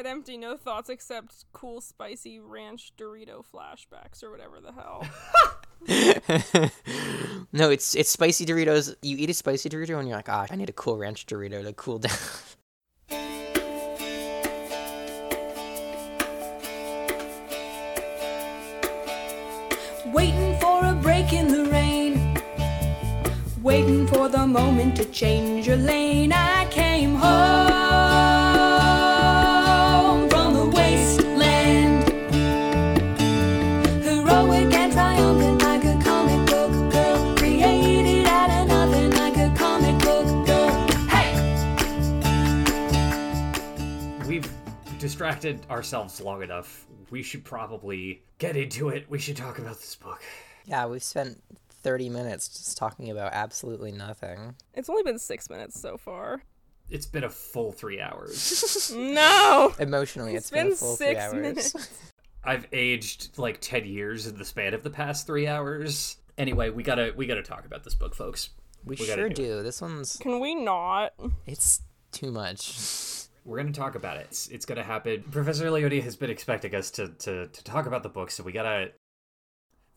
head 0.00 0.06
empty, 0.06 0.38
no 0.38 0.56
thoughts 0.56 0.88
except 0.88 1.44
cool 1.52 1.78
spicy 1.82 2.40
ranch 2.40 2.92
Dorito 2.96 3.44
flashbacks 3.54 4.22
or 4.22 4.30
whatever 4.30 4.58
the 4.58 4.72
hell. 4.72 5.06
no, 7.52 7.68
it's 7.68 7.94
it's 7.94 8.08
spicy 8.08 8.46
Doritos. 8.46 8.96
You 9.02 9.18
eat 9.18 9.28
a 9.28 9.34
spicy 9.34 9.68
Dorito 9.68 9.98
and 9.98 10.08
you're 10.08 10.16
like, 10.16 10.30
ah, 10.30 10.46
I 10.50 10.56
need 10.56 10.70
a 10.70 10.72
cool 10.72 10.96
ranch 10.96 11.26
Dorito 11.26 11.62
to 11.62 11.74
cool 11.74 11.98
down. 11.98 12.16
Waiting 20.06 20.58
for 20.60 20.82
a 20.82 20.94
break 20.94 21.34
in 21.34 21.48
the 21.48 21.66
rain. 21.66 22.38
Waiting 23.62 24.06
for 24.06 24.30
the 24.30 24.46
moment 24.46 24.96
to 24.96 25.04
change 25.04 25.66
your 25.66 25.76
lane. 25.76 26.32
I 26.32 26.66
came 26.70 27.16
home 27.16 27.69
distracted 45.40 45.70
ourselves 45.70 46.20
long 46.20 46.42
enough. 46.42 46.86
We 47.10 47.22
should 47.22 47.44
probably 47.44 48.22
get 48.38 48.56
into 48.56 48.88
it. 48.90 49.06
We 49.08 49.18
should 49.18 49.36
talk 49.36 49.58
about 49.58 49.76
this 49.76 49.94
book. 49.96 50.22
yeah, 50.66 50.86
we've 50.86 51.02
spent 51.02 51.42
30 51.82 52.08
minutes 52.08 52.48
just 52.48 52.76
talking 52.76 53.10
about 53.10 53.32
absolutely 53.32 53.92
nothing. 53.92 54.54
It's 54.74 54.88
only 54.88 55.02
been 55.02 55.18
six 55.18 55.48
minutes 55.50 55.80
so 55.80 55.96
far. 55.96 56.42
It's 56.88 57.06
been 57.06 57.24
a 57.24 57.30
full 57.30 57.72
three 57.72 58.00
hours. 58.00 58.92
No! 58.96 59.72
Emotionally, 59.78 60.34
it's 60.34 60.46
it's 60.46 60.50
been, 60.50 60.64
been 60.66 60.72
a 60.72 60.76
full 60.76 60.96
six 60.96 61.10
three 61.10 61.16
hours. 61.18 61.32
minutes. 61.74 62.00
I've 62.44 62.66
aged 62.72 63.38
like 63.38 63.60
ten 63.60 63.84
years 63.84 64.26
in 64.26 64.36
the 64.36 64.44
span 64.44 64.74
of 64.74 64.82
the 64.82 64.90
past 64.90 65.26
three 65.26 65.46
hours. 65.46 66.16
Anyway, 66.36 66.70
we 66.70 66.82
gotta 66.82 67.12
we 67.16 67.26
gotta 67.26 67.42
talk 67.42 67.64
about 67.66 67.84
this 67.84 67.94
book, 67.94 68.14
folks. 68.16 68.50
We, 68.84 68.96
We 68.98 69.04
sure 69.06 69.28
do 69.28 69.34
do. 69.34 69.62
This 69.62 69.80
one's 69.80 70.16
Can 70.16 70.40
we 70.40 70.56
not? 70.56 71.12
it's 71.46 71.82
too 72.10 72.32
much. 72.32 72.76
We're 73.44 73.56
gonna 73.58 73.72
talk 73.72 73.94
about 73.94 74.16
it. 74.18 74.26
It's, 74.30 74.48
it's 74.48 74.66
gonna 74.66 74.82
happen. 74.82 75.24
Professor 75.30 75.70
Leone 75.70 76.00
has 76.02 76.16
been 76.16 76.30
expecting 76.30 76.74
us 76.74 76.90
to, 76.92 77.08
to 77.08 77.46
to 77.48 77.64
talk 77.64 77.86
about 77.86 78.02
the 78.02 78.08
book, 78.08 78.30
so 78.30 78.42
we 78.44 78.52
gotta 78.52 78.92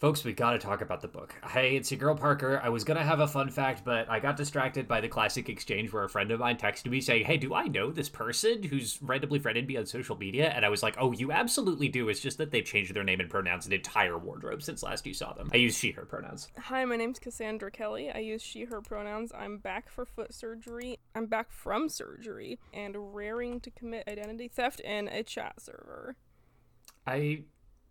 Folks, 0.03 0.25
we 0.25 0.33
gotta 0.33 0.59
talk 0.59 0.81
about 0.81 0.99
the 0.99 1.07
book. 1.07 1.33
Hey, 1.47 1.77
it's 1.77 1.89
your 1.89 1.97
girl 1.97 2.13
Parker. 2.13 2.59
I 2.61 2.67
was 2.67 2.83
gonna 2.83 3.05
have 3.05 3.21
a 3.21 3.27
fun 3.27 3.49
fact, 3.49 3.85
but 3.85 4.09
I 4.09 4.19
got 4.19 4.35
distracted 4.35 4.85
by 4.85 4.99
the 4.99 5.07
classic 5.07 5.47
exchange 5.47 5.93
where 5.93 6.03
a 6.03 6.09
friend 6.09 6.29
of 6.29 6.41
mine 6.41 6.57
texted 6.57 6.87
me 6.87 6.99
saying, 6.99 7.23
Hey, 7.23 7.37
do 7.37 7.53
I 7.53 7.69
know 7.69 7.89
this 7.89 8.09
person 8.09 8.63
who's 8.63 9.01
randomly 9.01 9.39
friended 9.39 9.65
me 9.65 9.77
on 9.77 9.85
social 9.85 10.17
media? 10.17 10.49
And 10.49 10.65
I 10.65 10.67
was 10.67 10.83
like, 10.83 10.97
Oh, 10.99 11.13
you 11.13 11.31
absolutely 11.31 11.87
do. 11.87 12.09
It's 12.09 12.19
just 12.19 12.37
that 12.39 12.51
they've 12.51 12.65
changed 12.65 12.93
their 12.93 13.05
name 13.05 13.21
and 13.21 13.29
pronouns 13.29 13.63
and 13.63 13.73
entire 13.73 14.17
wardrobe 14.17 14.61
since 14.61 14.83
last 14.83 15.07
you 15.07 15.13
saw 15.13 15.31
them. 15.31 15.49
I 15.53 15.55
use 15.55 15.77
she, 15.77 15.91
her 15.91 16.03
pronouns. 16.03 16.49
Hi, 16.59 16.83
my 16.83 16.97
name's 16.97 17.19
Cassandra 17.19 17.71
Kelly. 17.71 18.11
I 18.11 18.19
use 18.19 18.41
she, 18.41 18.65
her 18.65 18.81
pronouns. 18.81 19.31
I'm 19.33 19.57
back 19.59 19.89
for 19.89 20.03
foot 20.03 20.33
surgery. 20.33 20.99
I'm 21.15 21.27
back 21.27 21.49
from 21.49 21.87
surgery 21.87 22.59
and 22.73 23.15
raring 23.15 23.61
to 23.61 23.71
commit 23.71 24.09
identity 24.09 24.49
theft 24.49 24.81
in 24.81 25.07
a 25.07 25.23
chat 25.23 25.61
server. 25.61 26.17
I 27.07 27.43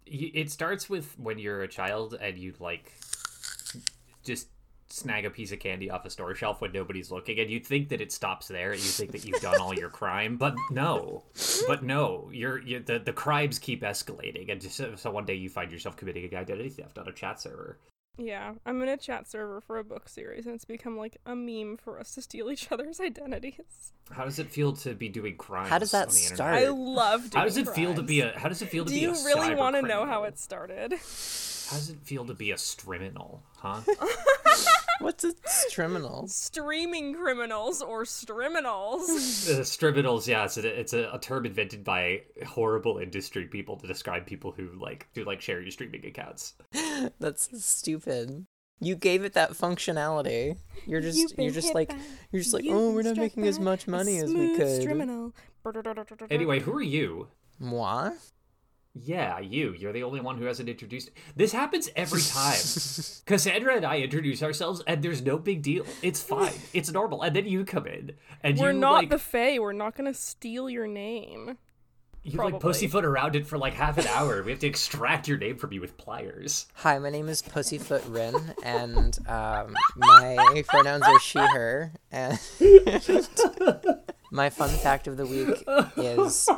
it 0.06 0.50
starts 0.50 0.88
with 0.88 1.18
when 1.18 1.38
you're 1.38 1.62
a 1.62 1.68
child 1.68 2.16
and 2.20 2.38
you 2.38 2.54
like 2.58 2.92
just 4.24 4.48
snag 4.88 5.24
a 5.24 5.30
piece 5.30 5.52
of 5.52 5.58
candy 5.58 5.90
off 5.90 6.04
a 6.04 6.10
store 6.10 6.34
shelf 6.34 6.60
when 6.60 6.70
nobody's 6.70 7.10
looking 7.10 7.38
and 7.40 7.50
you 7.50 7.58
think 7.58 7.88
that 7.88 8.02
it 8.02 8.12
stops 8.12 8.46
there 8.48 8.72
and 8.72 8.80
you 8.80 8.88
think 8.88 9.10
that 9.10 9.24
you've 9.24 9.40
done 9.40 9.58
all 9.58 9.74
your 9.74 9.88
crime 9.88 10.36
but 10.36 10.54
no. 10.70 11.22
But 11.66 11.82
no. 11.82 12.28
You're, 12.30 12.60
you 12.60 12.80
the, 12.80 12.98
the 12.98 13.12
crimes 13.12 13.58
keep 13.58 13.82
escalating 13.82 14.52
and 14.52 14.60
just, 14.60 14.80
so 14.96 15.10
one 15.10 15.24
day 15.24 15.34
you 15.34 15.48
find 15.48 15.72
yourself 15.72 15.96
committing 15.96 16.28
a 16.30 16.36
identity 16.36 16.68
theft 16.68 16.98
on 16.98 17.08
a 17.08 17.12
chat 17.12 17.40
server 17.40 17.78
Yeah, 18.18 18.52
I'm 18.66 18.82
in 18.82 18.88
a 18.90 18.96
chat 18.98 19.26
server 19.26 19.60
for 19.62 19.78
a 19.78 19.84
book 19.84 20.06
series, 20.08 20.44
and 20.44 20.54
it's 20.54 20.66
become 20.66 20.98
like 20.98 21.16
a 21.24 21.34
meme 21.34 21.78
for 21.78 21.98
us 21.98 22.14
to 22.14 22.22
steal 22.22 22.50
each 22.50 22.70
other's 22.70 23.00
identities. 23.08 23.92
how 24.10 24.24
does 24.24 24.38
it 24.38 24.48
feel 24.48 24.74
to 24.74 24.94
be 24.94 25.08
doing 25.08 25.36
crimes 25.36 25.70
How 25.70 25.78
does 25.78 25.92
that 25.92 26.08
on 26.08 26.14
the 26.14 26.20
internet? 26.20 26.36
start? 26.36 26.54
I 26.56 26.68
love 26.68 27.30
doing 27.30 27.40
how 27.40 27.44
does 27.44 27.56
it 27.56 27.68
feel 27.70 27.94
to 27.94 28.02
be 28.02 28.20
crimes. 28.20 28.36
a 28.36 28.40
how 28.40 28.48
does 28.48 28.60
it 28.62 28.68
feel 28.68 28.84
to 28.84 28.90
Do 28.90 28.94
be 28.94 29.00
you 29.00 29.12
really 29.24 29.54
want 29.54 29.76
to 29.76 29.82
know 29.82 30.04
how 30.04 30.24
it 30.24 30.38
started? 30.38 30.92
how 30.92 31.76
does 31.78 31.88
it 31.88 32.00
feel 32.02 32.26
to 32.26 32.34
be 32.34 32.50
a 32.50 32.56
striminal 32.58 33.40
huh 33.56 33.80
What's 35.02 35.24
a 35.24 35.34
criminal? 35.74 36.28
Streaming 36.28 37.14
criminals 37.14 37.82
or 37.82 38.04
striminals. 38.04 39.02
Uh, 39.42 39.60
striminals, 39.62 40.26
yeah, 40.26 40.44
it's 40.44 40.56
a, 40.56 40.80
it's 40.80 40.92
a, 40.92 41.10
a 41.12 41.18
term 41.18 41.44
invented 41.44 41.82
by 41.82 42.22
horrible 42.46 42.98
industry 42.98 43.46
people 43.46 43.76
to 43.76 43.86
describe 43.86 44.24
people 44.24 44.52
who 44.52 44.68
like 44.80 45.08
do 45.14 45.24
like 45.24 45.40
share 45.40 45.60
your 45.60 45.70
streaming 45.70 46.04
accounts. 46.06 46.54
That's 47.20 47.48
stupid. 47.64 48.46
You 48.80 48.94
gave 48.94 49.24
it 49.24 49.32
that 49.34 49.52
functionality. 49.52 50.56
You're 50.86 51.00
just 51.00 51.36
you're 51.38 51.52
just 51.52 51.74
like 51.74 51.92
you're 52.30 52.42
just 52.42 52.54
like 52.54 52.64
oh 52.68 52.92
we're 52.92 53.02
not 53.02 53.16
making 53.16 53.46
as 53.46 53.58
much 53.58 53.88
money 53.88 54.18
as 54.18 54.32
we 54.32 54.56
could. 54.56 54.82
Striminal. 54.82 55.32
Anyway, 56.30 56.60
who 56.60 56.72
are 56.72 56.82
you? 56.82 57.28
Moi? 57.58 58.10
Yeah, 58.94 59.38
you. 59.40 59.74
You're 59.78 59.92
the 59.92 60.02
only 60.02 60.20
one 60.20 60.36
who 60.36 60.44
hasn't 60.44 60.68
introduced. 60.68 61.10
This 61.34 61.52
happens 61.52 61.88
every 61.96 62.20
time. 62.20 62.52
Cassandra 63.26 63.76
and 63.76 63.86
I 63.86 63.98
introduce 64.00 64.42
ourselves, 64.42 64.82
and 64.86 65.02
there's 65.02 65.22
no 65.22 65.38
big 65.38 65.62
deal. 65.62 65.86
It's 66.02 66.22
fine. 66.22 66.52
It's 66.74 66.90
normal. 66.92 67.22
And 67.22 67.34
then 67.34 67.46
you 67.46 67.64
come 67.64 67.86
in, 67.86 68.12
and 68.42 68.58
We're 68.58 68.72
you 68.72 68.78
not 68.78 68.92
like 68.94 69.10
the 69.10 69.18
Fae. 69.18 69.58
We're 69.58 69.72
not 69.72 69.94
gonna 69.96 70.12
steal 70.14 70.68
your 70.68 70.86
name. 70.86 71.56
you 72.22 72.38
like 72.38 72.60
pussyfoot 72.60 73.04
around 73.04 73.34
it 73.34 73.46
for 73.46 73.56
like 73.56 73.72
half 73.74 73.96
an 73.98 74.06
hour. 74.08 74.42
We 74.42 74.50
have 74.50 74.60
to 74.60 74.66
extract 74.66 75.26
your 75.26 75.38
name 75.38 75.56
from 75.56 75.72
you 75.72 75.80
with 75.80 75.96
pliers. 75.96 76.66
Hi, 76.74 76.98
my 76.98 77.08
name 77.10 77.28
is 77.28 77.40
Pussyfoot 77.40 78.04
Rin, 78.06 78.34
and 78.62 79.18
um, 79.26 79.74
my 79.96 80.62
pronouns 80.68 81.04
are 81.04 81.18
she, 81.20 81.38
her. 81.38 81.92
And 82.10 82.38
my 84.30 84.50
fun 84.50 84.68
fact 84.70 85.06
of 85.08 85.16
the 85.16 85.26
week 85.26 85.64
is 85.96 86.48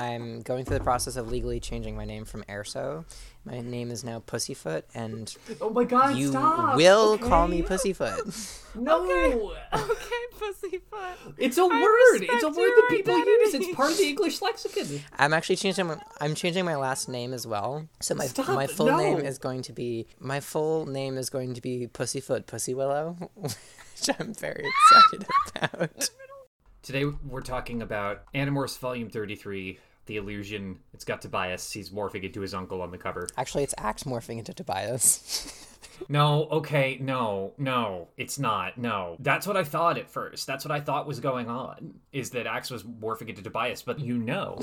I'm 0.00 0.40
going 0.40 0.64
through 0.64 0.78
the 0.78 0.84
process 0.84 1.16
of 1.16 1.30
legally 1.30 1.60
changing 1.60 1.94
my 1.94 2.06
name 2.06 2.24
from 2.24 2.42
Erso. 2.44 3.04
My 3.44 3.60
name 3.60 3.90
is 3.90 4.02
now 4.02 4.20
Pussyfoot, 4.20 4.86
and 4.94 5.34
Oh 5.60 5.68
my 5.68 5.84
god! 5.84 6.16
you 6.16 6.28
stop! 6.28 6.76
will 6.76 7.18
call 7.18 7.48
me? 7.48 7.62
Pussyfoot. 7.62 8.34
No. 8.72 9.52
Okay, 9.74 10.24
pussyfoot. 10.38 11.34
It's 11.36 11.58
a 11.58 11.62
I 11.62 11.66
word. 11.66 12.22
It's 12.22 12.44
a 12.44 12.48
word 12.48 12.54
that 12.56 12.86
people 12.88 13.18
use. 13.18 13.52
It's 13.52 13.74
part 13.74 13.90
of 13.90 13.98
the 13.98 14.04
English 14.10 14.40
lexicon. 14.40 15.00
I'm 15.18 15.34
actually 15.34 15.56
changing. 15.56 15.88
My, 15.88 16.00
I'm 16.20 16.36
changing 16.36 16.64
my 16.64 16.76
last 16.76 17.08
name 17.08 17.32
as 17.34 17.48
well. 17.48 17.88
So 18.00 18.14
my 18.14 18.28
Stop, 18.28 18.50
my 18.50 18.68
full 18.68 18.96
name 18.96 19.18
is 19.18 19.38
going 19.38 19.62
to 19.62 19.72
be 19.72 20.06
my 20.20 20.38
full 20.38 20.86
name 20.86 21.18
is 21.18 21.30
going 21.30 21.54
to 21.54 21.60
be 21.60 21.88
Pussyfoot 21.88 22.46
Pussywillow, 22.46 23.28
which 23.34 24.20
I'm 24.20 24.34
very 24.34 24.64
excited 24.64 25.26
about. 25.56 26.10
Today 26.82 27.04
we're 27.04 27.42
talking 27.42 27.82
about 27.82 28.32
Animorphs 28.32 28.78
Volume 28.78 29.10
33, 29.10 29.78
The 30.10 30.16
Illusion. 30.16 30.80
It's 30.92 31.04
got 31.04 31.22
Tobias. 31.22 31.70
He's 31.70 31.90
morphing 31.90 32.24
into 32.24 32.40
his 32.40 32.52
uncle 32.52 32.82
on 32.82 32.90
the 32.90 32.98
cover. 32.98 33.28
Actually, 33.36 33.62
it's 33.62 33.76
Ax 33.78 34.02
morphing 34.02 34.38
into 34.38 34.52
Tobias. 34.52 35.56
No, 36.08 36.48
okay, 36.50 36.96
no, 36.98 37.52
no, 37.58 38.08
it's 38.16 38.38
not. 38.38 38.78
No. 38.78 39.16
That's 39.20 39.46
what 39.46 39.58
I 39.58 39.64
thought 39.64 39.98
at 39.98 40.08
first. 40.08 40.46
That's 40.46 40.64
what 40.64 40.72
I 40.72 40.80
thought 40.80 41.06
was 41.06 41.20
going 41.20 41.48
on. 41.48 41.92
Is 42.10 42.30
that 42.30 42.46
Ax 42.46 42.70
was 42.70 42.84
morphing 42.84 43.28
into 43.28 43.42
Tobias, 43.42 43.82
but 43.82 44.00
you 44.00 44.16
know. 44.16 44.58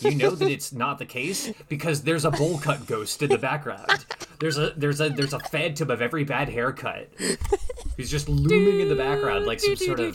You 0.00 0.16
know 0.16 0.30
that 0.30 0.50
it's 0.50 0.72
not 0.72 0.98
the 0.98 1.06
case 1.06 1.52
because 1.68 2.02
there's 2.02 2.24
a 2.24 2.30
bowl 2.32 2.58
cut 2.58 2.86
ghost 2.86 3.22
in 3.22 3.28
the 3.30 3.38
background. 3.38 4.04
There's 4.40 4.58
a 4.58 4.70
there's 4.76 5.00
a 5.00 5.10
there's 5.10 5.32
a 5.32 5.38
phantom 5.38 5.90
of 5.90 6.02
every 6.02 6.24
bad 6.24 6.48
haircut. 6.48 7.08
He's 7.96 8.10
just 8.10 8.28
looming 8.28 8.80
in 8.80 8.88
the 8.88 8.96
background 8.96 9.46
like 9.46 9.60
some 9.60 9.76
sort 9.76 10.00
of 10.00 10.12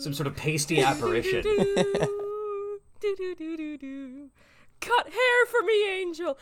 some 0.00 0.14
sort 0.14 0.26
of 0.26 0.36
pasty 0.36 0.80
apparition. 0.80 1.44
Cut 4.80 5.06
hair 5.08 5.46
for 5.50 5.62
me, 5.62 5.88
Angel. 6.00 6.38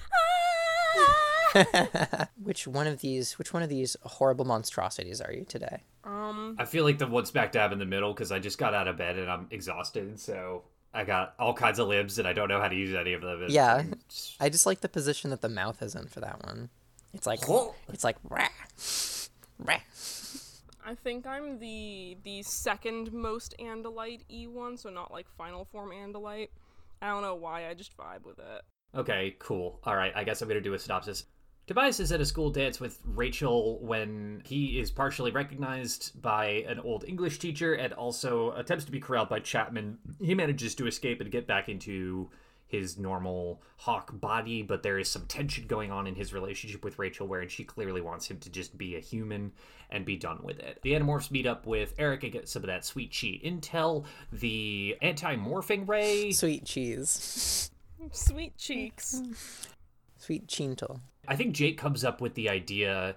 Ah! 0.95 2.29
which 2.43 2.67
one 2.67 2.87
of 2.87 3.01
these? 3.01 3.39
Which 3.39 3.53
one 3.53 3.63
of 3.63 3.69
these 3.69 3.97
horrible 4.03 4.45
monstrosities 4.45 5.21
are 5.21 5.33
you 5.33 5.45
today? 5.45 5.83
um, 6.05 6.57
I 6.59 6.65
feel 6.65 6.83
like 6.85 6.99
the 6.99 7.07
one 7.07 7.27
smack 7.27 7.53
dab 7.53 7.71
in 7.73 7.79
the 7.79 7.85
middle 7.87 8.13
because 8.13 8.33
I 8.33 8.39
just 8.41 8.59
got 8.59 8.75
out 8.75 8.89
of 8.89 8.97
bed 8.97 9.19
and 9.19 9.31
I'm 9.31 9.47
exhausted, 9.51 10.19
so 10.19 10.65
I 10.93 11.05
got 11.05 11.35
all 11.39 11.55
kinds 11.55 11.79
of 11.79 11.87
libs 11.89 12.19
and 12.19 12.27
I 12.27 12.33
don't 12.33 12.49
know 12.49 12.61
how 12.61 12.67
to 12.69 12.75
use 12.75 12.95
any 12.95 13.13
of 13.13 13.21
them. 13.23 13.43
It's- 13.45 13.51
Yeah, 13.53 13.85
I 14.41 14.49
just 14.49 14.67
like 14.67 14.81
the 14.81 14.89
position 14.89 15.31
that 15.31 15.41
the 15.43 15.49
mouth 15.49 15.81
is 15.83 15.95
in 15.95 16.09
for 16.09 16.21
that 16.21 16.45
one. 16.45 16.71
It's 17.15 17.27
like 17.27 17.41
Oh. 17.49 17.75
it's 17.89 18.03
like 18.05 18.17
rah, 18.29 18.49
rah. 19.59 19.79
I 20.93 20.95
think 20.95 21.27
I'm 21.27 21.59
the 21.59 22.19
the 22.23 22.43
second 22.43 23.15
most 23.15 23.55
Andalite 23.59 24.25
E 24.31 24.47
one, 24.47 24.77
so 24.77 24.91
not 24.91 25.11
like 25.11 25.27
final 25.39 25.65
form 25.65 25.91
Andalite. 25.91 26.51
I 27.01 27.09
don't 27.09 27.23
know 27.23 27.35
why, 27.35 27.71
I 27.71 27.73
just 27.73 27.97
vibe 27.97 28.27
with 28.27 28.39
it. 28.39 28.63
Okay, 28.95 29.35
cool. 29.39 29.81
All 29.85 29.97
right, 29.97 30.13
I 30.15 30.23
guess 30.23 30.43
I'm 30.43 30.49
gonna 30.49 30.61
do 30.61 30.75
a 30.75 30.79
synopsis. 30.79 31.25
Tobias 31.67 31.99
is 31.99 32.13
at 32.13 32.21
a 32.21 32.27
school 32.27 32.51
dance 32.51 32.79
with 32.79 33.01
Rachel 33.07 33.79
when 33.81 34.43
he 34.45 34.79
is 34.79 34.91
partially 34.91 35.31
recognized 35.31 36.21
by 36.21 36.67
an 36.69 36.79
old 36.79 37.05
English 37.09 37.39
teacher 37.39 37.73
and 37.73 37.95
also 37.95 38.53
attempts 38.53 38.85
to 38.85 38.93
be 38.93 39.01
corralled 39.01 39.31
by 39.31 39.41
Chapman. 39.41 39.97
He 40.21 40.35
manages 40.35 40.75
to 40.75 40.87
escape 40.87 41.23
and 41.23 41.31
get 41.31 41.47
back 41.47 41.71
into 41.71 42.29
his 42.73 42.97
normal 42.97 43.63
hawk 43.77 44.11
body, 44.19 44.63
but 44.63 44.83
there 44.83 44.99
is 44.99 45.09
some 45.09 45.27
tension 45.27 45.67
going 45.67 45.93
on 45.93 46.07
in 46.07 46.15
his 46.15 46.33
relationship 46.33 46.83
with 46.83 46.99
Rachel 46.99 47.29
where 47.29 47.47
she 47.47 47.65
clearly 47.65 48.01
wants 48.01 48.27
him 48.27 48.39
to 48.39 48.51
just 48.51 48.79
be 48.79 48.97
a 48.97 48.99
human 48.99 49.53
and 49.91 50.07
be 50.07 50.17
done 50.17 50.41
with 50.43 50.59
it. 50.59 50.79
The 50.83 50.95
Animorphs 50.95 51.31
meet 51.31 51.47
up 51.47 51.67
with 51.67 51.95
Erek 51.99 52.25
and 52.25 52.33
get 52.33 52.49
some 52.49 52.63
of 52.63 52.69
that 52.69 52.87
sweet 52.87 53.11
cheat 53.11 53.45
intel. 53.45 54.07
The 54.33 54.97
anti-morphing 55.03 55.87
ray 55.87 56.33
Sweet 56.33 56.65
cheese. 56.65 57.71
Sweet 58.11 58.57
cheeks. 58.57 59.23
Sweet 60.17 60.49
chinto. 60.49 60.99
I 61.29 61.37
think 61.37 61.55
Jake 61.55 61.77
comes 61.77 62.05
up 62.05 62.23
with 62.23 62.35
the 62.35 62.49
idea 62.49 63.17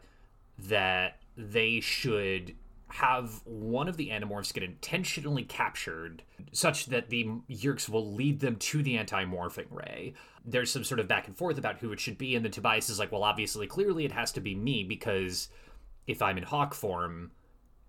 that 0.59 1.21
they 1.37 1.79
should 1.79 2.55
have 2.95 3.41
one 3.43 3.89
of 3.89 3.97
the 3.97 4.09
Animorphs 4.09 4.53
get 4.53 4.63
intentionally 4.63 5.43
captured 5.43 6.23
such 6.53 6.85
that 6.85 7.09
the 7.09 7.25
Yeerks 7.49 7.89
will 7.89 8.13
lead 8.13 8.39
them 8.39 8.55
to 8.55 8.81
the 8.81 8.97
anti-morphing 8.97 9.67
ray. 9.69 10.13
There's 10.45 10.71
some 10.71 10.85
sort 10.85 11.01
of 11.01 11.07
back 11.07 11.27
and 11.27 11.35
forth 11.35 11.57
about 11.57 11.79
who 11.79 11.91
it 11.91 11.99
should 11.99 12.17
be, 12.17 12.35
and 12.35 12.45
then 12.45 12.53
Tobias 12.53 12.89
is 12.89 12.97
like, 12.97 13.11
well, 13.11 13.23
obviously, 13.23 13.67
clearly 13.67 14.05
it 14.05 14.13
has 14.13 14.31
to 14.31 14.39
be 14.39 14.55
me 14.55 14.85
because 14.85 15.49
if 16.07 16.21
I'm 16.21 16.37
in 16.37 16.43
Hawk 16.43 16.73
form 16.73 17.31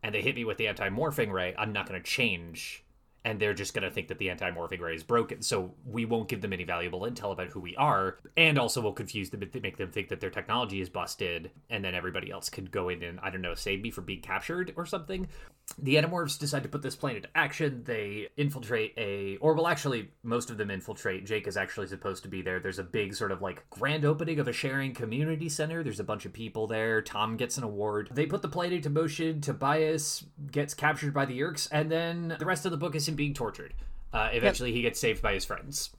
and 0.03 0.13
they 0.13 0.23
hit 0.23 0.35
me 0.35 0.45
with 0.45 0.59
the 0.59 0.67
anti-morphing 0.67 1.31
ray, 1.31 1.55
I'm 1.57 1.73
not 1.73 1.89
going 1.89 2.03
to 2.03 2.05
change 2.09 2.83
and 3.27 3.41
they're 3.41 3.53
just 3.53 3.75
going 3.75 3.83
to 3.83 3.91
think 3.91 4.07
that 4.07 4.19
the 4.19 4.31
anti-morphing 4.31 4.81
ray 4.81 4.95
is 4.95 5.03
broken. 5.03 5.43
So 5.43 5.75
we 5.85 6.05
won't 6.05 6.29
give 6.29 6.41
them 6.43 6.53
any 6.53 6.63
valuable 6.63 7.01
intel 7.01 7.33
about 7.33 7.49
who 7.49 7.59
we 7.59 7.75
are, 7.75 8.19
and 8.37 8.57
also 8.57 8.81
we'll 8.81 8.93
confuse 8.93 9.31
them 9.31 9.43
make 9.61 9.77
them 9.77 9.91
think 9.91 10.09
that 10.11 10.21
their 10.21 10.31
technology 10.31 10.81
is 10.81 10.89
busted, 10.89 11.51
and 11.69 11.85
then 11.85 11.95
everybody 11.95 12.31
else 12.31 12.49
could 12.49 12.71
go 12.71 12.89
in 12.89 13.03
and 13.03 13.19
I 13.21 13.31
don't 13.31 13.43
know 13.43 13.55
save 13.55 13.83
me 13.83 13.91
from 13.91 14.05
being 14.05 14.21
captured 14.21 14.73
or 14.77 14.87
something. 14.87 15.27
The 15.79 15.97
Animorphs 15.97 16.39
decide 16.39 16.63
to 16.63 16.69
put 16.69 16.83
this 16.83 16.95
plan 16.95 17.17
into 17.17 17.29
action. 17.35 17.83
They 17.85 18.29
infiltrate 18.37 18.95
a, 18.97 19.37
or 19.39 19.55
well, 19.55 19.67
actually, 19.67 20.11
most 20.23 20.49
of 20.49 20.59
them 20.59 20.71
infiltrate. 20.71 21.27
Jake 21.27 21.49
is 21.49 21.57
actually 21.57 21.89
supposed 21.89 22.23
to 22.23 22.29
be 22.29 22.41
there. 22.41 22.61
There's 22.61 22.79
a 22.79 22.85
big 22.85 23.17
sort 23.17 23.33
of 23.33 23.43
like 23.43 23.69
grand 23.71 24.05
opening 24.05 24.39
of 24.39 24.47
a 24.47 24.53
sharing 24.53 24.95
community 24.95 25.49
center. 25.49 25.83
There's 25.83 25.99
a 25.99 26.05
bunch 26.05 26.25
of 26.25 26.33
people 26.33 26.69
there. 26.69 27.03
Tom 27.03 27.37
gets 27.37 27.59
an 27.59 27.65
award. 27.65 28.11
They 28.13 28.27
put 28.27 28.43
the 28.43 28.49
plan 28.49 28.73
into 28.73 28.91
motion. 28.91 29.41
Tobias 29.41 30.25
gets 30.53 30.73
captured 30.73 31.13
by 31.13 31.25
the 31.25 31.41
Yeerks, 31.41 31.69
and 31.73 31.91
then 31.91 32.37
the 32.39 32.47
rest 32.47 32.65
of 32.65 32.71
the 32.71 32.79
book 32.79 32.95
is 32.95 33.09
him 33.09 33.16
being 33.17 33.35
tortured. 33.35 33.75
Uh, 34.13 34.31
eventually, 34.33 34.73
he 34.73 34.83
gets 34.83 35.01
saved 35.01 35.21
by 35.23 35.35
his 35.35 35.45
friends. 35.45 35.91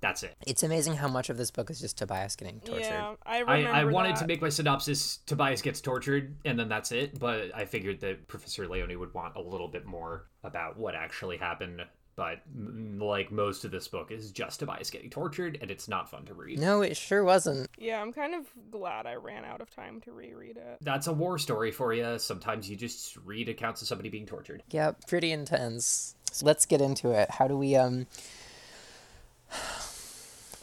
That's 0.00 0.22
it. 0.22 0.36
It's 0.46 0.62
amazing 0.62 0.94
how 0.94 1.08
much 1.08 1.28
of 1.28 1.36
this 1.36 1.50
book 1.50 1.70
is 1.70 1.80
just 1.80 1.98
Tobias 1.98 2.36
getting 2.36 2.60
tortured. 2.60 2.84
Yeah, 2.84 3.14
I 3.26 3.38
I, 3.38 3.40
remember 3.40 3.70
I 3.70 3.84
wanted 3.84 4.14
that. 4.14 4.20
to 4.20 4.26
make 4.28 4.40
my 4.40 4.48
synopsis 4.48 5.18
Tobias 5.26 5.60
gets 5.60 5.80
tortured 5.80 6.36
and 6.44 6.56
then 6.56 6.68
that's 6.68 6.92
it, 6.92 7.18
but 7.18 7.50
I 7.52 7.64
figured 7.64 7.98
that 8.00 8.28
Professor 8.28 8.68
Leone 8.68 8.96
would 8.96 9.12
want 9.12 9.34
a 9.34 9.40
little 9.40 9.66
bit 9.66 9.86
more 9.86 10.26
about 10.44 10.78
what 10.78 10.94
actually 10.94 11.36
happened. 11.36 11.82
But 12.18 12.40
like 12.98 13.30
most 13.30 13.64
of 13.64 13.70
this 13.70 13.86
book 13.86 14.10
is 14.10 14.32
just 14.32 14.58
Tobias 14.58 14.90
getting 14.90 15.08
tortured, 15.08 15.56
and 15.62 15.70
it's 15.70 15.86
not 15.86 16.10
fun 16.10 16.24
to 16.24 16.34
read. 16.34 16.58
No, 16.58 16.82
it 16.82 16.96
sure 16.96 17.22
wasn't. 17.22 17.70
Yeah, 17.78 18.02
I'm 18.02 18.12
kind 18.12 18.34
of 18.34 18.44
glad 18.72 19.06
I 19.06 19.14
ran 19.14 19.44
out 19.44 19.60
of 19.60 19.70
time 19.70 20.00
to 20.00 20.10
reread 20.10 20.56
it. 20.56 20.78
That's 20.80 21.06
a 21.06 21.12
war 21.12 21.38
story 21.38 21.70
for 21.70 21.94
you. 21.94 22.18
Sometimes 22.18 22.68
you 22.68 22.74
just 22.74 23.16
read 23.18 23.48
accounts 23.48 23.82
of 23.82 23.86
somebody 23.86 24.08
being 24.08 24.26
tortured. 24.26 24.64
Yeah, 24.68 24.94
pretty 25.06 25.30
intense. 25.30 26.16
So 26.32 26.44
let's 26.44 26.66
get 26.66 26.80
into 26.80 27.12
it. 27.12 27.30
How 27.30 27.46
do 27.46 27.56
we 27.56 27.76
um 27.76 28.08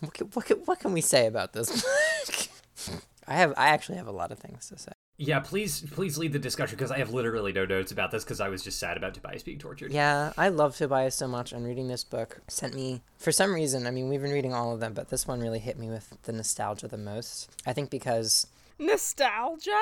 what 0.01 0.13
can, 0.13 0.27
what 0.27 0.45
can, 0.45 0.57
what 0.57 0.79
can 0.81 0.91
we 0.91 0.99
say 0.99 1.25
about 1.25 1.53
this 1.53 1.69
book? 2.27 2.99
I 3.29 3.35
have 3.35 3.53
I 3.55 3.67
actually 3.67 3.97
have 3.97 4.07
a 4.07 4.11
lot 4.11 4.33
of 4.33 4.39
things 4.39 4.67
to 4.67 4.77
say. 4.77 4.91
Yeah, 5.17 5.39
please, 5.39 5.81
please 5.91 6.17
lead 6.17 6.33
the 6.33 6.39
discussion 6.39 6.75
because 6.75 6.91
I 6.91 6.97
have 6.97 7.11
literally 7.11 7.53
no 7.53 7.65
notes 7.65 7.91
about 7.91 8.11
this 8.11 8.23
because 8.23 8.41
I 8.41 8.49
was 8.49 8.63
just 8.63 8.79
sad 8.79 8.97
about 8.97 9.13
Tobias 9.13 9.43
being 9.43 9.59
tortured. 9.59 9.93
Yeah, 9.93 10.33
I 10.37 10.49
love 10.49 10.75
Tobias 10.75 11.15
so 11.15 11.27
much, 11.27 11.53
and 11.53 11.65
reading 11.65 11.87
this 11.87 12.03
book 12.03 12.41
sent 12.49 12.73
me, 12.73 13.01
for 13.17 13.31
some 13.31 13.53
reason, 13.53 13.87
I 13.87 13.91
mean, 13.91 14.09
we've 14.09 14.21
been 14.21 14.31
reading 14.31 14.53
all 14.53 14.73
of 14.73 14.81
them, 14.81 14.93
but 14.93 15.09
this 15.09 15.25
one 15.25 15.39
really 15.39 15.59
hit 15.59 15.79
me 15.79 15.89
with 15.89 16.17
the 16.23 16.33
nostalgia 16.33 16.89
the 16.89 16.97
most. 16.97 17.49
I 17.65 17.71
think 17.71 17.89
because, 17.89 18.47
Nostalgia 18.77 19.79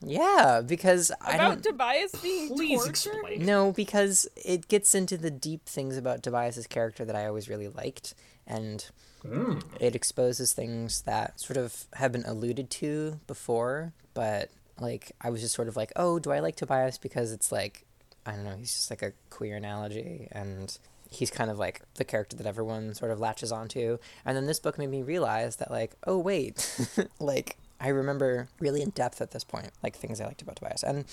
yeah, 0.00 0.62
because 0.64 1.10
I 1.20 1.34
about 1.34 1.62
don't. 1.62 1.64
Tobias 1.64 2.12
being 2.22 2.48
Please 2.48 2.84
tortured. 2.84 3.14
explain. 3.14 3.44
No, 3.44 3.72
because 3.72 4.28
it 4.36 4.68
gets 4.68 4.94
into 4.94 5.16
the 5.16 5.30
deep 5.30 5.66
things 5.66 5.96
about 5.96 6.22
Tobias's 6.22 6.66
character 6.66 7.04
that 7.04 7.16
I 7.16 7.26
always 7.26 7.48
really 7.48 7.68
liked, 7.68 8.14
and 8.46 8.86
mm. 9.24 9.62
it 9.80 9.96
exposes 9.96 10.52
things 10.52 11.02
that 11.02 11.40
sort 11.40 11.56
of 11.56 11.86
have 11.94 12.12
been 12.12 12.24
alluded 12.24 12.70
to 12.70 13.18
before, 13.26 13.92
but 14.14 14.50
like 14.80 15.12
I 15.20 15.30
was 15.30 15.40
just 15.40 15.54
sort 15.54 15.68
of 15.68 15.76
like, 15.76 15.92
oh, 15.96 16.18
do 16.18 16.30
I 16.30 16.40
like 16.40 16.56
Tobias 16.56 16.98
because 16.98 17.32
it's 17.32 17.50
like 17.52 17.84
I 18.26 18.32
don't 18.32 18.44
know, 18.44 18.56
he's 18.56 18.74
just 18.74 18.90
like 18.90 19.02
a 19.02 19.12
queer 19.30 19.56
analogy 19.56 20.28
and 20.32 20.76
he's 21.10 21.30
kind 21.30 21.50
of 21.50 21.58
like 21.58 21.80
the 21.94 22.04
character 22.04 22.36
that 22.36 22.46
everyone 22.46 22.92
sort 22.94 23.10
of 23.10 23.18
latches 23.18 23.50
onto. 23.50 23.96
And 24.26 24.36
then 24.36 24.46
this 24.46 24.60
book 24.60 24.76
made 24.78 24.90
me 24.90 25.02
realize 25.02 25.56
that 25.56 25.70
like, 25.70 25.92
oh 26.06 26.18
wait, 26.18 26.76
like 27.20 27.56
I 27.80 27.88
remember 27.88 28.48
really 28.60 28.82
in 28.82 28.90
depth 28.90 29.20
at 29.22 29.30
this 29.30 29.44
point, 29.44 29.70
like 29.82 29.96
things 29.96 30.20
I 30.20 30.26
liked 30.26 30.42
about 30.42 30.56
Tobias. 30.56 30.82
And 30.82 31.06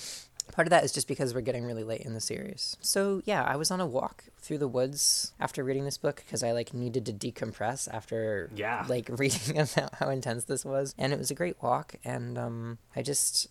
part 0.52 0.66
of 0.66 0.70
that 0.70 0.84
is 0.84 0.92
just 0.92 1.08
because 1.08 1.32
we're 1.34 1.40
getting 1.40 1.64
really 1.64 1.84
late 1.84 2.02
in 2.02 2.12
the 2.12 2.20
series. 2.20 2.76
So 2.82 3.22
yeah, 3.24 3.42
I 3.44 3.56
was 3.56 3.70
on 3.70 3.80
a 3.80 3.86
walk 3.86 4.24
through 4.38 4.58
the 4.58 4.68
woods 4.68 5.32
after 5.40 5.64
reading 5.64 5.84
this 5.86 5.96
book 5.98 6.16
because 6.26 6.42
I 6.42 6.52
like 6.52 6.74
needed 6.74 7.06
to 7.06 7.12
decompress 7.12 7.88
after 7.92 8.50
Yeah. 8.54 8.84
like 8.88 9.08
reading 9.18 9.58
about 9.58 9.94
how 9.94 10.10
intense 10.10 10.44
this 10.44 10.64
was. 10.64 10.94
And 10.98 11.12
it 11.14 11.18
was 11.18 11.30
a 11.30 11.34
great 11.34 11.56
walk 11.62 11.94
and 12.04 12.36
um 12.36 12.78
I 12.94 13.00
just 13.02 13.48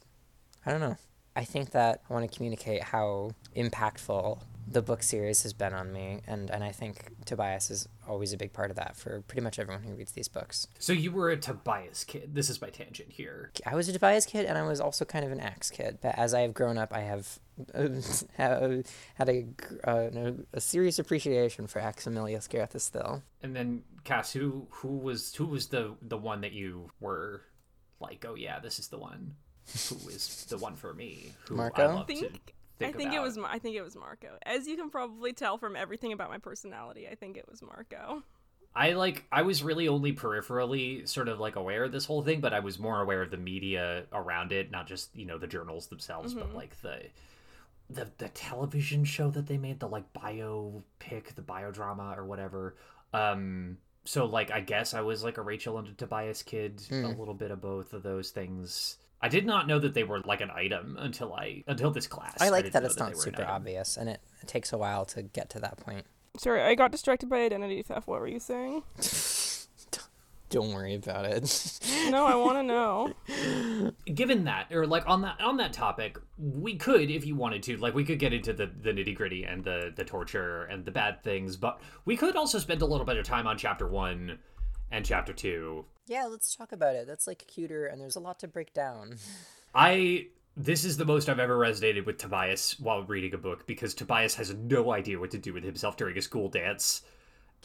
I 0.65 0.71
don't 0.71 0.81
know. 0.81 0.97
I 1.35 1.43
think 1.43 1.71
that 1.71 2.01
I 2.09 2.13
want 2.13 2.29
to 2.29 2.35
communicate 2.35 2.81
how 2.81 3.31
impactful 3.55 4.39
the 4.67 4.81
book 4.81 5.03
series 5.03 5.43
has 5.43 5.53
been 5.53 5.73
on 5.73 5.93
me 5.93 6.21
and 6.25 6.49
and 6.49 6.63
I 6.63 6.71
think 6.71 7.11
Tobias 7.25 7.69
is 7.69 7.87
always 8.07 8.33
a 8.33 8.37
big 8.37 8.51
part 8.51 8.71
of 8.71 8.77
that 8.77 8.95
for 8.95 9.21
pretty 9.21 9.41
much 9.41 9.59
everyone 9.59 9.83
who 9.83 9.93
reads 9.93 10.13
these 10.13 10.27
books. 10.27 10.67
So 10.79 10.91
you 10.91 11.11
were 11.11 11.29
a 11.29 11.37
Tobias 11.37 12.03
kid. 12.03 12.33
This 12.33 12.49
is 12.49 12.61
my 12.61 12.69
tangent 12.69 13.11
here. 13.11 13.51
I 13.65 13.75
was 13.75 13.87
a 13.89 13.93
Tobias 13.93 14.25
kid 14.25 14.45
and 14.45 14.57
I 14.57 14.63
was 14.63 14.81
also 14.81 15.05
kind 15.05 15.23
of 15.23 15.31
an 15.31 15.39
Ax 15.39 15.69
kid. 15.69 15.99
But 16.01 16.17
as 16.17 16.33
I 16.33 16.41
have 16.41 16.53
grown 16.53 16.77
up, 16.77 16.93
I 16.93 17.01
have 17.01 17.39
uh, 17.75 18.81
had 19.15 19.29
a, 19.29 19.45
uh, 19.83 20.31
a 20.53 20.61
serious 20.61 20.99
appreciation 20.99 21.67
for 21.67 21.79
Aximili-Esgarrouth-Isthill. 21.79 23.21
And 23.43 23.55
then 23.55 23.83
Cass, 24.03 24.33
who 24.33 24.67
who 24.69 24.97
was 24.97 25.35
who 25.35 25.45
was 25.45 25.67
the 25.67 25.95
the 26.01 26.17
one 26.17 26.41
that 26.41 26.51
you 26.53 26.89
were 26.99 27.43
like, 27.99 28.25
oh 28.27 28.35
yeah, 28.35 28.59
this 28.59 28.79
is 28.79 28.87
the 28.87 28.97
one. 28.97 29.35
Who 29.73 30.09
is 30.09 30.45
the 30.49 30.57
one 30.57 30.75
for 30.75 30.93
me? 30.93 31.33
Who 31.47 31.55
Marco? 31.55 31.81
I 31.81 31.85
love 31.87 32.03
I 32.03 32.05
think, 32.05 32.19
to 32.19 32.25
I 32.25 32.29
think 32.79 32.97
think 32.97 33.13
it 33.13 33.21
was 33.21 33.37
I 33.37 33.59
think 33.59 33.75
it 33.75 33.81
was 33.81 33.95
Marco. 33.95 34.37
As 34.45 34.67
you 34.67 34.75
can 34.75 34.89
probably 34.89 35.33
tell 35.33 35.57
from 35.57 35.75
everything 35.75 36.13
about 36.13 36.29
my 36.29 36.37
personality, 36.37 37.07
I 37.07 37.15
think 37.15 37.37
it 37.37 37.49
was 37.49 37.61
Marco. 37.61 38.23
I 38.75 38.91
like 38.91 39.25
I 39.31 39.43
was 39.43 39.63
really 39.63 39.87
only 39.87 40.13
peripherally 40.13 41.07
sort 41.07 41.29
of 41.29 41.39
like 41.39 41.55
aware 41.55 41.85
of 41.85 41.91
this 41.91 42.05
whole 42.05 42.21
thing, 42.21 42.41
but 42.41 42.53
I 42.53 42.59
was 42.59 42.77
more 42.77 43.01
aware 43.01 43.21
of 43.21 43.31
the 43.31 43.37
media 43.37 44.03
around 44.11 44.51
it, 44.51 44.69
not 44.69 44.85
just, 44.85 45.15
you 45.15 45.25
know, 45.25 45.37
the 45.37 45.47
journals 45.47 45.87
themselves, 45.87 46.33
but 46.33 46.53
like 46.53 46.79
the 46.81 47.03
the 47.89 48.07
the 48.17 48.27
television 48.29 49.05
show 49.05 49.29
that 49.31 49.47
they 49.47 49.57
made, 49.57 49.79
the 49.79 49.87
like 49.87 50.11
biopic, 50.13 51.35
the 51.35 51.41
biodrama 51.41 52.17
or 52.17 52.25
whatever. 52.25 52.75
Um 53.13 53.77
so 54.03 54.25
like 54.25 54.51
I 54.51 54.59
guess 54.59 54.93
I 54.93 55.01
was 55.01 55.23
like 55.23 55.37
a 55.37 55.41
Rachel 55.41 55.77
and 55.77 55.87
a 55.87 55.93
Tobias 55.93 56.43
kid, 56.43 56.81
a 56.91 57.07
little 57.07 57.33
bit 57.33 57.51
of 57.51 57.61
both 57.61 57.93
of 57.93 58.03
those 58.03 58.31
things. 58.31 58.97
I 59.21 59.29
did 59.29 59.45
not 59.45 59.67
know 59.67 59.79
that 59.79 59.93
they 59.93 60.03
were 60.03 60.19
like 60.21 60.41
an 60.41 60.51
item 60.51 60.97
until 60.99 61.33
I 61.33 61.63
until 61.67 61.91
this 61.91 62.07
class. 62.07 62.37
I 62.39 62.49
like 62.49 62.65
didn't 62.65 62.73
that 62.73 62.83
it's 62.83 62.95
they 62.95 62.99
not 63.01 63.09
were 63.09 63.15
an 63.15 63.19
super 63.21 63.45
obvious 63.45 63.97
and 63.97 64.09
it, 64.09 64.21
it 64.41 64.47
takes 64.47 64.71
a 64.73 64.77
while 64.77 65.05
to 65.05 65.23
get 65.23 65.49
to 65.51 65.59
that 65.61 65.77
point. 65.77 66.05
Sorry, 66.37 66.61
I 66.61 66.75
got 66.75 66.91
distracted 66.91 67.29
by 67.29 67.39
identity 67.41 67.81
theft. 67.81 68.07
What 68.07 68.19
were 68.19 68.27
you 68.27 68.39
saying? 68.39 68.83
Don't 70.49 70.73
worry 70.73 70.95
about 70.95 71.25
it. 71.25 71.79
No, 72.09 72.27
I 72.27 72.35
want 72.35 72.57
to 72.59 72.63
know. 72.63 73.13
given 74.13 74.43
that 74.43 74.67
or 74.71 74.85
like 74.85 75.07
on 75.07 75.23
that 75.23 75.41
on 75.41 75.57
that 75.57 75.73
topic 75.73 76.19
we 76.37 76.75
could 76.75 77.09
if 77.09 77.25
you 77.25 77.35
wanted 77.35 77.63
to 77.63 77.77
like 77.77 77.95
we 77.95 78.03
could 78.05 78.19
get 78.19 78.31
into 78.31 78.53
the 78.53 78.67
the 78.67 78.91
nitty 78.91 79.15
gritty 79.15 79.43
and 79.43 79.63
the 79.63 79.91
the 79.95 80.03
torture 80.05 80.63
and 80.65 80.85
the 80.85 80.91
bad 80.91 81.23
things 81.23 81.57
but 81.57 81.81
we 82.05 82.15
could 82.15 82.35
also 82.35 82.59
spend 82.59 82.83
a 82.83 82.85
little 82.85 83.05
bit 83.05 83.17
of 83.17 83.25
time 83.25 83.47
on 83.47 83.57
chapter 83.57 83.87
one 83.87 84.37
and 84.91 85.03
chapter 85.03 85.33
two 85.33 85.83
yeah, 86.07 86.25
let's 86.25 86.55
talk 86.55 86.71
about 86.71 86.95
it. 86.95 87.07
That's 87.07 87.27
like 87.27 87.45
cuter 87.47 87.85
and 87.87 87.99
there's 88.01 88.15
a 88.15 88.19
lot 88.19 88.39
to 88.39 88.47
break 88.47 88.73
down. 88.73 89.15
i 89.75 90.27
this 90.55 90.85
is 90.85 90.95
the 90.95 91.03
most 91.03 91.27
i've 91.27 91.37
ever 91.39 91.57
resonated 91.57 92.05
with 92.05 92.17
tobias 92.17 92.79
while 92.79 93.03
reading 93.03 93.33
a 93.33 93.37
book 93.37 93.67
because 93.67 93.93
tobias 93.93 94.35
has 94.35 94.53
no 94.53 94.93
idea 94.93 95.19
what 95.19 95.31
to 95.31 95.37
do 95.37 95.51
with 95.53 95.65
himself 95.65 95.97
during 95.97 96.17
a 96.17 96.21
school 96.21 96.47
dance 96.47 97.01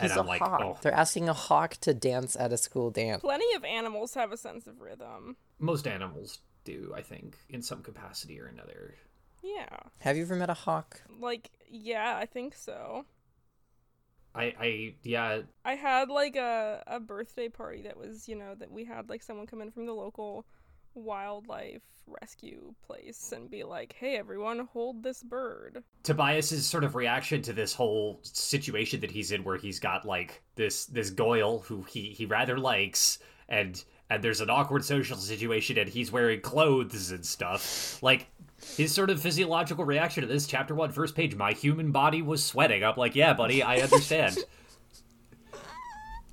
He's 0.01 0.11
and 0.11 0.19
i'm 0.21 0.27
a 0.27 0.29
like 0.29 0.41
hawk. 0.41 0.61
oh 0.65 0.77
They're 0.83 0.93
asking 0.93 1.29
a 1.29 1.33
hawk 1.33 1.77
to 1.83 1.95
dance 1.95 2.35
at 2.35 2.53
a 2.53 2.57
school 2.57 2.91
dance. 2.91 3.21
Plenty 3.21 3.55
of 3.55 3.65
animals 3.65 4.15
have 4.15 4.33
a 4.33 4.37
sense 4.37 4.67
of 4.67 4.81
rhythm. 4.81 5.37
most 5.61 5.87
animals 5.87 6.41
do 6.65 6.93
i 6.97 7.01
think 7.03 7.37
in 7.49 7.63
some 7.63 7.81
capacity 7.83 8.41
or 8.41 8.47
another 8.47 8.97
Yeah. 9.43 9.77
Have 10.01 10.17
you 10.17 10.23
ever 10.25 10.35
met 10.37 10.51
a 10.51 10.55
hawk? 10.55 11.01
Like, 11.21 11.51
yeah, 11.71 12.17
I 12.21 12.27
think 12.27 12.55
so. 12.57 13.05
I 14.35 14.55
i 14.61 14.95
yeah 15.03 15.41
I 15.65 15.75
had 15.75 16.09
like 16.09 16.37
a, 16.37 16.83
a 16.87 17.01
birthday 17.01 17.49
party 17.49 17.83
that 17.83 17.97
was, 17.97 18.29
you 18.29 18.37
know, 18.37 18.55
that 18.57 18.71
we 18.71 18.85
had 18.85 19.09
like 19.09 19.23
someone 19.23 19.47
come 19.47 19.63
in 19.63 19.71
from 19.71 19.87
the 19.87 19.93
local 19.93 20.47
wildlife 20.95 21.83
rescue 22.07 22.75
place 22.85 23.33
and 23.33 23.51
be 23.51 23.63
like, 23.63 23.95
"Hey 23.99 24.17
everyone, 24.17 24.69
hold 24.73 25.03
this 25.03 25.23
bird." 25.23 25.85
Tobias's 26.03 26.67
sort 26.67 26.85
of 26.85 26.95
reaction 26.95 27.43
to 27.43 27.53
this 27.53 27.75
whole 27.75 28.21
situation 28.23 29.01
that 29.01 29.11
he's 29.11 29.33
in 29.33 29.45
where 29.45 29.57
he's 29.57 29.79
got 29.79 30.05
like 30.05 30.43
this 30.57 30.87
this 30.87 31.11
Goyle 31.11 31.61
who 31.61 31.83
he 31.83 32.11
he 32.11 32.27
rather 32.27 32.59
likes 32.59 33.19
and 33.49 33.83
and 34.09 34.25
there's 34.25 34.41
an 34.41 34.51
awkward 34.51 34.85
social 34.85 35.17
situation 35.17 35.79
and 35.79 35.89
he's 35.89 36.11
wearing 36.11 36.41
clothes 36.41 37.13
and 37.13 37.25
stuff. 37.25 38.03
Like 38.03 38.27
his 38.77 38.93
sort 38.95 39.11
of 39.11 39.21
physiological 39.21 39.85
reaction 39.85 40.23
to 40.23 40.27
this 40.27 40.47
chapter 40.47 40.75
one 40.75 40.91
first 40.91 41.15
page 41.15 41.35
my 41.35 41.53
human 41.53 41.93
body 41.93 42.23
was 42.23 42.45
sweating. 42.45 42.85
I'm 42.85 42.97
like, 42.97 43.15
"Yeah, 43.15 43.33
buddy, 43.35 43.63
I 43.63 43.79
understand." 43.79 44.39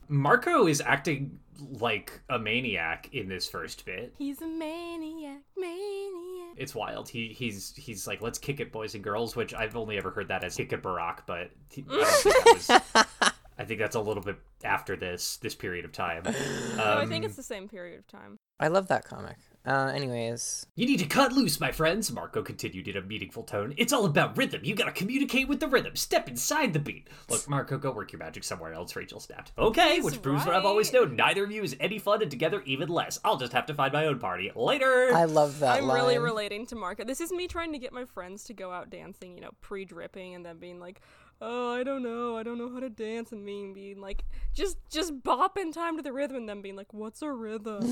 Marco 0.10 0.68
is 0.68 0.82
acting 0.82 1.40
like 1.80 2.22
a 2.30 2.40
maniac 2.40 3.10
in 3.14 3.28
this 3.28 3.48
first 3.50 3.86
bit. 3.86 4.14
He's 4.18 4.42
a 4.42 4.48
maniac, 4.48 5.42
maniac. 5.58 6.56
It's 6.56 6.74
wild. 6.74 7.10
He 7.10 7.30
he's 7.30 7.74
he's 7.76 8.08
like, 8.08 8.22
let's 8.22 8.40
kick 8.40 8.60
it, 8.60 8.72
boys 8.72 8.96
and 8.96 9.04
girls, 9.04 9.36
which 9.36 9.54
I've 9.54 9.76
only 9.76 9.98
ever 9.98 10.12
heard 10.12 10.30
that 10.30 10.44
as 10.44 10.56
kick 10.56 10.72
it, 10.72 10.82
Barack, 10.82 11.20
but 11.26 11.52
he- 11.70 11.86
I, 11.90 11.96
don't 11.96 12.06
think 12.24 12.46
that 12.46 12.82
was- 13.12 13.34
I 13.60 13.66
think 13.66 13.80
that's 13.80 13.96
a 13.96 14.00
little 14.02 14.24
bit 14.24 14.38
after 14.64 14.96
this 14.96 15.38
this 15.38 15.56
period 15.56 15.84
of 15.84 15.92
time. 15.92 16.24
Um, 16.28 16.34
no, 16.78 16.98
I 17.00 17.06
think 17.06 17.26
it's 17.26 17.36
the 17.36 17.44
same 17.44 17.68
period 17.68 18.00
of 18.00 18.08
time. 18.08 18.38
I 18.60 18.70
love 18.70 18.88
that 18.88 19.04
comic. 19.04 19.38
Uh, 19.68 19.92
anyways, 19.94 20.66
You 20.76 20.86
need 20.86 21.00
to 21.00 21.06
cut 21.06 21.34
loose, 21.34 21.60
my 21.60 21.74
friends, 21.74 22.10
Marco 22.10 22.42
continued 22.42 22.88
in 22.88 22.96
a 22.96 23.02
meaningful 23.02 23.44
tone. 23.44 23.74
It's 23.76 23.92
all 23.92 24.06
about 24.06 24.38
rhythm. 24.38 24.62
You 24.64 24.74
gotta 24.76 24.94
communicate 24.94 25.50
with 25.50 25.60
the 25.60 25.68
rhythm. 25.68 25.94
Step 25.98 26.30
inside 26.30 26.72
the 26.72 26.80
beat. 26.80 27.10
Look, 27.30 27.50
Marco, 27.50 27.78
go 27.78 27.92
work 27.92 28.14
your 28.14 28.20
magic 28.20 28.46
somewhere 28.46 28.72
else, 28.72 28.96
Rachel 28.96 29.20
snapped. 29.20 29.52
Okay, 29.58 29.96
He's 29.96 30.06
which 30.06 30.22
proves 30.22 30.46
what 30.46 30.56
I've 30.56 30.64
always 30.64 30.94
known. 30.94 31.18
Neither 31.18 31.44
of 31.44 31.52
you 31.52 31.64
is 31.64 31.76
any 31.82 32.00
fun 32.00 32.22
and 32.22 32.32
together 32.32 32.62
even 32.66 32.88
less. 32.88 33.20
I'll 33.26 33.36
just 33.36 33.52
have 33.52 33.66
to 33.66 33.74
find 33.74 33.92
my 33.92 34.06
own 34.06 34.20
party. 34.20 34.52
Later! 34.56 35.12
I 35.14 35.26
love 35.26 35.60
that 35.60 35.80
I'm 35.80 35.88
line. 35.88 35.98
really 35.98 36.18
relating 36.18 36.66
to 36.68 36.76
Marco. 36.78 37.04
This 37.04 37.20
is 37.20 37.34
me 37.34 37.48
trying 37.50 37.74
to 37.74 37.78
get 37.80 37.92
my 37.92 38.06
friends 38.06 38.46
to 38.46 38.54
go 38.54 38.72
out 38.72 38.90
dancing, 38.90 39.36
you 39.36 39.42
know, 39.42 39.52
pre-dripping, 39.60 40.34
and 40.34 40.46
then 40.46 40.60
being 40.60 40.80
like, 40.80 41.02
"Oh, 41.40 41.74
I 41.74 41.84
don't 41.84 42.04
know, 42.04 42.36
I 42.38 42.44
don't 42.44 42.58
know 42.58 42.72
how 42.74 42.80
to 42.80 42.90
dance," 42.90 43.32
and 43.32 43.44
me 43.46 43.72
being 43.74 44.02
like, 44.02 44.24
just 44.54 44.78
just 44.90 45.24
bop 45.24 45.58
in 45.58 45.72
time 45.72 45.98
to 45.98 46.04
the 46.04 46.12
rhythm, 46.14 46.38
and 46.38 46.50
then 46.50 46.62
being 46.62 46.76
like, 46.76 46.94
"What's 46.94 47.22
a 47.22 47.32
rhythm?" 47.32 47.84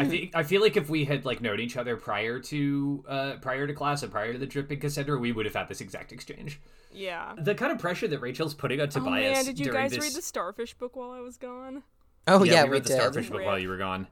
I 0.00 0.04
think 0.04 0.30
I 0.34 0.42
feel 0.42 0.60
like 0.60 0.76
if 0.76 0.88
we 0.88 1.04
had 1.04 1.24
like 1.24 1.40
known 1.40 1.60
each 1.60 1.76
other 1.76 1.96
prior 1.96 2.38
to 2.40 3.04
uh 3.08 3.32
prior 3.40 3.66
to 3.66 3.72
class 3.74 4.02
and 4.02 4.12
prior 4.12 4.32
to 4.32 4.38
the 4.38 4.46
dripping 4.46 4.80
Cassandra, 4.80 5.18
we 5.18 5.32
would 5.32 5.46
have 5.46 5.54
had 5.54 5.68
this 5.68 5.80
exact 5.80 6.12
exchange. 6.12 6.60
yeah. 6.92 7.34
The 7.36 7.54
kind 7.54 7.72
of 7.72 7.78
pressure 7.78 8.08
that 8.08 8.18
Rachel's 8.20 8.54
putting 8.54 8.80
on 8.80 8.86
Oh 8.88 8.90
Tobias 8.90 9.36
man, 9.36 9.44
did 9.44 9.58
you 9.58 9.72
guys 9.72 9.90
this 9.90 10.00
read 10.02 10.12
the 10.14 10.22
Starfish 10.22 10.74
book 10.74 10.96
while 10.96 11.10
I 11.10 11.20
was 11.20 11.36
gone? 11.36 11.82
Oh 12.26 12.44
yeah, 12.44 12.52
yeah, 12.52 12.62
we 12.64 12.68
we, 12.70 12.72
read 12.74 12.84
the 12.84 12.88
did. 12.88 12.96
Starfish 12.96 13.28
book 13.28 13.38
Rip. 13.38 13.46
while 13.46 13.58
you 13.58 13.68
were 13.68 13.76
gone. 13.78 14.06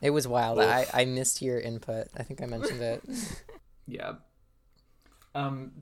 It 0.00 0.10
was 0.10 0.26
wild. 0.26 0.58
Oof. 0.58 0.64
I, 0.64 0.86
I 0.92 1.04
missed 1.04 1.42
your 1.42 1.60
input. 1.60 2.08
I 2.16 2.24
think 2.24 2.42
I 2.42 2.46
mentioned 2.46 2.80
it. 2.82 3.02
Yeah. 3.86 4.12
Um 5.34 5.72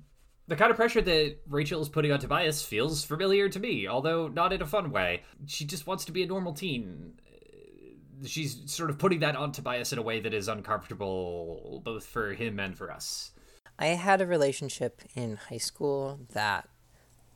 the 0.51 0.57
kind 0.57 0.71
of 0.73 0.77
pressure 0.77 1.01
that 1.01 1.37
Rachel 1.49 1.81
is 1.81 1.89
putting 1.89 2.11
on 2.11 2.19
Tobias 2.19 2.61
feels 2.61 3.05
familiar 3.05 3.49
to 3.49 3.61
me, 3.61 3.87
although 3.87 4.27
not 4.27 4.53
in 4.53 4.61
a 4.61 4.67
fun 4.67 4.91
way. 4.91 5.23
She 5.47 5.65
just 5.65 5.87
wants 5.87 6.05
to 6.07 6.13
be 6.13 6.25
a 6.25 6.27
normal 6.27 6.53
teen. 6.53 7.13
Uh, 7.25 8.27
She's 8.27 8.61
sort 8.67 8.91
of 8.91 8.99
putting 8.99 9.21
that 9.21 9.37
on 9.37 9.53
Tobias 9.53 9.93
in 9.93 10.01
a 10.01 10.03
way 10.03 10.19
that 10.19 10.35
is 10.35 10.49
uncomfortable 10.49 11.81
both 11.85 12.05
for 12.05 12.35
him 12.35 12.59
and 12.59 12.77
for 12.77 12.91
us. 12.91 13.31
I 13.79 13.87
had 13.87 14.21
a 14.21 14.27
relationship 14.27 15.03
in 15.15 15.37
high 15.37 15.59
school 15.59 16.19
that 16.33 16.69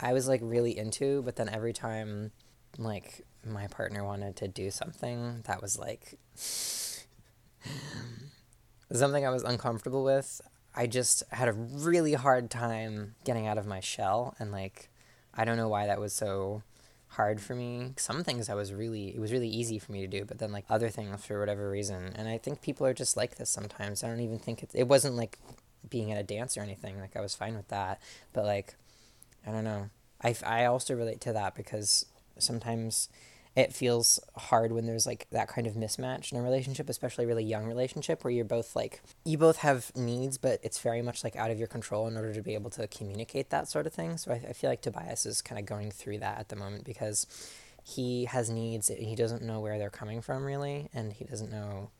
I 0.00 0.12
was 0.12 0.26
like 0.26 0.40
really 0.42 0.76
into, 0.76 1.22
but 1.22 1.36
then 1.36 1.48
every 1.48 1.72
time 1.72 2.32
like 2.78 3.22
my 3.46 3.68
partner 3.68 4.04
wanted 4.04 4.34
to 4.36 4.48
do 4.48 4.72
something 4.72 5.42
that 5.46 5.62
was 5.62 5.78
like 5.78 6.18
something 8.92 9.24
I 9.24 9.30
was 9.30 9.44
uncomfortable 9.44 10.02
with, 10.02 10.40
I 10.74 10.86
just 10.86 11.22
had 11.30 11.48
a 11.48 11.52
really 11.52 12.14
hard 12.14 12.50
time 12.50 13.14
getting 13.24 13.46
out 13.46 13.58
of 13.58 13.66
my 13.66 13.80
shell 13.80 14.34
and 14.38 14.50
like 14.50 14.88
I 15.32 15.44
don't 15.44 15.56
know 15.56 15.68
why 15.68 15.86
that 15.86 16.00
was 16.00 16.12
so 16.12 16.62
hard 17.08 17.40
for 17.40 17.54
me. 17.54 17.92
Some 17.96 18.24
things 18.24 18.48
I 18.48 18.54
was 18.54 18.72
really 18.72 19.14
it 19.14 19.20
was 19.20 19.32
really 19.32 19.48
easy 19.48 19.78
for 19.78 19.92
me 19.92 20.00
to 20.00 20.06
do, 20.06 20.24
but 20.24 20.38
then 20.38 20.52
like 20.52 20.64
other 20.68 20.88
things 20.90 21.24
for 21.24 21.38
whatever 21.38 21.70
reason. 21.70 22.12
And 22.16 22.28
I 22.28 22.38
think 22.38 22.60
people 22.60 22.86
are 22.86 22.94
just 22.94 23.16
like 23.16 23.36
this 23.36 23.50
sometimes. 23.50 24.02
I 24.02 24.08
don't 24.08 24.20
even 24.20 24.38
think 24.38 24.62
it 24.62 24.70
it 24.74 24.88
wasn't 24.88 25.16
like 25.16 25.38
being 25.88 26.10
at 26.12 26.18
a 26.18 26.24
dance 26.24 26.56
or 26.56 26.60
anything. 26.62 26.98
Like 27.00 27.16
I 27.16 27.20
was 27.20 27.34
fine 27.34 27.54
with 27.56 27.68
that, 27.68 28.00
but 28.32 28.44
like 28.44 28.74
I 29.46 29.50
don't 29.50 29.64
know. 29.64 29.90
I 30.22 30.34
I 30.44 30.64
also 30.64 30.94
relate 30.94 31.20
to 31.22 31.32
that 31.32 31.54
because 31.54 32.06
sometimes 32.38 33.08
it 33.56 33.72
feels 33.72 34.18
hard 34.36 34.72
when 34.72 34.84
there's 34.84 35.06
like 35.06 35.28
that 35.30 35.46
kind 35.48 35.66
of 35.66 35.74
mismatch 35.74 36.32
in 36.32 36.38
a 36.38 36.42
relationship, 36.42 36.88
especially 36.88 37.24
a 37.24 37.28
really 37.28 37.44
young 37.44 37.66
relationship 37.66 38.24
where 38.24 38.32
you're 38.32 38.44
both 38.44 38.74
like 38.74 39.00
you 39.24 39.38
both 39.38 39.58
have 39.58 39.92
needs, 39.94 40.38
but 40.38 40.58
it's 40.62 40.80
very 40.80 41.02
much 41.02 41.22
like 41.22 41.36
out 41.36 41.50
of 41.50 41.58
your 41.58 41.68
control 41.68 42.08
in 42.08 42.16
order 42.16 42.34
to 42.34 42.42
be 42.42 42.54
able 42.54 42.70
to 42.70 42.88
communicate 42.88 43.50
that 43.50 43.68
sort 43.68 43.86
of 43.86 43.92
thing. 43.92 44.16
So 44.16 44.32
I, 44.32 44.42
I 44.48 44.52
feel 44.52 44.70
like 44.70 44.82
Tobias 44.82 45.24
is 45.24 45.40
kind 45.40 45.58
of 45.58 45.66
going 45.66 45.92
through 45.92 46.18
that 46.18 46.38
at 46.38 46.48
the 46.48 46.56
moment 46.56 46.84
because 46.84 47.26
he 47.84 48.24
has 48.24 48.50
needs 48.50 48.90
and 48.90 48.98
he 48.98 49.14
doesn't 49.14 49.42
know 49.42 49.60
where 49.60 49.78
they're 49.78 49.90
coming 49.90 50.20
from 50.20 50.44
really, 50.44 50.88
and 50.92 51.12
he 51.12 51.24
doesn't 51.24 51.52
know 51.52 51.90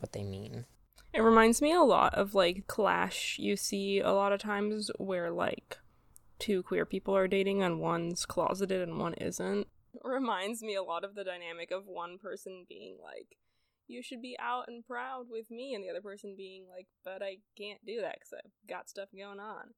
what 0.00 0.12
they 0.12 0.24
mean. 0.24 0.64
It 1.12 1.20
reminds 1.20 1.62
me 1.62 1.72
a 1.72 1.82
lot 1.82 2.14
of 2.14 2.34
like 2.34 2.66
Clash 2.66 3.38
you 3.38 3.56
see 3.56 4.00
a 4.00 4.12
lot 4.12 4.32
of 4.32 4.40
times 4.40 4.90
where 4.98 5.30
like 5.30 5.78
two 6.40 6.64
queer 6.64 6.84
people 6.86 7.16
are 7.16 7.28
dating 7.28 7.62
and 7.62 7.78
one's 7.78 8.26
closeted 8.26 8.80
and 8.80 8.98
one 8.98 9.14
isn't. 9.14 9.68
Reminds 10.04 10.62
me 10.62 10.74
a 10.74 10.82
lot 10.82 11.04
of 11.04 11.14
the 11.14 11.24
dynamic 11.24 11.70
of 11.70 11.86
one 11.86 12.18
person 12.18 12.66
being 12.68 12.96
like, 13.02 13.36
you 13.88 14.02
should 14.02 14.22
be 14.22 14.36
out 14.40 14.66
and 14.68 14.86
proud 14.86 15.26
with 15.28 15.50
me, 15.50 15.74
and 15.74 15.82
the 15.82 15.90
other 15.90 16.00
person 16.00 16.34
being 16.36 16.64
like, 16.72 16.86
but 17.04 17.22
I 17.22 17.38
can't 17.58 17.84
do 17.84 18.00
that 18.00 18.16
because 18.20 18.34
I've 18.34 18.68
got 18.68 18.88
stuff 18.88 19.08
going 19.16 19.40
on. 19.40 19.74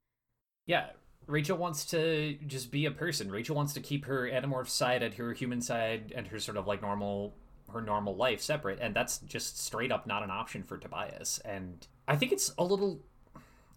Yeah, 0.67 0.91
Rachel 1.27 1.57
wants 1.57 1.85
to 1.87 2.35
just 2.47 2.71
be 2.71 2.87
a 2.87 2.91
person. 2.91 3.31
Rachel 3.31 3.57
wants 3.57 3.73
to 3.75 3.81
keep 3.81 4.05
her 4.05 4.29
Animorph 4.29 4.69
side 4.69 5.03
and 5.03 5.15
her 5.15 5.33
human 5.33 5.61
side 5.61 6.13
and 6.15 6.27
her 6.29 6.39
sort 6.39 6.57
of 6.57 6.67
like 6.67 6.83
normal 6.83 7.35
her 7.73 7.81
normal 7.81 8.15
life 8.15 8.41
separate, 8.43 8.81
and 8.81 8.95
that's 8.95 9.19
just 9.19 9.59
straight 9.59 9.91
up 9.91 10.07
not 10.07 10.23
an 10.23 10.31
option 10.31 10.63
for 10.63 10.77
Tobias. 10.77 11.41
And 11.45 11.87
I 12.07 12.17
think 12.17 12.33
it's 12.33 12.53
a 12.59 12.65
little 12.65 13.01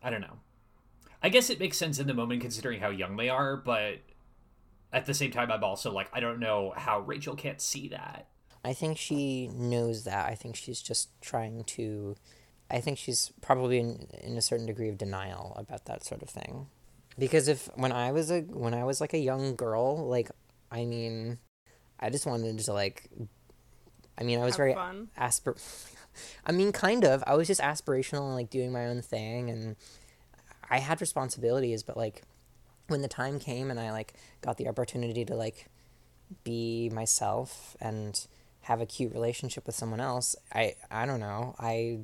I 0.04 0.10
don't 0.10 0.22
know. 0.22 0.40
I 1.24 1.30
guess 1.30 1.50
it 1.50 1.60
makes 1.60 1.78
sense 1.78 1.98
in 1.98 2.08
the 2.08 2.14
moment 2.14 2.42
considering 2.42 2.80
how 2.80 2.90
young 2.90 3.16
they 3.16 3.30
are, 3.30 3.58
but 3.58 4.00
at 4.94 5.06
the 5.06 5.14
same 5.14 5.32
time 5.32 5.52
I'm 5.52 5.64
also 5.64 5.92
like 5.92 6.10
I 6.14 6.20
don't 6.20 6.40
know 6.40 6.74
how 6.76 7.00
Rachel 7.00 7.36
can't 7.36 7.62
see 7.62 7.88
that. 7.90 8.28
I 8.64 8.74
think 8.74 8.98
she 8.98 9.48
knows 9.54 10.06
that. 10.06 10.28
I 10.28 10.34
think 10.36 10.56
she's 10.56 10.82
just 10.82 11.10
trying 11.22 11.64
to. 11.66 12.16
I 12.72 12.80
think 12.82 12.98
she's 12.98 13.32
probably 13.42 13.78
in, 13.80 14.08
in 14.24 14.38
a 14.38 14.42
certain 14.42 14.66
degree 14.66 14.90
of 14.90 14.98
denial 14.98 15.54
about 15.56 15.86
that 15.86 16.04
sort 16.04 16.24
of 16.24 16.30
thing. 16.30 16.66
Because 17.20 17.48
if 17.48 17.70
when 17.76 17.92
I 17.92 18.12
was 18.12 18.32
a 18.32 18.42
when 18.42 18.74
I 18.74 18.84
was 18.84 19.00
like 19.00 19.14
a 19.14 19.20
young 19.20 19.56
girl, 19.56 20.08
like 20.08 20.32
I 20.72 20.84
mean, 20.86 21.38
I 22.00 22.10
just 22.10 22.26
wanted 22.26 22.58
to 22.58 22.74
like. 22.74 23.10
I 24.18 24.24
mean, 24.24 24.40
I 24.40 24.46
was 24.46 24.54
Have 24.54 24.58
very 24.58 24.74
fun. 24.74 25.10
aspir. 25.18 25.56
I 26.46 26.52
mean, 26.52 26.72
kind 26.72 27.04
of. 27.04 27.24
I 27.28 27.36
was 27.36 27.48
just 27.48 27.62
aspirational 27.62 28.26
and 28.26 28.36
like 28.36 28.50
doing 28.50 28.72
my 28.72 28.88
own 28.88 29.02
thing, 29.02 29.50
and 29.50 29.76
I 30.70 30.80
had 30.80 31.02
responsibilities. 31.02 31.84
But 31.84 31.98
like, 31.98 32.24
when 32.88 33.02
the 33.02 33.08
time 33.08 33.40
came 33.40 33.72
and 33.72 33.80
I 33.80 33.92
like 33.92 34.14
got 34.42 34.58
the 34.58 34.68
opportunity 34.68 35.26
to 35.26 35.36
like 35.36 35.68
be 36.44 36.90
myself 36.90 37.76
and 37.80 38.26
have 38.62 38.82
a 38.82 38.86
cute 38.86 39.14
relationship 39.14 39.66
with 39.66 39.76
someone 39.76 40.00
else, 40.00 40.36
I 40.54 40.76
I 40.90 41.06
don't 41.06 41.20
know. 41.20 41.56
I 41.60 42.00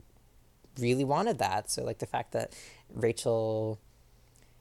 really 0.80 1.04
wanted 1.04 1.40
that. 1.40 1.70
So 1.70 1.84
like 1.84 2.00
the 2.00 2.06
fact 2.06 2.32
that 2.34 2.54
Rachel 2.94 3.80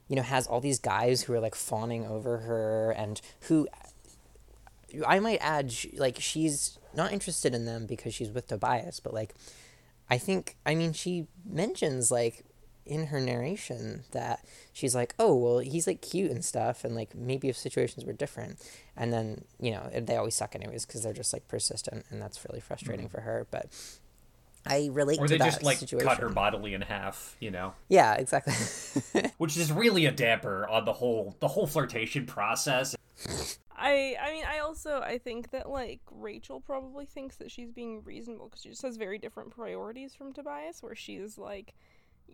you 0.09 0.17
know 0.17 0.23
has 0.23 0.47
all 0.47 0.61
these 0.61 0.79
guys 0.79 1.23
who 1.23 1.33
are 1.33 1.41
like 1.41 1.55
fawning 1.55 2.05
over 2.07 2.39
her 2.39 2.91
and 2.91 3.21
who 3.43 3.69
I 5.07 5.21
might 5.21 5.39
add 5.41 5.73
like 5.95 6.19
she's 6.21 6.79
not 6.95 7.13
interested 7.13 7.55
in 7.55 7.65
them 7.65 7.87
because 7.87 8.13
she's 8.15 8.31
with 8.31 8.49
Tobias, 8.49 9.01
but 9.01 9.15
like 9.15 9.35
I 10.09 10.19
think 10.19 10.57
I 10.67 10.75
mean 10.75 10.93
she 10.93 11.27
mentions 11.49 12.11
like 12.11 12.45
in 12.87 13.07
her 13.07 13.21
narration 13.21 14.05
that 14.13 14.45
she's 14.73 14.95
like, 14.95 15.15
"Oh, 15.19 15.35
well, 15.37 15.59
he's 15.59 15.87
like 15.87 16.01
cute 16.03 16.31
and 16.31 16.45
stuff 16.45 16.85
and 16.85 16.95
like 16.95 17.15
maybe 17.15 17.49
if 17.49 17.57
situations 17.57 18.05
were 18.05 18.13
different." 18.13 18.59
And 18.97 19.13
then, 19.13 19.45
you 19.59 19.71
know, 19.71 19.91
they 19.95 20.17
always 20.17 20.35
suck 20.35 20.55
anyways 20.55 20.87
because 20.87 21.03
they're 21.03 21.13
just 21.13 21.33
like 21.33 21.49
persistent 21.49 22.05
and 22.11 22.21
that's 22.21 22.45
really 22.49 22.61
frustrating 22.61 23.07
mm-hmm. 23.07 23.17
for 23.17 23.23
her, 23.23 23.47
but 23.51 23.67
I 24.67 24.91
relate 24.93 25.19
Or 25.19 25.27
to 25.27 25.39
they 25.39 25.39
just 25.39 25.63
like 25.63 25.79
situation. 25.79 26.07
cut 26.07 26.19
her 26.19 26.29
bodily 26.29 26.75
in 26.75 26.83
half, 26.83 27.37
you 27.41 27.51
know. 27.51 27.73
Yeah, 27.89 28.15
exactly. 28.15 28.55
Which 29.39 29.57
is 29.57 29.73
really 29.73 30.07
a 30.07 30.13
damper 30.13 30.69
on 30.69 30.85
the 30.85 30.93
whole 30.93 31.37
the 31.41 31.49
whole 31.49 31.67
flirtation 31.67 32.27
process. 32.27 32.95
I 33.75 34.17
I 34.21 34.33
mean 34.33 34.45
I 34.47 34.59
also 34.59 35.01
I 35.01 35.19
think 35.19 35.51
that 35.53 35.71
like 35.71 36.01
Rachel 36.11 36.61
probably 36.61 37.07
thinks 37.07 37.37
that 37.37 37.51
she's 37.51 37.71
being 37.71 38.03
reasonable 38.05 38.49
because 38.49 38.63
she 38.63 38.69
just 38.69 38.83
has 38.83 38.97
very 38.99 39.19
different 39.19 39.51
priorities 39.51 40.15
from 40.15 40.33
Tobias 40.35 40.83
where 40.83 40.95
she's 40.95 41.39
like 41.39 41.75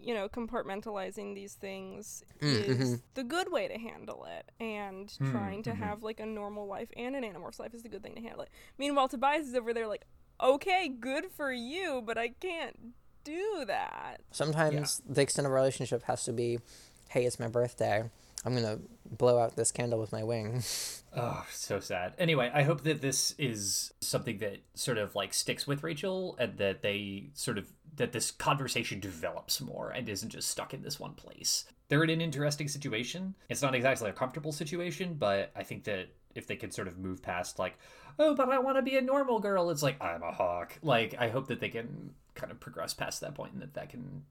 you 0.01 0.15
know 0.15 0.29
compartmentalizing 0.29 1.35
these 1.35 1.55
things 1.55 2.25
mm, 2.41 2.49
mm-hmm. 2.49 2.83
is 2.83 3.03
the 3.15 3.25
good 3.25 3.51
way 3.51 3.69
to 3.69 3.79
handle 3.79 4.27
it 4.39 4.51
and 4.61 5.11
hmm, 5.19 5.31
trying 5.31 5.63
to 5.63 5.71
mm-hmm. 5.71 5.83
have 5.83 6.03
like 6.03 6.21
a 6.21 6.27
normal 6.27 6.67
life 6.67 6.89
and 6.97 7.17
an 7.17 7.25
animorph's 7.25 7.59
life 7.59 7.75
is 7.75 7.83
the 7.83 7.89
good 7.89 8.03
thing 8.03 8.15
to 8.15 8.21
handle 8.21 8.43
it. 8.43 8.51
Meanwhile 8.79 9.09
Tobias 9.09 9.47
is 9.47 9.55
over 9.55 9.73
there 9.73 9.87
like 9.87 10.07
okay 10.41 10.89
good 10.89 11.27
for 11.31 11.53
you 11.53 12.03
but 12.05 12.19
I 12.19 12.29
can't 12.29 12.95
do 13.27 13.65
that. 13.67 14.21
Sometimes 14.31 15.03
the 15.07 15.21
extent 15.21 15.47
of 15.47 15.53
a 15.53 15.55
relationship 15.55 16.05
has 16.05 16.25
to 16.25 16.33
be, 16.33 16.61
hey, 17.09 17.27
it's 17.27 17.41
my 17.41 17.49
birthday. 17.49 18.09
I'm 18.45 18.55
gonna 18.55 18.79
blow 19.05 19.39
out 19.41 19.57
this 19.57 19.73
candle 19.73 19.99
with 19.99 20.13
my 20.13 20.25
wing. 20.25 20.63
Oh, 21.19 21.47
so 21.51 21.81
sad. 21.81 22.13
Anyway, 22.19 22.51
I 22.53 22.63
hope 22.65 22.83
that 22.83 23.01
this 23.01 23.35
is 23.39 23.95
something 24.03 24.37
that 24.41 24.59
sort 24.75 24.99
of 24.99 25.15
like 25.15 25.33
sticks 25.33 25.67
with 25.67 25.83
Rachel 25.83 26.37
and 26.39 26.59
that 26.59 26.83
they 26.83 27.31
sort 27.33 27.57
of 27.57 27.73
that 27.97 28.13
this 28.13 28.31
conversation 28.31 29.01
develops 29.01 29.61
more 29.61 29.91
and 29.91 30.09
isn't 30.09 30.31
just 30.31 30.49
stuck 30.49 30.75
in 30.75 30.83
this 30.83 31.01
one 31.01 31.15
place. 31.15 31.65
They're 31.89 32.05
in 32.05 32.11
an 32.11 32.21
interesting 32.21 32.69
situation. 32.69 33.35
It's 33.49 33.63
not 33.63 33.75
exactly 33.75 34.11
a 34.11 34.13
comfortable 34.13 34.53
situation, 34.53 35.15
but 35.15 35.51
I 35.57 35.63
think 35.63 35.85
that 35.85 36.09
if 36.35 36.47
they 36.47 36.57
could 36.57 36.75
sort 36.75 36.89
of 36.89 36.99
move 36.99 37.23
past 37.23 37.59
like, 37.59 37.79
oh, 38.19 38.35
but 38.35 38.51
I 38.51 38.59
want 38.59 38.77
to 38.77 38.83
be 38.83 38.97
a 38.97 39.03
normal 39.03 39.41
girl, 39.41 39.71
it's 39.71 39.83
like 39.83 40.03
I'm 40.03 40.23
a 40.23 40.33
hawk. 40.33 40.79
Like 40.83 41.15
I 41.19 41.29
hope 41.29 41.49
that 41.49 41.61
they 41.61 41.69
can 41.69 42.15
kind 42.35 42.53
of 42.53 42.61
progress 42.61 42.93
past 42.93 43.21
that 43.23 43.35
point 43.35 43.55
and 43.55 43.63
that 43.63 43.75
that 43.75 43.89
can 43.89 44.25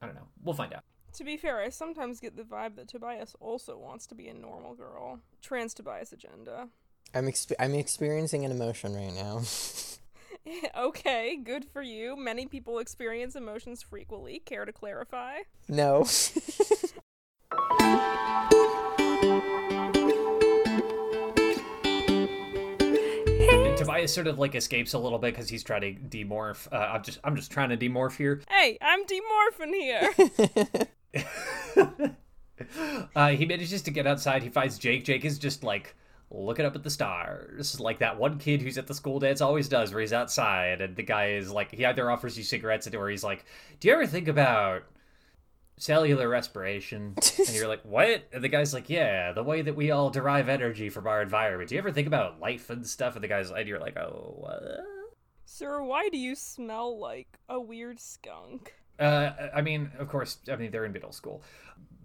I 0.00 0.06
don't 0.06 0.14
know. 0.14 0.28
We'll 0.42 0.54
find 0.54 0.72
out. 0.72 0.82
To 1.14 1.24
be 1.24 1.36
fair, 1.36 1.60
I 1.60 1.70
sometimes 1.70 2.20
get 2.20 2.36
the 2.36 2.44
vibe 2.44 2.76
that 2.76 2.88
Tobias 2.88 3.34
also 3.40 3.76
wants 3.76 4.06
to 4.08 4.14
be 4.14 4.28
a 4.28 4.34
normal 4.34 4.74
girl. 4.74 5.18
Trans 5.42 5.74
Tobias 5.74 6.12
agenda. 6.12 6.68
I'm 7.12 7.26
exp- 7.26 7.52
I'm 7.58 7.74
experiencing 7.74 8.44
an 8.44 8.52
emotion 8.52 8.94
right 8.94 9.12
now. 9.12 9.42
okay, 10.76 11.36
good 11.36 11.64
for 11.64 11.82
you. 11.82 12.16
Many 12.16 12.46
people 12.46 12.78
experience 12.78 13.36
emotions 13.36 13.82
frequently. 13.82 14.40
Care 14.44 14.64
to 14.64 14.72
clarify? 14.72 15.38
no. 15.68 16.04
And 23.42 23.76
Tobias 23.76 24.12
sort 24.14 24.26
of 24.26 24.38
like 24.38 24.54
escapes 24.54 24.92
a 24.94 24.98
little 24.98 25.18
bit 25.18 25.34
because 25.34 25.48
he's 25.48 25.64
trying 25.64 25.80
to 25.80 25.94
demorph. 25.94 26.70
Uh, 26.72 26.76
I'm 26.76 27.02
just 27.02 27.18
I'm 27.24 27.34
just 27.36 27.50
trying 27.50 27.70
to 27.70 27.76
demorph 27.76 28.16
here. 28.16 28.40
Hey, 28.48 28.78
I'm 28.80 29.00
demorphing 29.06 29.74
here. 29.74 30.12
Uh, 33.16 33.30
he 33.30 33.46
manages 33.46 33.80
to 33.80 33.90
get 33.90 34.06
outside. 34.06 34.42
He 34.42 34.50
finds 34.50 34.78
Jake. 34.78 35.04
Jake 35.04 35.24
is 35.24 35.38
just 35.38 35.64
like 35.64 35.96
looking 36.30 36.64
up 36.64 36.76
at 36.76 36.82
the 36.82 36.90
stars, 36.90 37.80
like 37.80 37.98
that 37.98 38.18
one 38.18 38.38
kid 38.38 38.62
who's 38.62 38.78
at 38.78 38.86
the 38.86 38.94
school 38.94 39.18
dance 39.18 39.40
always 39.40 39.68
does, 39.68 39.92
where 39.92 40.00
he's 40.00 40.12
outside 40.12 40.80
and 40.80 40.96
the 40.96 41.02
guy 41.02 41.32
is 41.32 41.50
like, 41.50 41.72
he 41.72 41.84
either 41.84 42.10
offers 42.10 42.38
you 42.38 42.44
cigarettes 42.44 42.88
or 42.92 43.08
he's 43.08 43.24
like, 43.24 43.44
"Do 43.80 43.88
you 43.88 43.94
ever 43.94 44.06
think 44.06 44.28
about 44.28 44.84
cellular 45.76 46.28
respiration?" 46.28 47.14
and 47.38 47.50
you're 47.50 47.68
like, 47.68 47.82
"What?" 47.82 48.24
And 48.32 48.44
the 48.44 48.48
guy's 48.48 48.72
like, 48.72 48.88
"Yeah, 48.88 49.32
the 49.32 49.42
way 49.42 49.62
that 49.62 49.76
we 49.76 49.90
all 49.90 50.10
derive 50.10 50.48
energy 50.48 50.88
from 50.88 51.06
our 51.06 51.20
environment. 51.20 51.68
Do 51.68 51.74
you 51.74 51.80
ever 51.80 51.92
think 51.92 52.06
about 52.06 52.40
life 52.40 52.70
and 52.70 52.86
stuff?" 52.86 53.16
And 53.16 53.24
the 53.24 53.28
guy's 53.28 53.50
and 53.50 53.66
you're 53.66 53.80
like, 53.80 53.96
"Oh, 53.98 54.34
what?" 54.38 54.62
Sir, 55.44 55.82
why 55.82 56.08
do 56.08 56.16
you 56.16 56.36
smell 56.36 56.96
like 56.98 57.38
a 57.48 57.60
weird 57.60 57.98
skunk? 57.98 58.72
Uh, 59.00 59.32
I 59.52 59.62
mean, 59.62 59.90
of 59.98 60.08
course, 60.08 60.38
I 60.48 60.54
mean 60.54 60.70
they're 60.70 60.84
in 60.84 60.92
middle 60.92 61.12
school. 61.12 61.42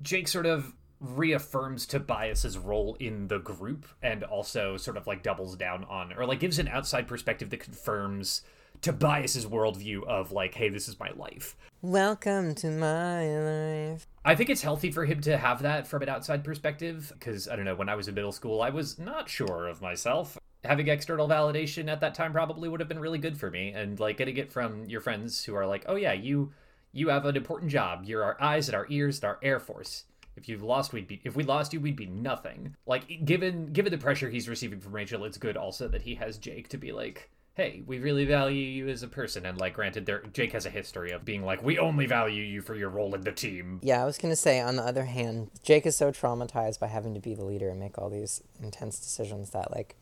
Jake 0.01 0.27
sort 0.27 0.47
of 0.47 0.73
reaffirms 1.05 1.85
Tobias's 1.85 2.57
role 2.57 2.95
in 2.99 3.27
the 3.27 3.39
group 3.39 3.85
and 4.01 4.23
also 4.23 4.77
sort 4.77 4.97
of 4.97 5.07
like 5.07 5.23
doubles 5.23 5.55
down 5.55 5.83
on 5.85 6.13
or 6.13 6.25
like 6.25 6.39
gives 6.39 6.59
an 6.59 6.67
outside 6.67 7.07
perspective 7.07 7.49
that 7.51 7.59
confirms 7.59 8.41
Tobias's 8.81 9.45
worldview 9.45 10.03
of 10.05 10.31
like, 10.31 10.55
hey, 10.55 10.69
this 10.69 10.87
is 10.87 10.99
my 10.99 11.11
life. 11.15 11.55
Welcome 11.81 12.55
to 12.55 12.67
my 12.67 13.27
life. 13.37 14.07
I 14.23 14.35
think 14.35 14.49
it's 14.49 14.61
healthy 14.61 14.91
for 14.91 15.05
him 15.05 15.21
to 15.21 15.37
have 15.37 15.61
that 15.61 15.87
from 15.87 16.01
an 16.01 16.09
outside 16.09 16.43
perspective 16.43 17.11
because 17.17 17.47
I 17.47 17.55
don't 17.55 17.65
know, 17.65 17.75
when 17.75 17.89
I 17.89 17.95
was 17.95 18.07
in 18.07 18.15
middle 18.15 18.31
school, 18.31 18.61
I 18.61 18.69
was 18.69 18.97
not 18.97 19.29
sure 19.29 19.67
of 19.67 19.81
myself. 19.81 20.37
Having 20.63 20.87
external 20.87 21.27
validation 21.27 21.89
at 21.89 22.01
that 22.01 22.15
time 22.15 22.31
probably 22.31 22.67
would 22.67 22.79
have 22.79 22.89
been 22.89 22.99
really 22.99 23.19
good 23.19 23.37
for 23.37 23.51
me 23.51 23.71
and 23.71 23.99
like 23.99 24.17
getting 24.17 24.37
it 24.37 24.51
from 24.51 24.85
your 24.85 25.01
friends 25.01 25.45
who 25.45 25.53
are 25.53 25.67
like, 25.67 25.85
"Oh 25.87 25.95
yeah, 25.95 26.13
you 26.13 26.53
you 26.95 27.09
have 27.09 27.25
an 27.25 27.35
important 27.35 27.71
job. 27.71 28.03
You're 28.05 28.23
our 28.23 28.41
eyes 28.41 28.69
and 28.69 28.75
our 28.75 28.87
ears 28.89 29.17
and 29.17 29.25
our 29.25 29.37
air 29.43 29.59
force. 29.59 30.05
If 30.35 30.49
you've 30.49 30.63
lost, 30.63 30.93
we'd 30.93 31.07
be 31.07 31.21
if 31.23 31.35
we 31.35 31.43
lost 31.43 31.73
you, 31.73 31.79
we'd 31.79 31.95
be 31.95 32.05
nothing." 32.05 32.75
Like 32.85 33.25
given 33.25 33.71
given 33.73 33.91
the 33.91 33.97
pressure 33.97 34.29
he's 34.29 34.49
receiving 34.49 34.79
from 34.79 34.93
Rachel, 34.93 35.23
it's 35.25 35.37
good 35.37 35.57
also 35.57 35.87
that 35.87 36.01
he 36.03 36.15
has 36.15 36.37
Jake 36.37 36.67
to 36.69 36.77
be 36.77 36.91
like, 36.91 37.29
"Hey, 37.55 37.83
we 37.85 37.99
really 37.99 38.25
value 38.25 38.61
you 38.61 38.89
as 38.89 39.03
a 39.03 39.07
person." 39.07 39.45
And 39.45 39.57
like 39.57 39.73
granted 39.73 40.05
there 40.05 40.21
Jake 40.33 40.51
has 40.51 40.65
a 40.65 40.69
history 40.69 41.11
of 41.11 41.23
being 41.25 41.43
like, 41.43 41.63
"We 41.63 41.79
only 41.79 42.05
value 42.05 42.43
you 42.43 42.61
for 42.61 42.75
your 42.75 42.89
role 42.89 43.15
in 43.15 43.21
the 43.21 43.31
team." 43.31 43.79
Yeah, 43.83 44.01
I 44.01 44.05
was 44.05 44.17
gonna 44.17 44.35
say. 44.35 44.59
On 44.59 44.75
the 44.75 44.83
other 44.83 45.05
hand, 45.05 45.51
Jake 45.63 45.85
is 45.85 45.95
so 45.95 46.11
traumatized 46.11 46.79
by 46.79 46.87
having 46.87 47.13
to 47.13 47.19
be 47.19 47.33
the 47.33 47.45
leader 47.45 47.69
and 47.69 47.79
make 47.79 47.97
all 47.97 48.09
these 48.09 48.43
intense 48.61 48.99
decisions 48.99 49.51
that 49.51 49.71
like, 49.71 49.95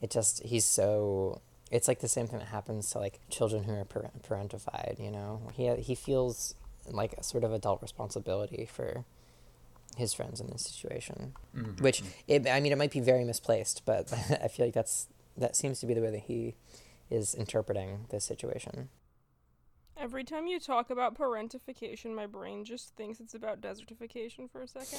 it 0.00 0.10
just 0.10 0.42
he's 0.42 0.64
so. 0.64 1.40
It's 1.70 1.86
like 1.86 2.00
the 2.00 2.08
same 2.08 2.26
thing 2.26 2.38
that 2.38 2.48
happens 2.48 2.90
to 2.92 2.98
like 2.98 3.20
children 3.28 3.64
who 3.64 3.74
are 3.74 3.84
par- 3.84 4.10
parentified. 4.26 4.98
You 4.98 5.10
know, 5.10 5.42
he 5.54 5.74
he 5.76 5.94
feels 5.94 6.54
like 6.90 7.12
a 7.14 7.22
sort 7.22 7.44
of 7.44 7.52
adult 7.52 7.82
responsibility 7.82 8.64
for 8.64 9.04
his 9.98 10.14
friends 10.14 10.40
in 10.40 10.46
this 10.46 10.62
situation, 10.62 11.34
mm-hmm. 11.54 11.82
which 11.82 12.02
it, 12.26 12.48
I 12.48 12.60
mean, 12.60 12.72
it 12.72 12.78
might 12.78 12.90
be 12.90 13.00
very 13.00 13.24
misplaced, 13.24 13.82
but 13.84 14.10
I 14.42 14.48
feel 14.48 14.66
like 14.66 14.74
that's 14.74 15.08
that 15.36 15.54
seems 15.54 15.78
to 15.80 15.86
be 15.86 15.94
the 15.94 16.00
way 16.00 16.10
that 16.10 16.22
he 16.22 16.54
is 17.10 17.34
interpreting 17.34 18.06
this 18.10 18.24
situation. 18.24 18.88
Every 19.96 20.24
time 20.24 20.46
you 20.46 20.60
talk 20.60 20.90
about 20.90 21.18
parentification, 21.18 22.14
my 22.14 22.26
brain 22.26 22.64
just 22.64 22.94
thinks 22.96 23.20
it's 23.20 23.34
about 23.34 23.60
desertification 23.60 24.50
for 24.50 24.62
a 24.62 24.68
second. 24.68 24.98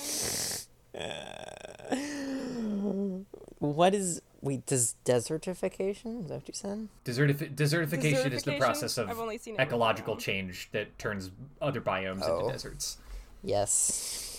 What 3.60 3.94
is 3.94 4.22
wait? 4.42 4.66
Does 4.66 4.96
desertification? 5.04 6.24
Is 6.24 6.30
that 6.30 6.36
what 6.36 6.48
you 6.48 6.54
said? 6.54 6.88
Desertif- 7.04 7.56
desertification 7.56 8.32
is 8.32 8.44
the 8.44 8.58
process 8.58 8.98
of 8.98 9.10
I've 9.10 9.20
only 9.20 9.38
seen 9.38 9.56
it 9.56 9.62
ecological 9.62 10.16
change 10.16 10.70
that 10.72 10.98
turns 10.98 11.32
other 11.62 11.82
biomes 11.82 12.22
Oh. 12.24 12.40
into 12.40 12.54
deserts. 12.54 12.98
Yes. 13.44 14.39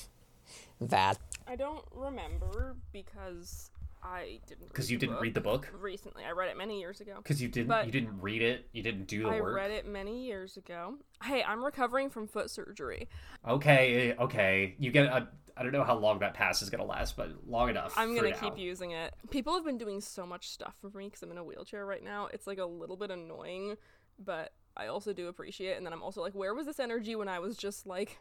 That. 0.80 1.18
I 1.46 1.56
don't 1.56 1.84
remember 1.92 2.76
because 2.92 3.70
I 4.02 4.38
didn't. 4.46 4.68
Because 4.68 4.90
you 4.90 4.96
the 4.96 5.00
didn't 5.06 5.16
book 5.16 5.22
read 5.22 5.34
the 5.34 5.40
book. 5.40 5.68
recently. 5.78 6.24
I 6.24 6.30
read 6.30 6.48
it 6.48 6.56
many 6.56 6.80
years 6.80 7.00
ago. 7.00 7.16
Because 7.16 7.42
you 7.42 7.48
didn't 7.48 7.68
But- 7.68 7.86
you 7.86 7.92
didn't 7.92 8.20
read 8.20 8.40
it. 8.42 8.68
You 8.72 8.82
didn't 8.82 9.04
do 9.06 9.24
the 9.24 9.28
I 9.28 9.40
work. 9.40 9.52
I 9.52 9.62
read 9.62 9.70
it 9.72 9.86
many 9.86 10.24
years 10.24 10.56
ago. 10.56 10.94
Hey, 11.22 11.42
I'm 11.42 11.62
recovering 11.62 12.08
from 12.08 12.26
foot 12.26 12.50
surgery. 12.50 13.08
Okay, 13.46 14.14
okay. 14.18 14.74
You 14.78 14.90
get 14.90 15.06
a. 15.06 15.28
I 15.56 15.62
don't 15.62 15.72
know 15.72 15.84
how 15.84 15.96
long 15.98 16.20
that 16.20 16.32
pass 16.32 16.62
is 16.62 16.70
gonna 16.70 16.84
last, 16.86 17.16
but 17.16 17.46
long 17.46 17.68
enough. 17.68 17.92
I'm 17.96 18.14
gonna 18.14 18.32
keep 18.32 18.56
using 18.56 18.92
it. 18.92 19.12
People 19.28 19.52
have 19.54 19.64
been 19.64 19.76
doing 19.76 20.00
so 20.00 20.24
much 20.24 20.48
stuff 20.48 20.74
for 20.80 20.88
me 20.96 21.06
because 21.06 21.22
I'm 21.22 21.30
in 21.32 21.36
a 21.38 21.44
wheelchair 21.44 21.84
right 21.84 22.02
now. 22.02 22.28
It's 22.32 22.46
like 22.46 22.58
a 22.58 22.64
little 22.64 22.96
bit 22.96 23.10
annoying, 23.10 23.76
but 24.18 24.54
I 24.76 24.86
also 24.86 25.12
do 25.12 25.28
appreciate. 25.28 25.72
it. 25.72 25.76
And 25.76 25.84
then 25.84 25.92
I'm 25.92 26.02
also 26.02 26.22
like, 26.22 26.32
where 26.34 26.54
was 26.54 26.64
this 26.64 26.80
energy 26.80 27.16
when 27.16 27.28
I 27.28 27.40
was 27.40 27.56
just 27.58 27.86
like 27.86 28.18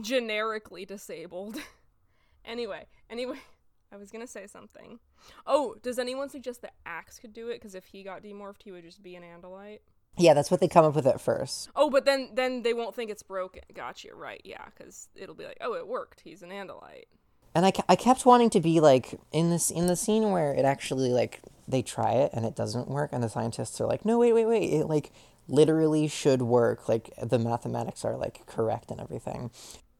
generically 0.00 0.84
disabled? 0.84 1.56
anyway, 2.44 2.86
anyway, 3.10 3.38
I 3.92 3.96
was 3.96 4.10
gonna 4.10 4.26
say 4.26 4.46
something. 4.46 4.98
Oh, 5.46 5.76
does 5.82 5.98
anyone 5.98 6.28
suggest 6.28 6.62
that 6.62 6.74
Ax 6.84 7.18
could 7.18 7.32
do 7.32 7.48
it? 7.48 7.54
Because 7.54 7.74
if 7.74 7.86
he 7.86 8.02
got 8.02 8.22
demorphed, 8.22 8.62
he 8.64 8.72
would 8.72 8.84
just 8.84 9.02
be 9.02 9.16
an 9.16 9.22
Andalite. 9.22 9.80
Yeah, 10.16 10.34
that's 10.34 10.50
what 10.50 10.60
they 10.60 10.68
come 10.68 10.84
up 10.84 10.94
with 10.94 11.06
at 11.06 11.20
first. 11.20 11.70
Oh, 11.74 11.90
but 11.90 12.04
then 12.04 12.30
then 12.34 12.62
they 12.62 12.72
won't 12.72 12.94
think 12.94 13.10
it's 13.10 13.22
broken. 13.22 13.62
Gotcha, 13.72 14.14
right? 14.14 14.40
Yeah, 14.44 14.64
because 14.76 15.08
it'll 15.14 15.34
be 15.34 15.44
like, 15.44 15.58
oh, 15.60 15.74
it 15.74 15.88
worked. 15.88 16.20
He's 16.20 16.42
an 16.42 16.50
Andalite. 16.50 17.06
And 17.54 17.64
I, 17.64 17.72
I 17.88 17.94
kept 17.94 18.26
wanting 18.26 18.50
to 18.50 18.60
be 18.60 18.80
like 18.80 19.18
in 19.32 19.50
this 19.50 19.70
in 19.70 19.86
the 19.86 19.96
scene 19.96 20.30
where 20.30 20.52
it 20.52 20.64
actually 20.64 21.10
like 21.10 21.40
they 21.66 21.82
try 21.82 22.12
it 22.12 22.30
and 22.34 22.44
it 22.44 22.56
doesn't 22.56 22.88
work 22.88 23.10
and 23.12 23.22
the 23.22 23.28
scientists 23.28 23.80
are 23.80 23.86
like 23.86 24.04
no 24.04 24.18
wait 24.18 24.32
wait 24.32 24.46
wait 24.46 24.70
it 24.72 24.86
like 24.86 25.12
literally 25.48 26.08
should 26.08 26.42
work 26.42 26.88
like 26.88 27.10
the 27.22 27.38
mathematics 27.38 28.04
are 28.04 28.16
like 28.16 28.44
correct 28.46 28.90
and 28.90 29.00
everything 29.00 29.50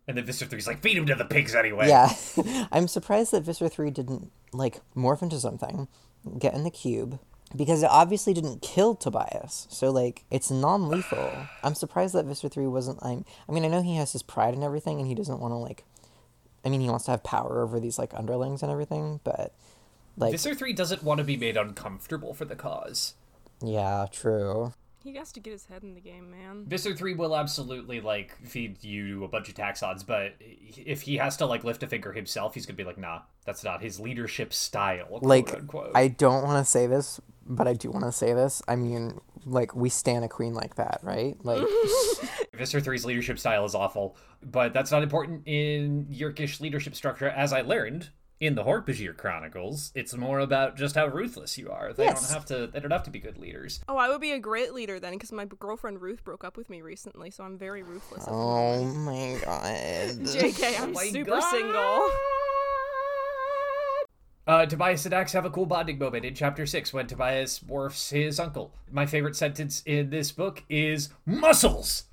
And 0.07 0.17
then 0.17 0.25
Visser 0.27 0.45
Three's 0.47 0.67
like, 0.67 0.83
feed 0.83 0.97
him 0.99 1.07
to 1.07 1.15
the 1.15 1.25
pigs 1.25 1.55
anyway. 1.55 1.89
yeah 1.89 2.13
i'm 2.73 2.87
surprised 2.89 3.33
that 3.33 3.43
visser 3.43 3.69
3 3.69 3.91
didn't 3.91 4.31
like 4.53 4.81
morph 4.95 5.23
into 5.23 5.39
something 5.41 5.89
get 6.39 6.55
in 6.55 6.63
the 6.65 6.71
cube 6.71 7.19
because 7.57 7.83
it 7.83 7.89
obviously 7.91 8.33
didn't 8.35 8.61
kill 8.63 8.95
tobias 8.95 9.67
so 9.71 9.91
like 9.91 10.25
it's 10.31 10.51
non-lethal 10.51 11.31
i'm 11.63 11.75
surprised 11.75 12.15
that 12.15 12.25
visser 12.27 12.49
3 12.49 12.67
wasn't 12.67 12.99
i'm 13.03 13.25
i 13.49 13.53
mean 13.53 13.65
i 13.65 13.69
know 13.69 13.83
he 13.83 13.97
has 13.97 14.13
his 14.13 14.23
pride 14.23 14.55
and 14.55 14.63
everything 14.65 14.99
and 14.99 15.07
he 15.09 15.15
doesn't 15.15 15.41
want 15.41 15.53
to 15.53 15.57
like 15.57 15.85
i 16.65 16.69
mean 16.69 16.81
he 16.81 16.89
wants 16.91 17.05
to 17.07 17.11
have 17.11 17.23
power 17.23 17.63
over 17.63 17.81
these 17.81 17.99
like 17.99 18.13
underlings 18.15 18.63
and 18.63 18.71
everything 18.73 19.21
but 19.25 19.55
like 20.17 20.33
Visser 20.33 20.55
Three 20.55 20.73
doesn't 20.73 21.03
want 21.03 21.19
to 21.19 21.25
be 21.25 21.37
made 21.37 21.57
uncomfortable 21.57 22.35
for 22.35 22.45
the 22.45 22.55
cause. 22.57 23.15
yeah 23.63 24.07
true 24.13 24.73
He 25.05 25.17
has 25.17 25.33
to 25.33 25.41
get 25.41 25.53
his 25.53 25.67
head 25.67 25.83
in 25.83 25.95
the 25.95 26.01
game, 26.01 26.31
man. 26.31 26.65
Visser 26.67 26.95
Three 26.95 27.13
will 27.13 27.37
absolutely 27.37 28.01
like 28.01 28.35
feed 28.43 28.83
you 28.83 29.23
a 29.25 29.29
bunch 29.29 29.51
of 29.51 29.55
Taxxons, 29.55 30.05
but 30.05 30.33
if 30.41 31.03
he 31.03 31.19
has 31.19 31.37
to 31.37 31.47
like 31.47 31.63
lift 31.63 31.83
a 31.83 31.87
finger 31.87 32.11
himself, 32.15 32.55
he's 32.55 32.65
gonna 32.65 32.79
be 32.79 32.85
like, 32.85 32.97
nah, 32.97 33.21
that's 33.45 33.63
not 33.63 33.83
his 33.83 34.01
leadership 34.01 34.55
style. 34.55 35.05
Quote 35.05 35.23
like 35.23 35.53
unquote. 35.53 35.91
I 35.95 36.09
don't 36.09 36.43
want 36.43 36.65
to 36.65 36.71
say 36.71 36.87
this, 36.87 37.21
but 37.45 37.69
I 37.69 37.75
do 37.75 37.91
want 37.91 38.07
to 38.07 38.13
say 38.13 38.33
this. 38.33 38.63
I 38.67 38.77
mean, 38.77 39.21
like 39.45 39.77
we 39.77 39.91
stand 39.91 40.25
a 40.25 40.29
queen 40.29 40.55
like 40.55 40.77
that, 40.77 41.01
right? 41.03 41.37
Like 41.45 41.59
Visser 42.55 42.81
3's 42.81 43.05
leadership 43.05 43.39
style 43.39 43.67
is 43.67 43.75
awful, 43.75 44.17
but 44.43 44.73
that's 44.73 44.91
not 44.91 45.03
important 45.03 45.43
in 45.45 46.07
Yeerkish 46.07 46.61
leadership 46.61 46.95
structure, 46.95 47.29
as 47.29 47.53
I 47.53 47.61
learned 47.61 48.09
in 48.41 48.57
the 48.57 48.65
Hork-Bajir 48.65 49.17
Chronicles, 49.17 49.93
it's 49.95 50.15
more 50.15 50.41
about 50.41 50.77
just 50.77 50.97
how 50.97 51.07
ruthless 51.07 51.57
you 51.57 51.71
are. 51.71 51.93
They 51.93 52.05
Yes. 52.05 52.23
don't 52.23 52.33
have 52.35 52.45
to. 52.47 52.67
They 52.67 52.81
don't 52.81 52.91
have 52.91 53.05
to 53.05 53.11
be 53.11 53.21
good 53.21 53.39
leaders. 53.39 53.81
Oh, 53.89 53.97
I 53.97 54.09
would 54.09 54.21
be 54.21 54.33
a 54.33 54.39
great 54.39 54.75
leader 54.75 54.99
then, 55.01 55.13
because 55.13 55.33
my 55.33 55.45
girlfriend 55.45 56.03
Ruth 56.03 56.25
broke 56.25 56.45
up 56.45 56.57
with 56.57 56.69
me 56.69 56.83
recently, 56.83 57.31
so 57.31 57.45
I'm 57.45 57.57
very 57.57 57.83
ruthless. 57.83 58.25
Oh 58.29 58.85
my 58.85 59.39
god. 59.45 59.71
JK, 60.27 60.81
I'm 60.81 60.93
my 60.93 61.07
super 61.09 61.31
God. 61.31 61.51
single. 61.51 62.11
Uh, 64.47 64.67
Tobias 64.67 65.03
and 65.07 65.13
Dax 65.13 65.33
have 65.33 65.47
a 65.47 65.51
cool 65.51 65.65
bonding 65.65 65.99
moment 65.99 66.27
in 66.27 66.35
chapter 66.35 66.67
six 66.67 66.93
when 66.93 67.07
Tobias 67.07 67.61
morphs 67.61 68.11
his 68.11 68.39
uncle. 68.39 68.73
My 68.93 69.07
favorite 69.07 69.37
sentence 69.37 69.83
in 69.87 70.11
this 70.11 70.33
book 70.33 70.65
is 70.69 71.09
muscles. 71.25 72.05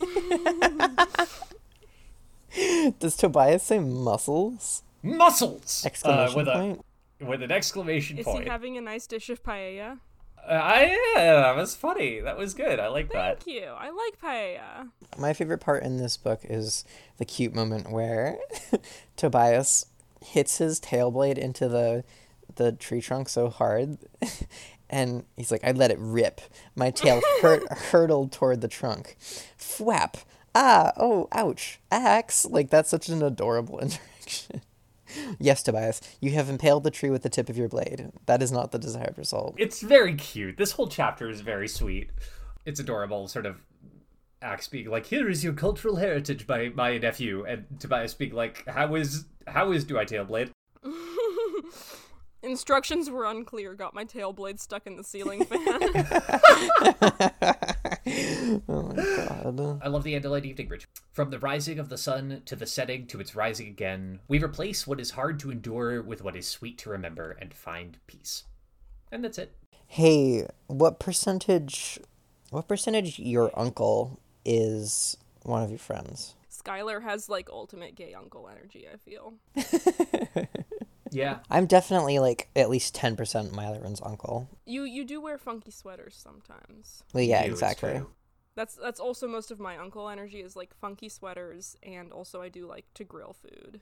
Does 2.98 3.16
Tobias 3.16 3.64
say 3.64 3.78
muscles? 3.80 4.83
Muscles! 5.04 5.84
Exclamation 5.84 6.32
uh, 6.32 6.36
with 6.36 6.46
point. 6.46 6.84
A, 7.20 7.24
with 7.26 7.42
an 7.42 7.52
exclamation 7.52 8.18
Is 8.18 8.24
point. 8.24 8.40
Is 8.40 8.44
he 8.44 8.50
having 8.50 8.78
a 8.78 8.80
nice 8.80 9.06
dish 9.06 9.28
of 9.28 9.42
paella? 9.42 9.98
Uh, 10.48 10.52
I, 10.52 10.98
yeah, 11.14 11.34
that 11.36 11.56
was 11.56 11.74
funny. 11.74 12.20
That 12.20 12.36
was 12.36 12.54
good. 12.54 12.78
I 12.80 12.88
like 12.88 13.12
that. 13.12 13.42
Thank 13.42 13.56
you. 13.56 13.66
I 13.66 13.90
like 13.90 14.20
paella. 14.20 14.90
My 15.18 15.32
favorite 15.32 15.58
part 15.58 15.82
in 15.82 15.98
this 15.98 16.16
book 16.16 16.40
is 16.44 16.84
the 17.18 17.24
cute 17.24 17.54
moment 17.54 17.90
where 17.90 18.38
Tobias 19.16 19.86
hits 20.24 20.58
his 20.58 20.80
tail 20.80 21.10
blade 21.10 21.38
into 21.38 21.68
the 21.68 22.02
the 22.56 22.72
tree 22.72 23.00
trunk 23.00 23.28
so 23.28 23.48
hard 23.48 23.98
and 24.90 25.24
he's 25.36 25.50
like 25.50 25.64
I 25.64 25.72
let 25.72 25.90
it 25.90 25.98
rip. 25.98 26.40
My 26.74 26.90
tail 26.90 27.20
hurt 27.42 27.70
hurtled 27.70 28.32
toward 28.32 28.60
the 28.60 28.68
trunk. 28.68 29.16
Fwap. 29.58 30.24
Ah, 30.54 30.92
oh, 30.96 31.28
ouch. 31.32 31.80
Ax. 31.90 32.46
Like 32.46 32.70
that's 32.70 32.88
such 32.88 33.08
an 33.08 33.22
adorable 33.22 33.78
interaction. 33.80 34.62
Yes, 35.38 35.62
Tobias, 35.62 36.00
you 36.20 36.32
have 36.32 36.48
impaled 36.48 36.84
the 36.84 36.90
tree 36.90 37.10
with 37.10 37.22
the 37.22 37.28
tip 37.28 37.48
of 37.48 37.56
your 37.56 37.68
blade. 37.68 38.10
That 38.26 38.42
is 38.42 38.52
not 38.52 38.72
the 38.72 38.78
desired 38.78 39.16
result. 39.16 39.54
It's 39.58 39.80
very 39.80 40.14
cute. 40.14 40.56
This 40.56 40.72
whole 40.72 40.88
chapter 40.88 41.28
is 41.28 41.40
very 41.40 41.68
sweet. 41.68 42.10
It's 42.64 42.80
adorable, 42.80 43.28
sort 43.28 43.46
of 43.46 43.60
Ax 44.42 44.68
being 44.68 44.90
like, 44.90 45.06
"Here 45.06 45.28
is 45.28 45.42
your 45.42 45.54
cultural 45.54 45.96
heritage, 45.96 46.46
by 46.46 46.68
my 46.68 46.98
nephew," 46.98 47.44
and 47.46 47.64
Tobias 47.80 48.14
being 48.14 48.34
like, 48.34 48.64
"How 48.66 48.94
is 48.94 49.24
how 49.46 49.72
is 49.72 49.84
do 49.84 49.98
I 49.98 50.04
tailblade?" 50.04 50.50
Instructions 52.44 53.10
were 53.10 53.24
unclear. 53.24 53.74
Got 53.74 53.94
my 53.94 54.04
tail 54.04 54.32
blade 54.32 54.60
stuck 54.60 54.86
in 54.86 54.96
the 54.96 55.04
ceiling 55.04 55.44
fan. 55.44 55.80
Oh 58.68 58.82
my 58.82 58.94
god. 58.94 59.80
I 59.82 59.88
love 59.88 60.04
the 60.04 60.18
Andalite 60.18 60.44
Evening 60.44 60.68
Bridge. 60.68 60.86
From 61.12 61.30
the 61.30 61.38
rising 61.38 61.78
of 61.78 61.88
the 61.88 61.96
sun 61.96 62.42
to 62.44 62.54
the 62.54 62.66
setting 62.66 63.06
to 63.06 63.18
its 63.18 63.34
rising 63.34 63.66
again, 63.66 64.20
we 64.28 64.42
replace 64.42 64.86
what 64.86 65.00
is 65.00 65.12
hard 65.12 65.38
to 65.40 65.50
endure 65.50 66.02
with 66.02 66.22
what 66.22 66.36
is 66.36 66.46
sweet 66.46 66.76
to 66.78 66.90
remember 66.90 67.36
and 67.40 67.54
find 67.54 67.96
peace. 68.06 68.44
And 69.10 69.24
that's 69.24 69.38
it. 69.38 69.52
Hey, 69.86 70.46
what 70.66 70.98
percentage 70.98 71.98
what 72.50 72.68
percentage 72.68 73.18
your 73.18 73.50
uncle 73.58 74.20
is 74.44 75.16
one 75.42 75.62
of 75.62 75.70
your 75.70 75.78
friends? 75.78 76.34
Skylar 76.50 77.02
has 77.02 77.28
like 77.28 77.48
ultimate 77.50 77.96
gay 77.96 78.14
uncle 78.14 78.48
energy, 78.48 78.86
I 78.92 78.96
feel. 78.96 79.34
Yeah. 81.14 81.38
I'm 81.48 81.66
definitely 81.66 82.18
like 82.18 82.48
at 82.56 82.68
least 82.68 82.94
10% 82.96 83.16
Myleron's 83.52 84.00
uncle. 84.02 84.48
You 84.66 84.82
you 84.82 85.04
do 85.04 85.20
wear 85.20 85.38
funky 85.38 85.70
sweaters 85.70 86.16
sometimes. 86.16 87.04
Well, 87.12 87.22
yeah, 87.22 87.44
You, 87.44 87.52
exactly. 87.52 88.02
That's 88.56 88.74
that's 88.74 89.00
also 89.00 89.26
most 89.28 89.50
of 89.50 89.58
my 89.60 89.76
uncle 89.78 90.08
energy 90.08 90.40
is 90.40 90.56
like 90.56 90.74
funky 90.74 91.08
sweaters 91.08 91.76
and 91.82 92.12
also 92.12 92.42
I 92.42 92.48
do 92.48 92.66
like 92.66 92.86
to 92.94 93.04
grill 93.04 93.32
food. 93.34 93.80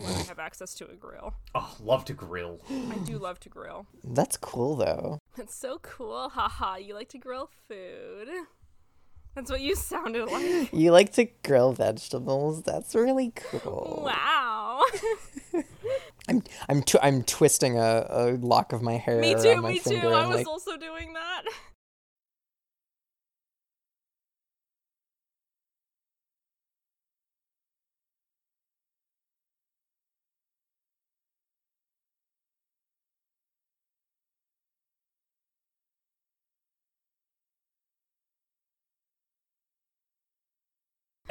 When 0.00 0.12
I 0.14 0.22
have 0.22 0.38
access 0.38 0.74
to 0.76 0.86
a 0.90 0.94
grill. 0.94 1.34
Oh, 1.54 1.76
love 1.80 2.04
to 2.06 2.14
grill. 2.14 2.60
I 2.68 2.96
do 3.04 3.16
love 3.18 3.38
to 3.40 3.48
grill. 3.48 3.86
That's 4.02 4.36
cool 4.36 4.74
though. 4.76 5.18
That's 5.36 5.54
so 5.54 5.78
cool. 5.82 6.28
Haha, 6.30 6.76
you 6.76 6.94
like 6.94 7.10
to 7.10 7.18
grill 7.18 7.48
food. 7.68 8.28
That's 9.36 9.50
what 9.50 9.60
you 9.60 9.74
sounded 9.92 10.26
like. 10.26 10.72
You 10.72 10.90
like 10.90 11.12
to 11.12 11.26
grill 11.44 11.72
vegetables. 11.72 12.62
That's 12.62 12.94
really 12.94 13.32
cool. 13.36 14.02
Wow. 14.04 14.82
I'm 16.28 16.42
I'm 16.68 16.82
tw- 16.82 16.96
I'm 17.02 17.22
twisting 17.22 17.78
a, 17.78 18.06
a 18.08 18.30
lock 18.40 18.72
of 18.72 18.82
my 18.82 18.94
hair 18.94 19.20
me 19.20 19.34
too, 19.34 19.60
my 19.60 19.70
me 19.72 19.78
too. 19.78 19.90
finger 19.90 20.14
I 20.14 20.26
was 20.26 20.36
like 20.36 20.46
also 20.46 20.76
doing 20.76 21.12
that. 21.14 21.42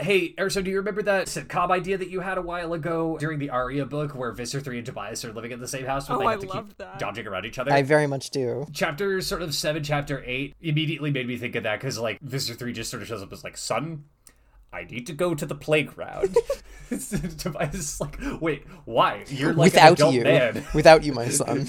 Hey, 0.03 0.33
Erso, 0.33 0.61
do 0.61 0.69
you 0.69 0.77
remember 0.77 1.01
that 1.03 1.27
sitcom 1.27 1.71
idea 1.71 1.97
that 1.97 2.09
you 2.09 2.19
had 2.19 2.37
a 2.37 2.41
while 2.41 2.73
ago 2.73 3.17
during 3.19 3.39
the 3.39 3.49
Aria 3.49 3.85
book 3.85 4.13
where 4.15 4.33
Visser 4.33 4.59
3 4.59 4.79
and 4.79 4.85
Tobias 4.85 5.23
are 5.23 5.31
living 5.31 5.51
in 5.53 5.61
the 5.61 5.67
same 5.67 5.85
house 5.85 6.09
but 6.09 6.15
Oh, 6.15 6.19
they 6.19 6.25
I 6.25 6.31
have 6.31 6.41
to 6.41 6.47
keep 6.47 6.77
that. 6.77 6.99
dodging 6.99 7.25
around 7.25 7.45
each 7.45 7.57
other? 7.57 7.71
I 7.71 7.83
very 7.83 8.05
much 8.05 8.29
do. 8.29 8.67
chapter 8.73 9.21
sort 9.21 9.41
of 9.41 9.55
7 9.55 9.81
chapter 9.81 10.21
8 10.25 10.55
immediately 10.61 11.09
made 11.09 11.25
me 11.27 11.37
think 11.37 11.55
of 11.55 11.63
that 11.63 11.79
because 11.79 11.97
like 11.97 12.19
Visser 12.21 12.53
3 12.53 12.73
just 12.73 12.91
sort 12.91 13.01
of 13.01 13.07
shows 13.07 13.21
up 13.23 13.31
as 13.31 13.45
like 13.45 13.55
son 13.55 14.03
i 14.73 14.83
need 14.85 15.05
to 15.05 15.13
go 15.13 15.35
to 15.35 15.45
the 15.45 15.53
playground 15.53 16.35
tobias 17.37 17.75
is 17.75 18.01
like 18.01 18.17
wait 18.41 18.63
why 18.85 19.23
you're 19.27 19.53
like 19.53 19.75
an 19.75 19.83
Without 19.83 19.93
adult 19.93 20.13
you. 20.15 20.23
man 20.23 20.65
Without 20.73 21.03
you, 21.03 21.13
my 21.13 21.29
son. 21.29 21.67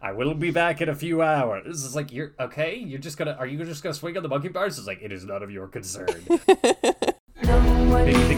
i 0.00 0.12
will 0.12 0.32
be 0.34 0.52
back 0.52 0.80
in 0.80 0.88
a 0.88 0.94
few 0.94 1.20
hours 1.20 1.84
it's 1.84 1.96
like 1.96 2.12
you're 2.12 2.32
okay 2.38 2.76
you're 2.76 3.00
just 3.00 3.18
gonna 3.18 3.32
are 3.32 3.46
you 3.46 3.62
just 3.64 3.82
gonna 3.82 3.92
swing 3.92 4.16
on 4.16 4.22
the 4.22 4.28
monkey 4.28 4.46
bars 4.48 4.78
it's 4.78 4.86
like 4.86 5.02
it 5.02 5.10
is 5.10 5.24
none 5.24 5.42
of 5.42 5.50
your 5.50 5.66
concern 5.66 6.06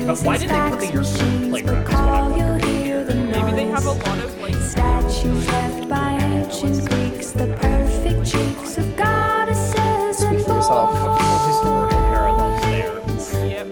Maybe 0.06 0.10
you 0.12 0.16
think 0.16 0.20
about- 0.20 0.26
why 0.26 0.36
did 0.36 0.50
they 0.50 0.70
put 0.70 0.80
the 0.80 0.86
European 0.92 1.50
playground 1.50 1.82
is 1.84 1.90
what 1.90 1.98
I'm 1.98 2.30
wondering. 2.36 3.30
Maybe 3.30 3.52
they 3.52 3.66
have 3.66 3.86
a 3.86 3.90
lot 3.92 4.18
of 4.18 4.40
like 4.40 4.54
Statues 4.54 5.46
left 5.48 5.88
by 5.88 6.12
ancient 6.20 6.88
Greeks, 6.90 7.30
the 7.32 7.46
perfect 7.60 8.26
cheeks 8.30 8.78
of 8.78 8.96
goddesses 8.96 9.74
and 9.76 10.14
Speak 10.14 10.46
for 10.46 10.54
yourself. 10.54 10.90
historical 11.46 11.88
parallels 11.88 13.30
there 13.32 13.48
Yep. 13.48 13.66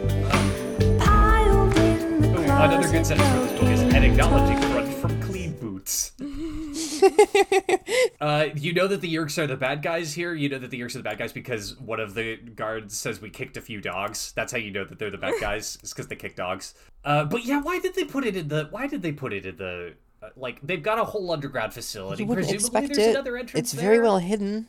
piled 1.01 1.77
in 1.79 2.21
the 2.23 2.29
Ooh, 2.29 2.43
another 2.45 2.77
good 2.79 2.91
closet 2.91 3.07
sentence 3.07 3.29
for 3.29 3.41
this 3.41 3.53
book 3.61 3.71
is 3.71 3.81
an 3.83 4.03
acknowledging 4.05 4.59
crunch 4.73 4.95
from 4.95 5.21
clean 5.23 5.53
boots. 5.61 6.13
uh, 8.23 8.49
you 8.55 8.73
know 8.73 8.87
that 8.87 9.01
the 9.01 9.13
Yeerks 9.13 9.37
are 9.37 9.49
the 9.49 9.57
bad 9.57 9.83
guys 9.83 10.15
here. 10.15 10.33
You 10.33 10.49
know 10.49 10.59
that 10.61 10.71
the 10.71 10.81
Yeerks 10.81 10.95
are 10.95 10.99
the 10.99 11.05
bad 11.05 11.19
guys 11.19 11.33
because 11.33 11.77
one 11.81 11.99
of 11.99 12.15
the 12.15 12.37
guards 12.37 12.97
says 12.97 13.21
we 13.21 13.31
kicked 13.31 13.57
a 13.57 13.61
few 13.61 13.81
dogs. 13.81 14.33
That's 14.37 14.53
how 14.53 14.59
you 14.59 14.71
know 14.71 14.85
that 14.85 15.01
they're 15.01 15.11
the 15.11 15.19
bad 15.19 15.35
guys. 15.41 15.77
It's 15.83 15.93
because 15.93 16.07
they 16.07 16.15
kick 16.15 16.37
dogs. 16.37 16.75
Uh, 17.05 17.25
but 17.25 17.45
yeah, 17.45 17.61
why 17.61 17.81
did 17.81 17.97
they 17.97 18.05
put 18.05 18.25
it 18.25 18.37
in 18.37 18.47
the? 18.47 18.69
Why 18.71 18.87
did 18.87 19.03
they 19.03 19.11
put 19.11 19.33
it 19.33 19.45
in 19.45 19.57
the? 19.57 19.95
Uh, 20.23 20.29
like 20.37 20.61
they've 20.63 20.85
got 20.85 21.01
a 21.01 21.05
whole 21.05 21.33
underground 21.33 21.75
facility. 21.75 22.23
You 22.23 22.29
wouldn't 22.29 22.47
Presumably, 22.47 22.79
expect 22.85 22.95
there's 22.95 23.09
it. 23.09 23.11
another 23.11 23.37
entrance. 23.37 23.59
It's 23.59 23.73
very 23.73 23.99
well 23.99 24.19
hidden. 24.19 24.69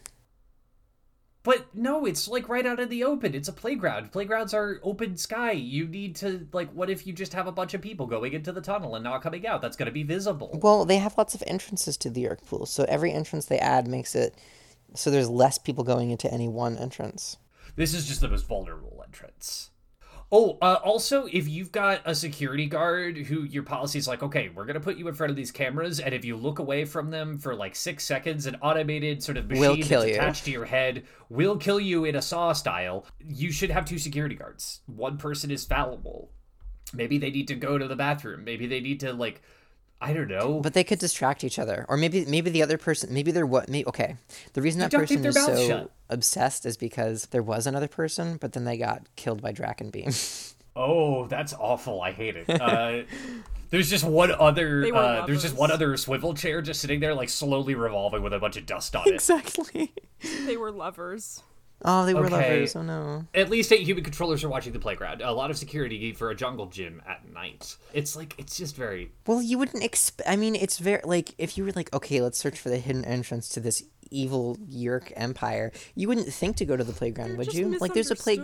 But 1.44 1.76
no, 1.76 2.06
it's 2.06 2.28
like 2.30 2.48
right 2.48 2.66
out 2.66 2.80
in 2.80 2.88
the 2.88 3.04
open. 3.04 3.36
It's 3.36 3.50
a 3.50 3.54
playground. 3.54 4.14
Playgrounds 4.14 4.54
are 4.54 4.80
open 4.82 5.18
sky. 5.18 5.52
You 5.52 5.86
need 5.88 6.16
to 6.18 6.48
like 6.54 6.72
what 6.72 6.90
if 6.90 7.06
you 7.06 7.12
just 7.12 7.34
have 7.34 7.48
a 7.48 7.52
bunch 7.52 7.74
of 7.74 7.82
people 7.82 8.08
going 8.08 8.32
into 8.32 8.54
the 8.54 8.62
tunnel 8.62 8.96
and 8.96 9.04
not 9.04 9.22
coming 9.22 9.46
out? 9.46 9.62
That's 9.62 9.76
going 9.76 9.88
to 9.88 9.92
be 9.92 10.04
visible. 10.04 10.58
Well, 10.62 10.86
they 10.86 10.98
have 10.98 11.18
lots 11.18 11.36
of 11.36 11.44
entrances 11.46 11.98
to 11.98 12.10
the 12.10 12.24
Yeerk 12.24 12.46
pool, 12.46 12.66
so 12.66 12.86
every 12.88 13.12
entrance 13.12 13.46
they 13.46 13.60
add 13.60 13.88
makes 13.88 14.16
it 14.16 14.36
so 14.96 15.10
there's 15.10 15.30
less 15.30 15.58
people 15.58 15.84
going 15.84 16.12
into 16.12 16.32
any 16.32 16.48
one 16.48 16.78
entrance. 16.78 17.38
This 17.76 17.94
is 17.94 18.08
just 18.08 18.22
the 18.22 18.30
most 18.30 18.46
vulnerable 18.46 19.04
entrance. 19.04 19.72
Oh, 20.36 20.58
uh, 20.63 20.80
also, 20.84 21.28
if 21.32 21.48
you've 21.48 21.72
got 21.72 22.02
a 22.06 22.15
security 22.15 22.65
guard 22.65 23.17
who 23.17 23.43
your 23.43 23.62
policy 23.62 24.00
is 24.00 24.08
like, 24.08 24.24
okay, 24.24 24.50
we're 24.50 24.65
gonna 24.65 24.80
put 24.80 24.98
you 24.98 25.08
in 25.08 25.13
front 25.13 25.30
of 25.30 25.36
these 25.36 25.52
cameras, 25.52 26.00
and 26.00 26.12
if 26.12 26.26
you 26.26 26.36
look 26.36 26.58
away 26.58 26.86
from 26.86 27.12
them 27.12 27.38
for 27.38 27.54
like 27.54 27.76
six 27.76 28.04
seconds, 28.04 28.48
an 28.48 28.56
automated 28.60 29.22
sort 29.22 29.38
of 29.38 29.48
machine 29.48 29.62
Will 29.62 29.76
kill 29.78 30.02
that's 30.02 30.10
you. 30.12 30.15
attached 30.15 30.46
to 30.46 30.52
your 30.52 30.65
head 30.65 31.04
will 31.30 31.56
kill 31.56 31.80
you 31.80 32.06
in 32.06 32.15
a 32.15 32.22
saw 32.22 32.52
style. 32.52 33.06
You 33.19 33.52
should 33.52 33.69
have 33.69 33.86
two 33.86 34.00
security 34.00 34.34
guards. 34.34 34.80
One 34.88 35.19
person 35.19 35.52
is 35.52 35.65
fallible. 35.65 36.32
Maybe 36.96 37.19
they 37.19 37.30
need 37.30 37.48
to 37.50 37.56
go 37.56 37.78
to 37.78 37.88
the 37.88 37.96
bathroom. 37.96 38.43
Maybe 38.43 38.65
they 38.65 38.80
need 38.80 39.02
to 39.02 39.13
like, 39.13 39.43
I 40.02 40.12
don't 40.14 40.28
know. 40.28 40.60
But 40.60 40.74
they 40.74 40.84
could 40.84 41.00
distract 41.00 41.44
each 41.44 41.58
other, 41.58 41.86
or 41.88 41.96
maybe 41.98 42.26
maybe 42.26 42.50
the 42.50 42.62
other 42.62 42.78
person, 42.78 43.14
maybe 43.14 43.32
they're 43.32 43.46
what? 43.46 43.70
Maybe, 43.70 43.88
okay, 43.88 44.18
the 44.54 44.62
reason 44.62 44.80
that 44.82 44.92
person 44.92 45.22
their 45.22 45.30
is 45.30 45.46
so 45.46 45.68
shut. 45.68 45.92
obsessed 46.10 46.66
is 46.66 46.76
because 46.76 47.28
there 47.28 47.42
was 47.44 47.66
another 47.68 47.88
person, 47.88 48.38
but 48.38 48.52
then 48.54 48.66
they 48.66 48.78
got 48.78 49.04
killed 49.16 49.42
by 49.42 49.52
Dracon 49.54 49.92
beam. 49.92 50.12
Oh, 50.76 51.28
that's 51.28 51.54
awful. 51.54 52.02
I 52.02 52.14
hate 52.14 52.36
it. 52.36 52.50
Uh, 52.50 53.04
there's 53.70 53.92
just 53.92 54.04
one 54.04 54.32
other. 54.32 54.82
They 54.82 54.92
were 54.92 54.98
Uh, 54.98 55.26
there's 55.28 55.44
just 55.44 55.56
one 55.56 55.70
other 55.70 55.96
swivel 55.98 56.34
chair 56.34 56.64
just 56.64 56.82
sitting 56.82 57.00
there, 57.00 57.14
like 57.14 57.30
slowly 57.30 57.76
revolving 57.76 58.24
with 58.24 58.34
a 58.34 58.40
bunch 58.40 58.58
of 58.58 58.66
dust 58.66 58.96
on 58.96 59.08
it. 59.08 59.14
exactly. 59.14 59.94
They 60.48 60.58
were 60.58 60.72
lovers. 60.72 61.44
Oh, 61.86 62.06
they 62.06 62.13
were 62.13 62.26
Okay. 62.26 62.32
lovers. 62.60 62.76
Oh 62.76 62.82
no. 62.82 63.26
At 63.34 63.50
least 63.50 63.72
eight 63.72 63.82
human 63.82 64.04
controllers 64.04 64.43
are 64.43 64.50
watching 64.50 64.74
the 64.74 64.80
playground. 64.80 65.22
A 65.22 65.32
lot 65.32 65.52
of 65.52 65.58
security 65.58 66.13
for 66.13 66.30
a 66.30 66.36
jungle 66.36 66.67
gym 66.67 67.02
at 67.08 67.32
night. 67.34 67.76
It's 67.93 68.15
like 68.15 68.36
it's 68.38 68.58
just 68.58 68.76
very 68.76 69.12
Well, 69.28 69.41
you 69.41 69.58
wouldn't 69.58 69.84
expect. 69.84 70.28
I 70.30 70.36
mean, 70.36 70.56
it's 70.56 70.80
very 70.80 71.02
like 71.04 71.34
if 71.38 71.58
you 71.58 71.65
were 71.65 71.72
like, 71.76 71.93
okay, 71.93 72.22
let's 72.22 72.38
search 72.38 72.60
for 72.60 72.69
the 72.69 72.78
hidden 72.78 73.04
entrance 73.06 73.50
to 73.50 73.60
this 73.60 73.84
evil 74.12 74.58
Yeerk 74.69 75.12
empire. 75.15 75.72
You 75.96 76.08
wouldn't 76.08 76.28
think 76.32 76.56
to 76.58 76.65
go 76.65 76.78
to 76.78 76.84
the 76.84 76.93
playground, 76.93 77.30
You're 77.30 77.38
would 77.38 77.46
just 77.48 77.58
you? 77.58 77.78
Like, 77.80 77.93
there's 77.93 78.12
a 78.12 78.15
play. 78.15 78.39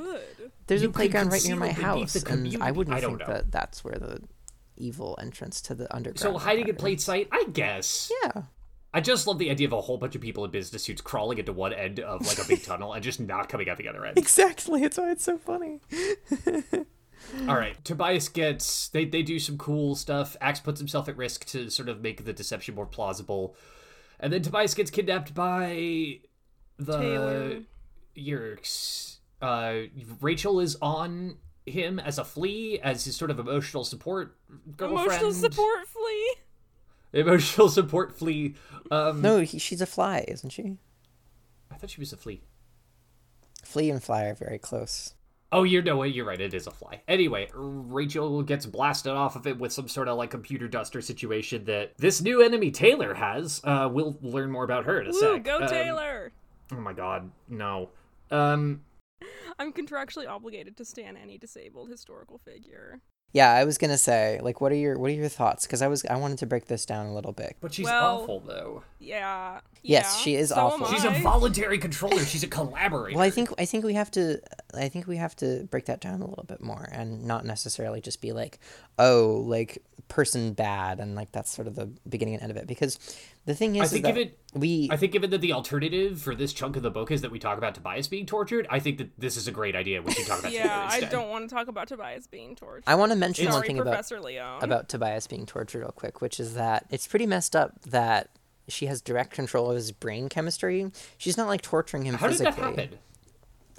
There's 0.68 0.82
You 0.84 0.90
a 0.90 0.92
playground 0.92 1.32
right 1.32 1.44
near 1.46 1.56
my 1.56 1.68
conceal 1.74 1.86
it 1.86 1.94
beneath 1.94 2.14
house, 2.14 2.24
and 2.56 2.64
I 2.64 2.72
wouldn't 2.72 2.96
I 2.96 3.00
don't 3.00 3.18
think 3.18 3.28
know. 3.28 3.36
that 3.36 3.52
that's 3.52 3.84
where 3.84 3.96
the 3.96 4.22
evil 4.78 5.18
entrance 5.22 5.62
to 5.62 5.76
the 5.76 5.94
underground. 5.96 6.20
so 6.20 6.38
hiding 6.38 6.66
in 6.68 6.72
empire 6.72 6.80
plain 6.82 6.98
sight. 6.98 7.28
I 7.32 7.46
guess. 7.52 8.12
Yeah. 8.24 8.44
I 8.94 9.02
just 9.02 9.28
love 9.28 9.38
the 9.38 9.52
idea 9.52 9.68
of 9.68 9.74
a 9.74 9.82
whole 9.82 9.98
bunch 9.98 10.16
of 10.16 10.22
people 10.22 10.46
in 10.46 10.52
business 10.52 10.84
suits 10.84 11.02
crawling 11.02 11.38
into 11.38 11.54
one 11.54 11.74
end 11.74 12.00
of 12.00 12.26
like 12.26 12.40
a 12.40 12.48
big 12.48 12.64
tunnel 12.66 12.94
and 12.94 13.04
just 13.04 13.20
not 13.20 13.48
coming 13.50 13.70
out 13.70 13.78
the 13.78 13.88
other 13.88 14.06
end. 14.06 14.18
Exactly. 14.18 14.84
It's 14.84 14.98
why 14.98 15.12
it's 15.12 15.24
so 15.24 15.38
funny. 15.38 15.80
All 17.48 17.56
right, 17.56 17.84
Tobias 17.84 18.30
gets 18.30 18.88
they 18.90 19.06
they 19.06 19.22
do 19.22 19.40
some 19.40 19.58
cool 19.58 19.96
stuff. 19.96 20.36
Ax 20.42 20.60
puts 20.60 20.80
himself 20.80 21.08
at 21.08 21.18
risk 21.18 21.46
to 21.48 21.70
sort 21.70 21.90
of 21.90 22.02
make 22.02 22.26
the 22.26 22.34
deception 22.34 22.76
more 22.76 22.86
plausible, 22.86 23.56
and 24.20 24.34
then 24.34 24.42
Tobias 24.42 24.74
gets 24.74 24.90
kidnapped 24.90 25.34
by 25.36 26.22
the 26.78 26.98
Taylor. 26.98 27.60
Yeerks. 28.18 29.18
Uh, 29.42 29.82
Rachel 30.22 30.60
is 30.60 30.78
on 30.82 31.38
him 31.66 32.00
as 32.00 32.18
a 32.18 32.26
flea, 32.26 32.80
as 32.82 33.06
his 33.06 33.16
sort 33.16 33.32
of 33.32 33.40
emotional 33.40 33.84
support 33.84 34.38
girlfriend. 34.76 35.06
Emotional 35.08 35.34
support 35.34 35.88
flea. 35.88 36.36
Emotional 37.14 37.70
support 37.70 38.18
flea. 38.18 38.56
Um, 38.92 39.22
No, 39.22 39.40
he, 39.40 39.58
she's 39.60 39.82
a 39.82 39.86
fly, 39.86 40.26
isn't 40.28 40.52
she? 40.52 40.78
I 41.72 41.76
thought 41.76 41.90
she 41.90 42.02
was 42.02 42.14
a 42.14 42.18
flea. 42.18 42.42
Flea 43.64 43.90
and 43.92 44.02
fly 44.04 44.24
are 44.26 44.36
very 44.36 44.58
close. 44.60 45.14
Oh, 45.52 45.64
you're 45.64 45.82
no 45.82 45.98
way. 45.98 46.08
You're 46.10 46.26
right. 46.26 46.40
It 46.40 46.54
is 46.54 46.68
a 46.68 46.72
fly. 46.72 47.02
Anyway, 47.08 47.50
Rachel 47.54 48.44
gets 48.44 48.68
blasted 48.68 49.14
off 49.14 49.36
of 49.36 49.48
it 49.48 49.58
with 49.58 49.74
some 49.74 49.88
sort 49.88 50.08
of 50.08 50.18
like 50.18 50.30
computer 50.30 50.68
duster 50.68 51.02
situation 51.02 51.66
that 51.66 51.98
this 51.98 52.22
new 52.22 52.44
enemy 52.44 52.70
Taylor 52.70 53.16
has. 53.16 53.60
Uh, 53.64 53.90
we'll 53.92 54.18
learn 54.22 54.52
more 54.52 54.64
about 54.64 54.86
her 54.86 55.02
in 55.02 55.08
a 55.08 55.12
Woo, 55.12 55.20
sec. 55.20 55.44
go 55.44 55.58
Um, 55.58 55.68
Taylor. 55.68 56.32
oh 56.72 56.80
my 56.80 56.94
god, 56.94 57.32
no. 57.48 57.90
Um, 58.30 58.82
I'm 59.58 59.74
contractually 59.74 60.28
obligated 60.30 60.78
to 60.78 60.86
stand 60.86 61.18
any 61.18 61.40
disabled 61.40 61.90
historical 61.90 62.38
figure. 62.38 63.02
Yeah, 63.32 63.52
I 63.54 63.64
was 63.64 63.78
gonna 63.78 63.98
say, 63.98 64.40
like, 64.42 64.60
what 64.60 64.72
are 64.72 64.76
your 64.76 64.98
what 64.98 65.12
are 65.12 65.14
your 65.14 65.30
thoughts? 65.30 65.66
Because 65.68 65.82
I 65.82 65.88
was 65.88 66.04
I 66.06 66.16
wanted 66.18 66.40
to 66.40 66.46
break 66.48 66.66
this 66.66 66.86
down 66.86 67.06
a 67.06 67.14
little 67.14 67.32
bit. 67.32 67.58
but 67.62 67.74
she's 67.74 67.86
Well- 67.86 68.22
awful 68.22 68.40
though. 68.40 68.84
Yeah. 69.00 69.62
Yes, 69.82 70.14
yeah, 70.18 70.24
she 70.24 70.36
is 70.36 70.50
so 70.50 70.56
awful. 70.56 70.88
She's 70.88 71.06
a 71.06 71.12
voluntary 71.22 71.78
controller. 71.78 72.20
She's 72.26 72.44
a 72.44 72.48
collaborator. 72.48 73.16
Well, 73.18 73.26
I 73.26 73.30
think 73.30 73.50
I 73.58 73.66
think 73.66 73.86
we 73.86 73.94
have 73.94 74.12
to 74.12 74.42
I 74.74 74.90
think 74.90 75.08
we 75.08 75.16
have 75.18 75.36
to 75.38 75.64
break 75.72 75.86
that 75.86 76.02
down 76.02 76.22
a 76.22 76.28
little 76.28 76.44
bit 76.44 76.60
more 76.62 76.90
and 76.92 77.24
not 77.24 77.46
necessarily 77.46 78.02
just 78.02 78.20
be 78.20 78.32
like, 78.34 78.60
oh, 78.98 79.44
like 79.46 79.82
person 80.10 80.54
bad 80.54 81.00
and 81.00 81.16
like 81.16 81.32
that's 81.32 81.52
sort 81.52 81.68
of 81.68 81.76
the 81.76 81.86
beginning 82.10 82.34
and 82.34 82.44
end 82.44 82.52
of 82.52 82.58
it. 82.58 82.68
Because 82.68 83.00
the 83.50 83.56
thing 83.56 83.76
is, 83.76 83.82
I 83.82 83.86
is 83.86 83.92
think 83.92 84.04
that 84.06 84.14
given 84.14 84.32
we 84.54 84.90
I 84.92 84.96
think 84.96 85.12
given 85.12 85.32
that 85.32 85.42
the 85.42 85.54
alternative 85.54 86.22
for 86.22 86.36
this 86.36 86.54
chunk 86.54 86.76
of 86.76 86.84
the 86.84 86.92
book 86.92 87.10
is 87.10 87.22
that 87.22 87.32
we 87.32 87.40
talk 87.40 87.58
about 87.58 87.74
Tobias 87.74 88.08
being 88.08 88.28
tortured, 88.28 88.68
I 88.70 88.80
think 88.80 89.00
that 89.00 89.10
this 89.20 89.38
is 89.38 89.48
a 89.48 89.52
great 89.52 89.76
idea. 89.76 90.04
We 90.04 90.12
should 90.14 90.28
talk 90.28 90.40
about 90.40 90.52
Taylor 90.52 90.66
Yeah, 90.66 90.88
I 90.88 91.02
don't 91.02 91.30
want 91.30 91.50
to 91.50 91.56
talk 91.56 91.68
about 91.68 91.88
Tobias 91.88 92.28
being 92.28 92.56
tortured. 92.56 92.84
I 92.86 92.94
want 92.94 93.12
to 93.12 93.16
mention 93.16 93.46
one 93.46 93.54
Sorry, 93.56 93.68
thing 93.68 93.80
about 93.80 93.90
Professor 93.90 94.22
Leon. 94.22 94.64
about 94.64 94.88
Tobias 94.88 95.26
being 95.26 95.48
tortured 95.48 95.80
real 95.80 95.92
quick, 95.92 96.22
which 96.22 96.40
is 96.40 96.54
that 96.54 96.86
it's 96.92 97.08
pretty 97.08 97.26
messed 97.26 97.56
up 97.56 97.82
that 97.88 98.30
she 98.68 98.86
has 98.86 99.02
direct 99.02 99.32
control 99.32 99.72
of 99.72 99.76
his 99.76 99.92
brain 99.92 100.30
chemistry. 100.30 100.92
She's 101.18 101.36
not 101.36 101.48
like 101.48 101.64
torturing 101.64 102.04
him 102.04 102.16
How 102.16 102.28
did 102.28 102.38
physically. 102.38 102.62
that 102.62 102.80
happen? 102.80 103.00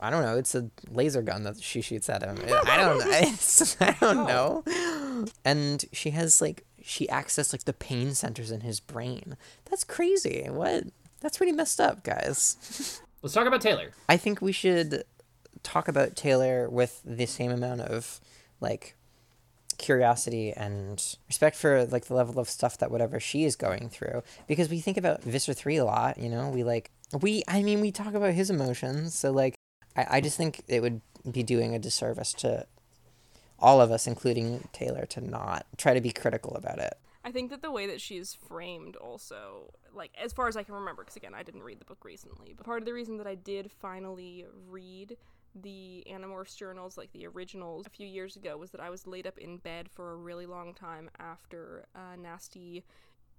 I 0.03 0.11
don't 0.11 0.23
know. 0.23 0.37
It's 0.37 0.55
a 0.55 0.69
laser 0.91 1.23
gun 1.23 1.45
that 1.45 1.63
she 1.63 1.81
shoots 1.81 2.09
at 2.09 2.23
him. 2.23 2.39
I 2.67 2.77
don't 2.77 2.99
know. 2.99 3.05
I 3.81 3.97
don't 4.01 4.19
oh. 4.19 4.63
know. 4.67 5.27
And 5.45 5.85
she 5.93 6.11
has 6.11 6.41
like 6.41 6.65
she 6.83 7.07
accessed 7.09 7.53
like 7.53 7.65
the 7.65 7.73
pain 7.73 8.15
centers 8.15 8.51
in 8.51 8.61
his 8.61 8.81
brain. 8.81 9.37
That's 9.69 9.85
crazy. 9.85 10.47
What? 10.49 10.85
That's 11.21 11.37
pretty 11.37 11.53
messed 11.53 11.81
up, 11.81 12.03
guys. 12.03 13.01
Let's 13.23 13.35
talk 13.35 13.47
about 13.47 13.61
Taylor. 13.61 13.93
I 14.09 14.17
think 14.17 14.41
we 14.41 14.53
should 14.53 15.05
talk 15.63 15.89
about 15.89 16.17
Taylor 16.17 16.69
with 16.69 17.03
the 17.05 17.27
same 17.27 17.51
amount 17.51 17.83
of 17.83 18.21
like 18.61 18.97
curiosity 19.79 20.53
and 20.53 21.17
respect 21.27 21.57
for 21.57 21.87
like 21.87 22.05
the 22.07 22.15
level 22.15 22.39
of 22.39 22.49
stuff 22.49 22.77
that 22.79 22.91
whatever 22.91 23.19
she 23.19 23.45
is 23.45 23.57
going 23.57 23.89
through 23.89 24.23
because 24.47 24.69
we 24.69 24.79
think 24.79 24.99
about 24.99 25.23
Visser 25.23 25.55
3 25.55 25.77
a 25.77 25.85
lot, 25.85 26.19
you 26.19 26.29
know? 26.29 26.51
We 26.51 26.65
like 26.65 26.91
we 27.21 27.43
I 27.49 27.63
mean 27.63 27.81
we 27.81 27.91
talk 27.91 28.15
about 28.15 28.35
his 28.35 28.51
emotions, 28.51 29.15
so 29.15 29.31
like 29.31 29.55
I, 29.97 30.07
I 30.11 30.21
just 30.21 30.37
think 30.37 30.63
it 30.69 30.81
would 30.81 31.01
be 31.31 31.43
doing 31.43 31.75
a 31.75 31.79
disservice 31.79 32.33
to 32.35 32.67
all 33.61 33.81
of 33.81 33.91
us, 33.91 34.07
including 34.07 34.69
Taylor, 34.73 35.07
to 35.07 35.21
not 35.21 35.67
try 35.77 35.95
to 35.95 36.01
be 36.01 36.11
critical 36.11 36.57
about 36.57 36.79
it. 36.79 36.95
I 37.23 37.31
think 37.31 37.51
that 37.51 37.61
the 37.61 37.71
way 37.71 37.87
that 37.87 38.01
she's 38.01 38.35
framed 38.35 38.97
also, 38.97 39.75
like 39.95 40.13
as 40.23 40.33
far 40.33 40.49
as 40.49 40.57
I 40.57 40.63
can 40.63 40.75
remember, 40.75 41.03
because 41.03 41.17
again 41.17 41.35
I 41.35 41.43
didn't 41.43 41.63
read 41.63 41.79
the 41.79 41.85
book 41.85 42.05
recently, 42.05 42.55
but 42.57 42.65
part 42.65 42.81
of 42.81 42.87
the 42.87 42.95
reason 42.95 43.19
that 43.19 43.27
I 43.27 43.35
did 43.35 43.71
finally 43.71 44.47
read 44.69 45.17
the 45.55 46.07
Animorphs 46.11 46.57
journals, 46.57 46.97
like 46.97 47.13
the 47.13 47.27
originals, 47.27 47.87
a 47.87 47.91
few 47.91 48.07
years 48.07 48.37
ago, 48.37 48.57
was 48.57 48.71
that 48.71 48.81
I 48.81 48.89
was 48.89 49.07
laid 49.07 49.27
up 49.27 49.37
in 49.37 49.59
bed 49.59 49.89
for 49.91 50.13
a 50.13 50.17
really 50.17 50.47
long 50.47 50.73
time 50.75 51.11
after 51.19 51.85
a 51.95 52.17
nasty, 52.17 52.85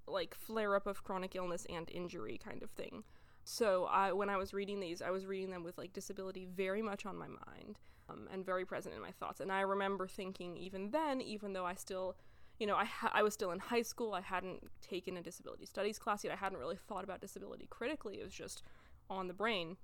like 0.07 0.35
flare 0.35 0.75
up 0.75 0.87
of 0.87 1.03
chronic 1.03 1.35
illness 1.35 1.65
and 1.69 1.89
injury 1.89 2.39
kind 2.43 2.61
of 2.61 2.69
thing. 2.71 3.03
So 3.43 3.85
I, 3.85 4.11
when 4.11 4.29
I 4.29 4.37
was 4.37 4.53
reading 4.53 4.79
these, 4.79 5.01
I 5.01 5.09
was 5.09 5.25
reading 5.25 5.49
them 5.49 5.63
with 5.63 5.77
like 5.77 5.93
disability 5.93 6.45
very 6.45 6.81
much 6.81 7.05
on 7.05 7.15
my 7.15 7.27
mind 7.27 7.79
um, 8.11 8.27
and 8.31 8.45
very 8.45 8.65
present 8.65 8.95
in 8.95 9.01
my 9.01 9.11
thoughts. 9.11 9.39
And 9.39 9.51
I 9.51 9.61
remember 9.61 10.07
thinking 10.07 10.57
even 10.57 10.91
then, 10.91 11.21
even 11.21 11.53
though 11.53 11.65
I 11.65 11.75
still 11.75 12.15
you 12.61 12.67
know, 12.67 12.75
I 12.75 12.85
ha- 12.85 13.11
I 13.11 13.23
was 13.23 13.33
still 13.33 13.49
in 13.49 13.57
high 13.57 13.81
school. 13.81 14.13
I 14.13 14.21
hadn't 14.21 14.69
taken 14.87 15.17
a 15.17 15.21
disability 15.23 15.65
studies 15.65 15.97
class 15.97 16.23
yet. 16.23 16.31
I 16.31 16.35
hadn't 16.35 16.59
really 16.59 16.75
thought 16.75 17.03
about 17.03 17.19
disability 17.19 17.65
critically. 17.71 18.19
It 18.19 18.23
was 18.23 18.35
just 18.35 18.61
on 19.09 19.27
the 19.27 19.33
brain. 19.33 19.77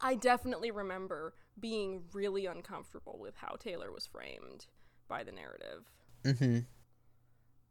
I 0.00 0.14
definitely 0.14 0.70
remember 0.70 1.34
being 1.58 2.04
really 2.12 2.46
uncomfortable 2.46 3.18
with 3.18 3.34
how 3.38 3.56
Taylor 3.58 3.90
was 3.90 4.06
framed 4.06 4.66
by 5.08 5.24
the 5.24 5.32
narrative. 5.32 5.90
Mm-hmm. 6.22 6.58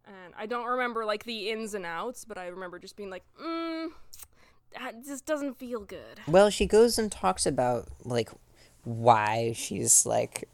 And 0.07 0.33
I 0.37 0.45
don't 0.47 0.67
remember 0.67 1.05
like 1.05 1.23
the 1.23 1.49
ins 1.49 1.73
and 1.73 1.85
outs, 1.85 2.25
but 2.25 2.37
I 2.37 2.47
remember 2.47 2.77
just 2.77 2.97
being 2.97 3.09
like, 3.09 3.23
mm, 3.41 3.87
that 4.77 5.05
just 5.05 5.25
doesn't 5.25 5.57
feel 5.57 5.79
good. 5.79 6.19
Well, 6.27 6.49
she 6.49 6.65
goes 6.65 6.99
and 6.99 7.09
talks 7.09 7.45
about 7.45 7.87
like 8.03 8.31
why 8.85 9.53
she's 9.55 10.05
like 10.05 10.47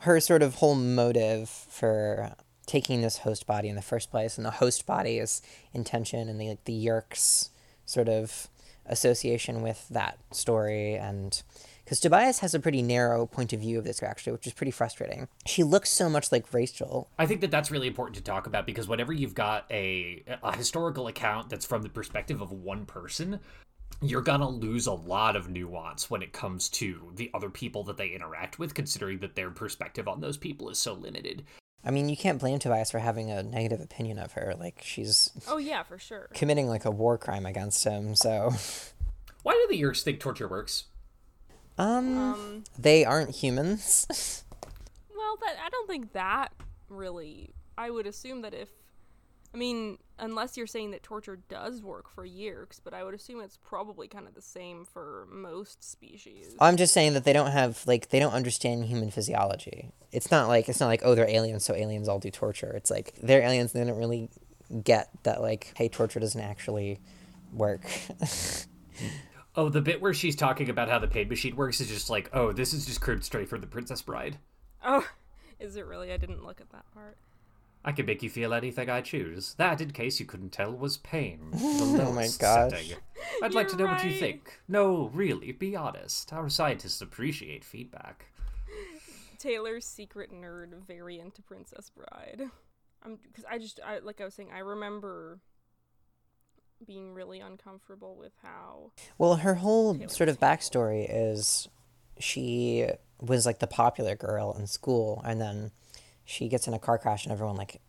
her 0.00 0.20
sort 0.20 0.42
of 0.42 0.56
whole 0.56 0.74
motive 0.74 1.48
for 1.48 2.34
taking 2.66 3.00
this 3.00 3.18
host 3.18 3.46
body 3.46 3.68
in 3.68 3.76
the 3.76 3.82
first 3.82 4.10
place, 4.10 4.36
and 4.36 4.46
the 4.46 4.52
host 4.52 4.86
body's 4.86 5.42
intention 5.74 6.28
and 6.28 6.40
the 6.40 6.48
like 6.48 6.64
the 6.64 6.72
Yeerk's 6.72 7.50
sort 7.84 8.08
of 8.08 8.48
association 8.86 9.62
with 9.62 9.88
that 9.88 10.18
story 10.32 10.94
and 10.94 11.42
because 11.90 11.98
Tobias 11.98 12.38
has 12.38 12.54
a 12.54 12.60
pretty 12.60 12.82
narrow 12.82 13.26
point 13.26 13.52
of 13.52 13.58
view 13.58 13.76
of 13.76 13.84
this 13.84 14.00
actually, 14.00 14.32
which 14.32 14.46
is 14.46 14.52
pretty 14.52 14.70
frustrating. 14.70 15.26
She 15.44 15.64
looks 15.64 15.90
so 15.90 16.08
much 16.08 16.30
like 16.30 16.54
Rachel. 16.54 17.08
I 17.18 17.26
think 17.26 17.40
that 17.40 17.50
that's 17.50 17.72
really 17.72 17.88
important 17.88 18.16
to 18.16 18.22
talk 18.22 18.46
about 18.46 18.64
because 18.64 18.86
whenever 18.86 19.12
you've 19.12 19.34
got 19.34 19.66
a 19.72 20.22
a 20.42 20.56
historical 20.56 21.08
account 21.08 21.50
that's 21.50 21.66
from 21.66 21.82
the 21.82 21.88
perspective 21.88 22.40
of 22.40 22.52
one 22.52 22.86
person, 22.86 23.40
you're 24.02 24.22
gonna 24.22 24.48
lose 24.48 24.86
a 24.86 24.92
lot 24.92 25.36
of 25.36 25.48
nuance 25.50 26.08
when 26.10 26.22
it 26.22 26.32
comes 26.32 26.68
to 26.70 27.12
the 27.14 27.30
other 27.34 27.50
people 27.50 27.84
that 27.84 27.96
they 27.96 28.08
interact 28.08 28.58
with, 28.58 28.74
considering 28.74 29.18
that 29.18 29.34
their 29.34 29.50
perspective 29.50 30.08
on 30.08 30.20
those 30.20 30.36
people 30.36 30.68
is 30.70 30.78
so 30.78 30.94
limited. 30.94 31.44
I 31.84 31.90
mean, 31.90 32.08
you 32.10 32.16
can't 32.16 32.38
blame 32.38 32.58
Tobias 32.58 32.90
for 32.90 32.98
having 32.98 33.30
a 33.30 33.42
negative 33.42 33.80
opinion 33.80 34.18
of 34.18 34.32
her. 34.32 34.54
Like 34.58 34.80
she's 34.84 35.30
Oh 35.48 35.58
yeah, 35.58 35.82
for 35.82 35.98
sure. 35.98 36.28
committing 36.34 36.68
like 36.68 36.84
a 36.84 36.90
war 36.90 37.16
crime 37.18 37.46
against 37.46 37.84
him. 37.84 38.14
So, 38.14 38.52
Why 39.42 39.52
do 39.54 39.66
the 39.74 39.80
Yeerks 39.82 40.02
think 40.02 40.20
torture 40.20 40.48
works? 40.48 40.84
um, 41.78 42.18
Um, 42.18 42.64
they 42.78 43.04
aren't 43.04 43.30
humans. 43.36 44.44
Well, 45.16 45.36
that 45.42 45.56
I 45.64 45.68
don't 45.68 45.86
think 45.86 46.12
that 46.14 46.52
really. 46.88 47.54
I 47.78 47.90
would 47.90 48.06
assume 48.06 48.40
that 48.42 48.52
if, 48.54 48.68
I 49.52 49.56
mean, 49.56 49.98
unless 50.18 50.56
you're 50.56 50.66
saying 50.66 50.92
that 50.92 51.02
torture 51.02 51.40
does 51.48 51.82
work 51.82 52.08
for 52.08 52.26
Yeerks, 52.26 52.80
but 52.82 52.94
I 52.94 53.02
would 53.02 53.14
assume 53.14 53.40
it's 53.40 53.56
probably 53.56 54.06
kind 54.06 54.28
of 54.28 54.34
the 54.34 54.42
same 54.42 54.84
for 54.84 55.26
most 55.30 55.82
species. 55.82 56.54
I'm 56.60 56.76
just 56.76 56.94
saying 56.94 57.14
that 57.14 57.24
they 57.24 57.32
don't 57.32 57.50
have 57.50 57.84
like 57.86 58.10
they 58.10 58.20
don't 58.20 58.32
understand 58.32 58.84
human 58.84 59.10
physiology. 59.10 59.90
It's 60.12 60.30
not 60.30 60.48
like 60.48 60.68
it's 60.68 60.80
not 60.80 60.86
like 60.86 61.02
oh 61.04 61.14
they're 61.14 61.28
aliens, 61.28 61.64
so 61.64 61.74
aliens 61.74 62.08
all 62.08 62.18
do 62.18 62.30
torture. 62.30 62.72
It's 62.76 62.90
like 62.90 63.14
they're 63.22 63.42
aliens. 63.42 63.74
And 63.74 63.82
they 63.82 63.90
don't 63.90 63.98
really 63.98 64.28
get 64.84 65.10
that 65.24 65.40
like 65.40 65.72
hey 65.76 65.88
torture 65.88 66.20
doesn't 66.20 66.40
actually 66.40 67.00
work. 67.52 67.82
Oh, 69.56 69.68
the 69.68 69.80
bit 69.80 70.00
where 70.00 70.14
she's 70.14 70.36
talking 70.36 70.70
about 70.70 70.88
how 70.88 71.00
the 71.00 71.08
paid 71.08 71.28
machine 71.28 71.56
works 71.56 71.80
is 71.80 71.88
just 71.88 72.08
like, 72.08 72.30
oh, 72.32 72.52
this 72.52 72.72
is 72.72 72.86
just 72.86 73.00
cribbed 73.00 73.24
straight 73.24 73.48
from 73.48 73.60
the 73.60 73.66
Princess 73.66 74.00
Bride. 74.00 74.38
Oh, 74.84 75.04
is 75.58 75.74
it 75.74 75.86
really? 75.86 76.12
I 76.12 76.16
didn't 76.18 76.44
look 76.44 76.60
at 76.60 76.70
that 76.70 76.84
part. 76.94 77.16
I 77.84 77.92
can 77.92 78.04
make 78.06 78.22
you 78.22 78.28
feel 78.28 78.52
anything 78.52 78.90
I 78.90 79.00
choose. 79.00 79.54
That, 79.54 79.80
in 79.80 79.92
case 79.92 80.20
you 80.20 80.26
couldn't 80.26 80.52
tell, 80.52 80.72
was 80.72 80.98
pain. 80.98 81.50
The 81.52 82.04
oh 82.06 82.12
my 82.12 82.28
gosh. 82.38 82.70
setting. 82.70 82.96
I'd 83.42 83.54
like 83.54 83.68
to 83.68 83.76
know 83.76 83.84
You're 83.84 83.94
what 83.94 84.04
you 84.04 84.12
think. 84.12 84.60
No, 84.68 85.10
really, 85.14 85.52
be 85.52 85.74
honest. 85.74 86.32
Our 86.32 86.48
scientists 86.48 87.00
appreciate 87.00 87.64
feedback. 87.64 88.26
Taylor's 89.38 89.86
secret 89.86 90.30
nerd 90.30 90.86
variant 90.86 91.34
to 91.36 91.42
Princess 91.42 91.90
Bride. 91.90 92.50
I'm 93.02 93.18
because 93.22 93.44
I 93.50 93.58
just 93.58 93.80
I 93.84 94.00
like 94.00 94.20
I 94.20 94.24
was 94.26 94.34
saying 94.34 94.50
I 94.54 94.58
remember 94.58 95.40
being 96.86 97.14
really 97.14 97.40
uncomfortable 97.40 98.16
with 98.16 98.32
how 98.42 98.92
Well, 99.16 99.36
her 99.36 99.54
whole 99.54 99.94
Taylor 99.94 100.08
sort 100.08 100.28
of 100.28 100.38
backstory 100.38 101.06
is 101.08 101.68
she 102.18 102.86
was 103.20 103.46
like 103.46 103.58
the 103.58 103.66
popular 103.66 104.14
girl 104.14 104.54
in 104.58 104.66
school, 104.66 105.22
and 105.24 105.40
then 105.40 105.72
she 106.30 106.48
gets 106.48 106.68
in 106.68 106.74
a 106.74 106.78
car 106.78 106.96
crash, 106.98 107.24
and 107.24 107.32
everyone 107.32 107.56
like 107.56 107.80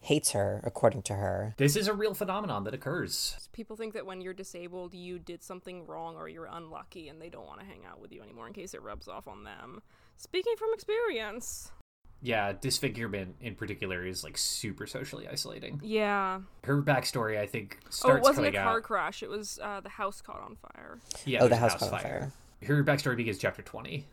hates 0.00 0.30
her, 0.32 0.60
according 0.62 1.02
to 1.02 1.14
her. 1.14 1.54
This 1.56 1.74
is 1.74 1.88
a 1.88 1.92
real 1.92 2.14
phenomenon 2.14 2.62
that 2.64 2.74
occurs. 2.74 3.48
people 3.52 3.74
think 3.76 3.94
that 3.94 4.06
when 4.06 4.20
you're 4.20 4.32
disabled 4.34 4.94
you 4.94 5.18
did 5.18 5.42
something 5.42 5.84
wrong 5.86 6.14
or 6.16 6.28
you're 6.28 6.46
unlucky 6.50 7.08
and 7.08 7.20
they 7.20 7.28
don't 7.28 7.46
want 7.46 7.58
to 7.60 7.66
hang 7.66 7.84
out 7.84 8.00
with 8.00 8.12
you 8.12 8.22
anymore 8.22 8.46
in 8.46 8.52
case 8.52 8.74
it 8.74 8.82
rubs 8.82 9.08
off 9.08 9.26
on 9.26 9.42
them. 9.44 9.82
Speaking 10.16 10.54
from 10.56 10.68
experience. 10.72 11.72
Yeah, 12.20 12.52
disfigurement 12.52 13.36
in 13.40 13.54
particular 13.54 14.04
is 14.06 14.22
like 14.24 14.36
super 14.38 14.86
socially 14.86 15.26
isolating. 15.28 15.80
Yeah. 15.84 16.40
Her 16.64 16.82
backstory, 16.82 17.38
I 17.38 17.46
think, 17.46 17.78
starts 17.90 18.14
Oh, 18.14 18.16
it 18.16 18.22
wasn't 18.22 18.46
a 18.48 18.52
car 18.52 18.76
out. 18.78 18.82
crash. 18.82 19.22
It 19.22 19.30
was 19.30 19.58
uh, 19.62 19.80
the 19.80 19.88
house 19.88 20.20
caught 20.20 20.40
on 20.42 20.56
fire. 20.56 20.98
Yeah, 21.24 21.40
Oh, 21.40 21.42
the 21.44 21.50
there's 21.50 21.58
a 21.58 21.60
house 21.60 21.74
caught 21.78 21.92
on 21.92 22.00
fire. 22.00 22.32
Her 22.64 22.82
backstory 22.84 23.16
begins 23.16 23.38
chapter 23.38 23.62
twenty. 23.62 24.06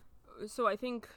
so 0.47 0.67
I 0.67 0.75
think 0.75 1.07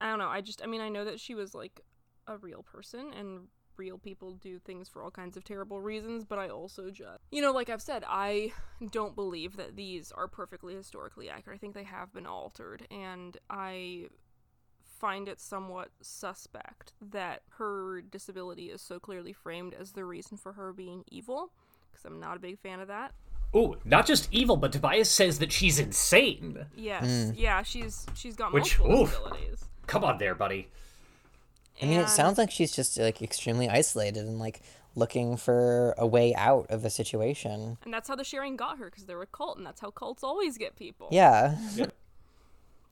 I 0.00 0.08
don't 0.10 0.18
know. 0.18 0.28
I 0.28 0.40
just 0.40 0.62
I 0.62 0.66
mean 0.66 0.80
I 0.80 0.88
know 0.88 1.04
that 1.04 1.20
she 1.20 1.34
was 1.34 1.54
like 1.54 1.80
a 2.26 2.36
real 2.36 2.62
person 2.62 3.12
and 3.16 3.48
real 3.76 3.98
people 3.98 4.32
do 4.34 4.58
things 4.58 4.88
for 4.88 5.02
all 5.02 5.10
kinds 5.10 5.36
of 5.36 5.44
terrible 5.44 5.80
reasons, 5.80 6.24
but 6.24 6.38
I 6.38 6.48
also 6.48 6.90
just 6.90 7.20
you 7.30 7.40
know 7.40 7.52
like 7.52 7.70
I've 7.70 7.82
said 7.82 8.04
I 8.06 8.52
don't 8.90 9.14
believe 9.14 9.56
that 9.56 9.76
these 9.76 10.12
are 10.12 10.28
perfectly 10.28 10.74
historically 10.74 11.30
accurate. 11.30 11.56
I 11.56 11.58
think 11.58 11.74
they 11.74 11.84
have 11.84 12.12
been 12.12 12.26
altered 12.26 12.86
and 12.90 13.36
I 13.48 14.08
find 15.00 15.28
it 15.28 15.40
somewhat 15.40 15.88
suspect 16.02 16.92
that 17.00 17.40
her 17.56 18.02
disability 18.02 18.66
is 18.66 18.82
so 18.82 18.98
clearly 18.98 19.32
framed 19.32 19.72
as 19.72 19.92
the 19.92 20.04
reason 20.04 20.36
for 20.36 20.52
her 20.52 20.74
being 20.74 21.04
evil 21.10 21.50
because 21.90 22.04
I'm 22.04 22.20
not 22.20 22.36
a 22.36 22.40
big 22.40 22.58
fan 22.58 22.80
of 22.80 22.88
that. 22.88 23.12
Oh, 23.52 23.76
not 23.84 24.06
just 24.06 24.28
evil, 24.30 24.56
but 24.56 24.72
Tobias 24.72 25.10
says 25.10 25.38
that 25.40 25.50
she's 25.50 25.78
insane. 25.78 26.66
Yes, 26.76 27.30
hmm. 27.30 27.30
yeah, 27.34 27.62
she's 27.62 28.06
she's 28.14 28.36
got 28.36 28.52
Which- 28.52 28.78
multiple 28.78 29.02
oof. 29.04 29.08
disabilities. 29.10 29.64
Come 29.86 30.04
on 30.04 30.18
there, 30.18 30.34
buddy. 30.36 30.68
I 31.82 31.86
mean, 31.86 32.00
it 32.00 32.08
sounds 32.08 32.36
like 32.38 32.50
she's 32.50 32.72
just 32.72 32.98
like 32.98 33.22
extremely 33.22 33.68
isolated 33.68 34.26
and 34.26 34.38
like 34.38 34.60
looking 34.94 35.36
for 35.36 35.94
a 35.96 36.06
way 36.06 36.34
out 36.34 36.66
of 36.68 36.84
a 36.84 36.90
situation. 36.90 37.78
And 37.84 37.94
that's 37.94 38.08
how 38.08 38.16
the 38.16 38.24
sharing 38.24 38.56
got 38.56 38.78
her, 38.78 38.86
because 38.86 39.04
they're 39.04 39.22
a 39.22 39.26
cult, 39.26 39.56
and 39.56 39.64
that's 39.66 39.80
how 39.80 39.90
cults 39.90 40.22
always 40.24 40.58
get 40.58 40.76
people. 40.76 41.08
Yeah. 41.10 41.56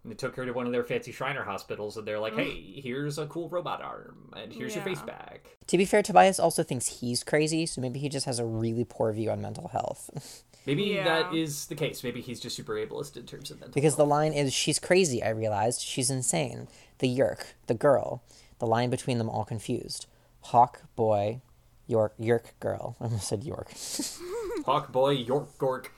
And 0.04 0.12
they 0.12 0.14
took 0.14 0.36
her 0.36 0.46
to 0.46 0.52
one 0.52 0.64
of 0.64 0.72
their 0.72 0.84
fancy 0.84 1.10
Shriner 1.12 1.42
hospitals, 1.42 1.96
and 1.96 2.06
they're 2.06 2.20
like, 2.20 2.32
Mm. 2.34 2.38
"Hey, 2.44 2.80
here's 2.80 3.18
a 3.18 3.26
cool 3.26 3.48
robot 3.48 3.82
arm, 3.82 4.32
and 4.36 4.52
here's 4.52 4.74
your 4.74 4.84
face 4.84 4.98
Yeah. 5.00 5.06
back." 5.06 5.58
To 5.66 5.76
be 5.76 5.84
fair, 5.84 6.02
Tobias 6.02 6.38
also 6.38 6.62
thinks 6.62 7.00
he's 7.00 7.24
crazy, 7.24 7.66
so 7.66 7.80
maybe 7.80 7.98
he 7.98 8.08
just 8.08 8.24
has 8.24 8.38
a 8.38 8.44
really 8.46 8.84
poor 8.84 9.12
view 9.12 9.30
on 9.30 9.42
mental 9.42 9.68
health. 9.68 10.44
Maybe 10.66 10.82
Yeah. 10.84 11.04
that 11.04 11.34
is 11.34 11.66
the 11.66 11.74
case. 11.74 12.04
Maybe 12.04 12.20
he's 12.20 12.40
just 12.40 12.54
super 12.54 12.74
ableist 12.74 13.16
in 13.16 13.24
terms 13.24 13.50
of 13.50 13.58
mental. 13.58 13.72
because 13.74 13.96
the 13.96 14.04
line 14.04 14.34
is, 14.34 14.52
she's 14.52 14.78
crazy, 14.78 15.22
I 15.22 15.30
realized. 15.30 15.80
She's 15.80 16.10
insane. 16.10 16.68
The 16.98 17.08
Yeerk, 17.08 17.54
the 17.68 17.74
girl. 17.74 18.22
The 18.58 18.66
line 18.66 18.90
between 18.90 19.18
them 19.18 19.28
all 19.28 19.44
confused. 19.44 20.06
Hawk, 20.40 20.82
boy, 20.96 21.42
York, 21.86 22.14
York 22.18 22.54
girl. 22.60 22.96
I 23.00 23.04
almost 23.04 23.28
said 23.28 23.44
York. 23.44 23.72
Hawk 24.66 24.92
boy, 24.92 25.10
York 25.10 25.56
Gork. 25.58 25.88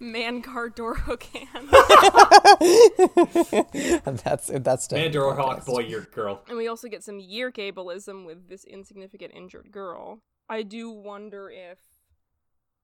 Man 0.00 0.42
car 0.42 0.68
door 0.68 0.96
hook 0.96 1.22
hand. 1.22 1.68
that's 4.24 4.48
that's 4.48 4.88
definitely 4.88 5.20
Mandor 5.20 5.36
Hawk 5.36 5.64
boy, 5.64 5.80
York 5.80 6.12
girl. 6.12 6.42
and 6.48 6.56
we 6.56 6.66
also 6.66 6.88
get 6.88 7.04
some 7.04 7.20
year 7.20 7.52
ableism 7.52 8.26
with 8.26 8.48
this 8.48 8.64
insignificant 8.64 9.32
injured 9.34 9.70
girl. 9.70 10.22
I 10.48 10.62
do 10.62 10.90
wonder 10.90 11.50
if. 11.50 11.78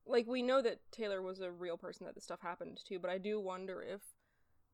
Like, 0.04 0.26
we 0.26 0.42
know 0.42 0.60
that 0.62 0.80
Taylor 0.90 1.22
was 1.22 1.40
a 1.40 1.52
real 1.52 1.76
person 1.76 2.06
that 2.06 2.16
this 2.16 2.24
stuff 2.24 2.40
happened 2.42 2.80
to, 2.88 2.98
but 2.98 3.08
I 3.08 3.18
do 3.18 3.40
wonder 3.40 3.82
if 3.82 4.00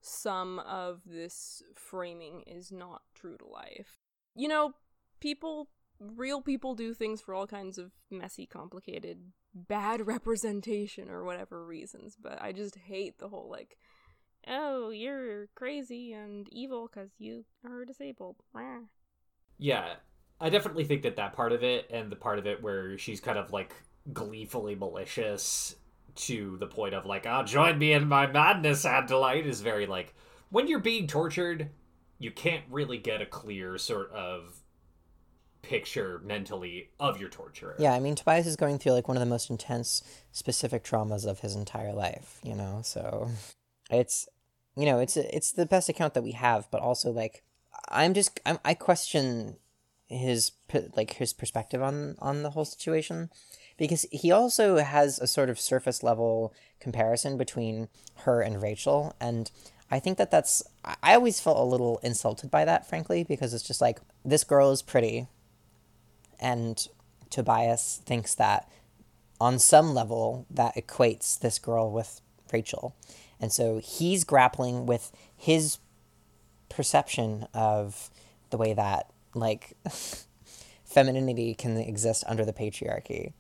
some 0.01 0.59
of 0.61 1.03
this 1.07 1.63
framing 1.75 2.43
is 2.47 2.71
not 2.71 3.03
true 3.15 3.37
to 3.39 3.47
life. 3.47 4.01
You 4.35 4.49
know, 4.49 4.73
people, 5.21 5.69
real 5.99 6.41
people 6.41 6.75
do 6.75 6.95
things 6.95 7.21
for 7.21 7.35
all 7.35 7.47
kinds 7.47 7.79
of 7.79 7.93
messy, 8.11 8.47
complicated, 8.47 9.33
bad 9.55 10.07
representation 10.07 11.11
or 11.11 11.25
whatever 11.25 11.65
reasons, 11.65 12.17
but 12.21 12.41
I 12.41 12.53
just 12.53 12.77
hate 12.77 13.19
the 13.19 13.29
whole, 13.29 13.51
like, 13.51 13.77
oh, 14.47 14.91
you're 14.91 15.49
crazy 15.55 16.13
and 16.13 16.49
evil 16.53 16.89
because 16.93 17.11
you 17.19 17.45
are 17.65 17.85
disabled. 17.85 18.37
Yeah, 19.59 19.95
I 20.41 20.51
definitely 20.51 20.85
think 20.85 21.03
that 21.03 21.17
that 21.17 21.33
part 21.33 21.53
of 21.53 21.65
it, 21.65 21.91
and 21.91 22.11
the 22.11 22.17
part 22.17 22.39
of 22.39 22.47
it 22.47 22.63
where 22.63 22.97
she's 22.97 23.21
kind 23.21 23.39
of 23.39 23.53
like 23.53 23.75
gleefully 24.13 24.75
malicious 24.75 25.75
to 26.19 26.57
the 26.59 26.67
point 26.67 26.95
of 26.95 27.07
like, 27.07 27.27
"Ah, 27.27 27.43
join 27.43 27.79
me 27.79 27.93
in 27.93 28.09
my 28.09 28.27
madness, 28.27 28.85
Adelaide," 28.85 29.47
is 29.47 29.61
very 29.61 29.87
like 29.87 30.15
when 30.51 30.67
you're 30.67 30.79
being 30.79 31.07
tortured, 31.07 31.71
you 32.19 32.31
can't 32.31 32.65
really 32.71 32.99
get 32.99 33.23
a 33.23 33.27
clear 33.27 33.79
sort 33.79 34.11
of 34.11 34.63
picture 35.63 36.21
mentally 36.25 36.91
of 36.99 37.21
your 37.21 37.29
torturer. 37.29 37.77
Yeah, 37.79 37.93
I 37.93 38.01
mean, 38.01 38.15
Tobias 38.15 38.47
is 38.47 38.57
going 38.57 38.79
through 38.79 38.93
like 38.93 39.09
one 39.09 39.17
of 39.17 39.21
the 39.21 39.27
most 39.27 39.51
intense 39.51 40.03
specific 40.33 40.85
traumas 40.85 41.27
of 41.27 41.41
his 41.41 41.55
entire 41.55 41.93
life, 41.93 42.39
you 42.43 42.55
know. 42.55 42.81
So 42.83 43.31
it's 43.91 44.29
you 44.77 44.87
know, 44.87 44.99
it's 44.99 45.17
it's 45.17 45.53
the 45.53 45.67
best 45.67 45.89
account 45.89 46.15
that 46.15 46.23
we 46.23 46.33
have, 46.33 46.69
but 46.71 46.81
also 46.81 47.11
like 47.11 47.45
I'm 47.89 48.15
just 48.15 48.41
I'm, 48.45 48.59
I 48.65 48.75
question 48.75 49.57
his 50.09 50.53
like 50.97 51.15
his 51.15 51.33
perspective 51.33 51.83
on 51.83 52.17
on 52.19 52.43
the 52.43 52.51
whole 52.51 52.65
situation 52.65 53.31
because 53.79 54.05
he 54.12 54.31
also 54.31 54.77
has 54.77 55.19
a 55.19 55.27
sort 55.27 55.49
of 55.49 55.59
surface 55.59 56.03
level 56.03 56.53
comparison 56.81 57.38
between 57.38 57.88
her 58.25 58.43
and 58.43 58.61
Rachel 58.61 59.14
and 59.21 59.51
I 59.91 59.99
think 59.99 60.19
that 60.19 60.31
that's 60.31 60.62
I 60.85 61.14
always 61.14 61.41
felt 61.41 61.59
a 61.59 61.62
little 61.62 61.99
insulted 62.03 62.51
by 62.51 62.67
that 62.67 62.87
frankly 62.87 63.25
because 63.25 63.55
it's 63.55 63.67
just 63.67 63.81
like 63.81 64.01
this 64.25 64.45
girl 64.45 64.71
is 64.71 64.83
pretty 64.83 65.29
and 66.38 66.87
Tobias 67.31 68.01
thinks 68.05 68.35
that 68.35 68.69
on 69.41 69.59
some 69.59 69.95
level 69.95 70.47
that 70.51 70.75
equates 70.75 71.38
this 71.38 71.59
girl 71.59 71.91
with 71.91 72.21
Rachel. 72.53 72.97
And 73.41 73.53
so 73.53 73.79
he's 73.79 74.25
grappling 74.25 74.87
with 74.87 75.12
his 75.37 75.79
perception 76.69 77.47
of 77.55 78.11
the 78.51 78.57
way 78.57 78.73
that 78.73 79.11
like 79.35 79.75
femininity 80.85 81.55
can 81.55 81.77
exist 81.77 82.25
under 82.27 82.45
the 82.45 82.53
patriarchy. 82.53 83.33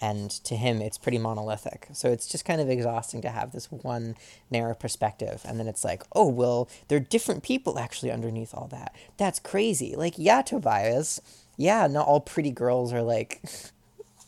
And 0.00 0.30
to 0.30 0.56
him 0.56 0.80
it's 0.80 0.98
pretty 0.98 1.18
monolithic. 1.18 1.88
So 1.92 2.10
it's 2.10 2.28
just 2.28 2.44
kind 2.44 2.60
of 2.60 2.70
exhausting 2.70 3.20
to 3.22 3.30
have 3.30 3.52
this 3.52 3.70
one 3.70 4.14
narrow 4.50 4.74
perspective 4.74 5.42
and 5.44 5.58
then 5.58 5.66
it's 5.66 5.84
like, 5.84 6.02
"Oh, 6.12 6.28
well, 6.28 6.68
there 6.88 6.96
are 6.96 7.00
different 7.00 7.42
people 7.42 7.78
actually 7.78 8.12
underneath 8.12 8.54
all 8.54 8.68
that." 8.68 8.94
That's 9.16 9.38
crazy. 9.40 9.96
Like, 9.96 10.14
yeah, 10.16 10.42
Tobias. 10.42 11.20
Yeah, 11.56 11.88
not 11.88 12.06
all 12.06 12.20
pretty 12.20 12.52
girls 12.52 12.92
are 12.92 13.02
like 13.02 13.42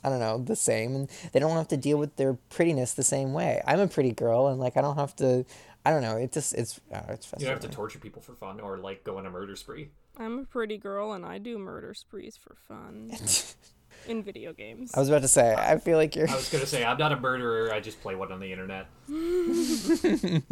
I 0.03 0.09
don't 0.09 0.21
know, 0.21 0.39
the 0.39 0.57
same 0.57 0.95
and 0.97 1.11
they 1.33 1.41
don't 1.41 1.57
have 1.57 1.69
to 1.69 1.77
deal 1.77 1.99
with 1.99 2.17
their 2.17 2.35
prettiness 2.35 2.95
the 2.95 3.03
same 3.03 3.33
way. 3.33 3.61
I'm 3.67 3.81
a 3.81 3.87
pretty 3.89 4.13
girl 4.13 4.49
and 4.49 4.59
like 4.59 4.77
I 4.77 4.81
don't 4.81 4.97
have 4.97 5.15
to 5.17 5.45
I 5.85 5.91
don't 5.91 6.03
know, 6.03 6.17
it 6.17 6.33
just 6.33 6.55
it's 6.55 6.81
uh, 6.93 7.03
it's 7.09 7.31
You 7.39 7.47
don't 7.47 7.51
have 7.51 7.61
to 7.61 7.69
torture 7.69 7.99
people 7.99 8.23
for 8.23 8.35
fun 8.35 8.61
or 8.61 8.79
like 8.79 9.05
go 9.05 9.19
on 9.19 9.27
a 9.27 9.31
murder 9.31 9.57
spree. 9.57 9.91
I'm 10.19 10.39
a 10.41 10.45
pretty 10.45 10.79
girl 10.79 11.13
and 11.13 11.25
I 11.25 11.39
do 11.39 11.59
murder 11.59 11.95
sprees 11.95 12.37
for 12.37 12.57
fun 12.69 13.13
in 14.07 14.23
video 14.23 14.53
games. 14.53 14.93
I 14.95 15.01
was 15.01 15.09
about 15.09 15.23
to 15.23 15.29
say, 15.29 15.55
I 15.55 15.79
feel 15.79 15.97
like 15.99 16.17
you're 16.17 16.29
I 16.29 16.35
was 16.35 16.49
gonna 16.49 16.67
say 16.67 16.85
I'm 16.85 16.99
not 16.99 17.13
a 17.13 17.21
murderer. 17.21 17.73
I 17.73 17.81
just 17.81 18.01
play 18.01 18.15
one 18.15 18.33
on 18.33 18.41
the 18.41 18.53
internet. 18.53 18.87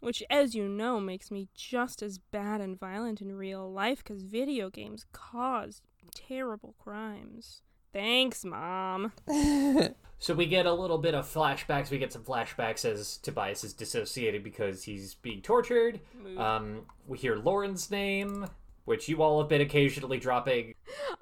Which, 0.00 0.22
as 0.30 0.54
you 0.54 0.68
know, 0.68 1.00
makes 1.00 1.30
me 1.30 1.48
just 1.54 2.02
as 2.02 2.18
bad 2.18 2.60
and 2.60 2.78
violent 2.78 3.20
in 3.20 3.34
real 3.36 3.70
life 3.72 4.04
because 4.04 4.22
video 4.22 4.70
games 4.70 5.04
cause 5.12 5.80
terrible 6.14 6.74
crimes. 6.78 7.62
Thanks, 7.92 8.44
Mom. 8.44 9.12
So 10.18 10.34
we 10.34 10.46
get 10.46 10.64
a 10.64 10.72
little 10.72 10.98
bit 10.98 11.14
of 11.14 11.26
flashbacks. 11.26 11.90
We 11.90 11.98
get 11.98 12.12
some 12.12 12.22
flashbacks 12.22 12.84
as 12.84 13.18
Tobias 13.18 13.64
is 13.64 13.74
dissociated 13.74 14.42
because 14.42 14.84
he's 14.84 15.14
being 15.14 15.42
tortured. 15.42 16.00
Um, 16.38 16.86
we 17.06 17.18
hear 17.18 17.36
Lauren's 17.36 17.90
name, 17.90 18.46
which 18.86 19.08
you 19.08 19.22
all 19.22 19.40
have 19.40 19.48
been 19.50 19.60
occasionally 19.60 20.18
dropping. 20.18 20.74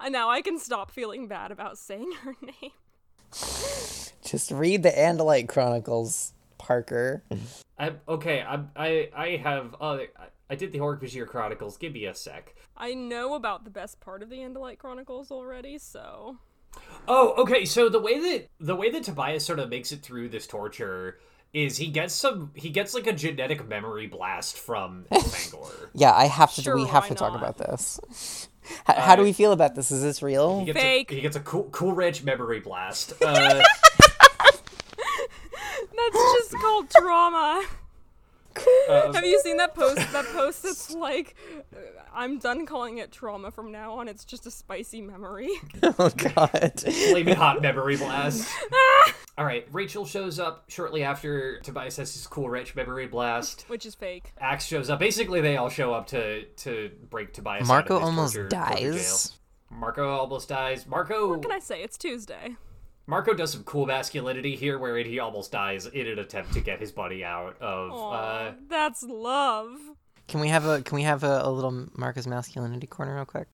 Now 0.09 0.29
I 0.29 0.41
can 0.41 0.57
stop 0.57 0.91
feeling 0.91 1.27
bad 1.27 1.51
about 1.51 1.77
saying 1.77 2.13
her 2.21 2.35
name. 2.41 2.71
just 4.23 4.51
read 4.51 4.83
the 4.83 4.91
Andalite 4.91 5.49
Chronicles, 5.49 6.31
Parker. 6.57 7.23
I 7.77 7.93
okay. 8.07 8.41
I 8.41 8.63
I 8.75 9.09
I 9.13 9.27
have 9.43 9.75
other. 9.81 10.07
I, 10.17 10.27
I 10.47 10.55
did 10.55 10.71
the 10.71 10.79
Hork-Bajir 10.79 11.27
Chronicles. 11.27 11.75
Give 11.75 11.93
me 11.93 12.05
a 12.05 12.13
sec. 12.13 12.55
I 12.77 12.93
know 12.93 13.33
about 13.33 13.63
the 13.63 13.71
best 13.71 13.99
part 13.99 14.21
of 14.21 14.29
the 14.29 14.37
Andalite 14.37 14.77
Chronicles 14.77 15.31
already, 15.31 15.79
so. 15.79 16.37
Oh, 17.07 17.33
okay. 17.37 17.65
So 17.65 17.89
the 17.89 17.99
way 17.99 18.19
that 18.19 18.47
the 18.59 18.75
way 18.75 18.91
that 18.91 19.03
Tobias 19.03 19.45
sort 19.45 19.59
of 19.59 19.69
makes 19.69 19.91
it 19.91 20.01
through 20.03 20.29
this 20.29 20.45
torture 20.45 21.19
is 21.55 21.77
he 21.77 21.87
gets 21.87 22.13
some 22.13 22.51
he 22.53 22.69
gets 22.69 22.93
like 22.93 23.07
a 23.07 23.13
genetic 23.13 23.65
memory 23.67 24.07
blast 24.07 24.57
from 24.57 25.05
Fangor. 25.11 25.89
Yeah, 25.93 26.11
I 26.13 26.25
have 26.25 26.53
to. 26.55 26.61
Sure, 26.61 26.75
we 26.75 26.83
have 26.85 27.03
why 27.03 27.09
to 27.09 27.15
talk 27.15 27.33
about 27.35 27.57
this. 27.57 28.49
H- 28.89 28.95
how 28.97 29.15
do 29.15 29.21
Uh, 29.21 29.25
we 29.25 29.33
feel 29.33 29.51
about 29.53 29.73
this? 29.75 29.89
Is 29.91 30.01
this 30.03 30.21
real? 30.21 30.59
He 30.59 30.65
gets 30.65 30.79
Fake. 30.79 31.11
A, 31.11 31.15
he 31.15 31.21
gets 31.21 31.35
a 31.35 31.39
cool 31.39 31.69
cool 31.71 31.93
ranch 31.93 32.23
memory 32.23 32.59
blast. 32.59 33.13
Uh, 33.21 33.61
That's 35.97 36.15
just 36.33 36.51
called 36.61 36.89
trauma. 36.89 37.63
Um, 38.89 39.13
Have 39.13 39.25
you 39.25 39.39
seen 39.41 39.57
that 39.57 39.73
post? 39.75 39.97
That 40.11 40.25
post 40.33 40.63
that's 40.63 40.91
like, 40.95 41.35
uh, 41.75 41.79
I'm 42.13 42.37
done 42.39 42.65
calling 42.65 42.97
it 42.99 43.11
trauma 43.11 43.51
from 43.51 43.71
now 43.71 43.93
on. 43.93 44.07
It's 44.07 44.25
just 44.25 44.45
a 44.45 44.51
spicy 44.51 45.01
memory. 45.01 45.49
oh 45.83 46.09
God. 46.15 46.79
flaming 46.79 47.35
hot 47.35 47.61
memory 47.61 47.97
blast. 47.97 48.49
All 49.37 49.43
right, 49.45 49.67
Rachel 49.73 50.05
shows 50.05 50.39
up 50.39 50.63
shortly 50.69 51.03
after 51.03 51.59
Tobias 51.59 51.97
has 51.97 52.13
his 52.13 52.25
cool 52.25 52.49
rich 52.49 52.73
memory 52.75 53.05
blast. 53.07 53.65
Which 53.67 53.85
is 53.85 53.93
fake. 53.93 54.31
Ax 54.39 54.65
shows 54.65 54.89
up. 54.89 54.99
Basically, 54.99 55.41
they 55.41 55.57
all 55.57 55.67
show 55.69 55.93
up 55.93 56.07
to 56.07 56.45
to 56.45 56.91
break 57.09 57.33
Tobias. 57.33 57.67
Marco 57.67 57.95
out 57.95 57.97
of 57.97 58.01
his 58.03 58.09
almost 58.09 58.33
torture- 58.35 58.49
torture 58.49 58.81
jail. 58.81 58.91
dies. 58.93 59.33
Marco 59.69 60.09
almost 60.09 60.47
dies. 60.47 60.87
Marco 60.87 61.29
What 61.31 61.41
can 61.41 61.51
I 61.51 61.59
say? 61.59 61.83
It's 61.83 61.97
Tuesday. 61.97 62.55
Marco 63.07 63.33
does 63.33 63.51
some 63.51 63.63
cool 63.63 63.85
masculinity 63.85 64.55
here, 64.55 64.79
where 64.79 64.97
he 64.97 65.19
almost 65.19 65.51
dies 65.51 65.85
in 65.85 66.07
an 66.07 66.17
attempt 66.19 66.53
to 66.53 66.59
get 66.61 66.79
his 66.79 66.91
buddy 66.91 67.23
out 67.23 67.55
of. 67.61 67.91
Aw, 67.91 68.11
Uh, 68.11 68.53
that's 68.67 69.03
love. 69.03 69.77
Can 70.27 70.39
we 70.39 70.47
have 70.47 70.65
a 70.65 70.81
Can 70.81 70.95
we 70.95 71.03
have 71.03 71.23
a, 71.23 71.41
a 71.43 71.51
little 71.51 71.87
Marco's 71.95 72.25
masculinity 72.25 72.87
corner 72.87 73.13
real 73.15 73.25
quick? 73.25 73.47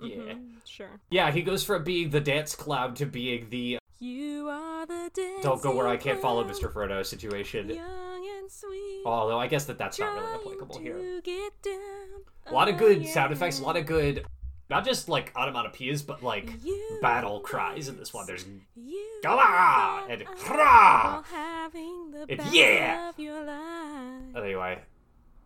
yeah, 0.00 0.16
Mhm, 0.34 0.60
Sure. 0.66 1.00
yeah. 1.10 1.30
He 1.32 1.42
goes 1.42 1.64
from 1.64 1.82
being 1.84 2.10
the 2.10 2.20
dance 2.20 2.54
clown 2.54 2.94
to 2.94 3.06
being 3.06 3.50
the 3.50 3.78
You 3.98 4.48
are 4.48 4.86
the 4.86 5.10
dancing 5.12 5.42
"don't 5.42 5.60
go 5.60 5.74
where 5.74 5.88
I 5.88 5.96
can't 5.96 6.20
follow 6.20 6.44
Mr. 6.44 6.72
Frodo" 6.72 7.04
situation. 7.04 7.68
Young 7.68 8.28
and 8.38 8.48
sweet. 8.50 9.02
Although 9.04 9.40
I 9.40 9.48
guess 9.48 9.64
that 9.64 9.76
that's 9.78 9.98
not 9.98 10.14
really 10.14 10.34
applicable 10.34 10.78
here. 10.78 11.20
get 11.22 11.60
down. 11.62 12.22
A 12.46 12.52
lot 12.54 12.68
of 12.68 12.76
good 12.78 13.04
sound 13.08 13.32
effects, 13.32 13.58
a 13.58 13.62
lot 13.64 13.76
of 13.76 13.86
good, 13.86 14.24
not 14.70 14.84
just 14.84 15.08
like 15.08 15.32
onomatopoeias, 15.34 16.06
but 16.06 16.22
like 16.22 16.50
You 16.64 16.98
battle 17.00 17.40
cries 17.40 17.88
in 17.88 17.96
this 17.96 18.12
one. 18.12 18.26
There's 18.26 18.44
You 18.76 19.20
Gala 19.22 20.06
and 20.08 20.22
all 20.26 20.34
hurrah! 20.36 21.22
having 21.22 22.10
the 22.10 22.26
And 22.28 22.38
best 22.38 22.54
yeah! 22.54 23.08
of 23.08 23.18
your 23.18 23.42
life. 23.44 24.36
anyway. 24.36 24.82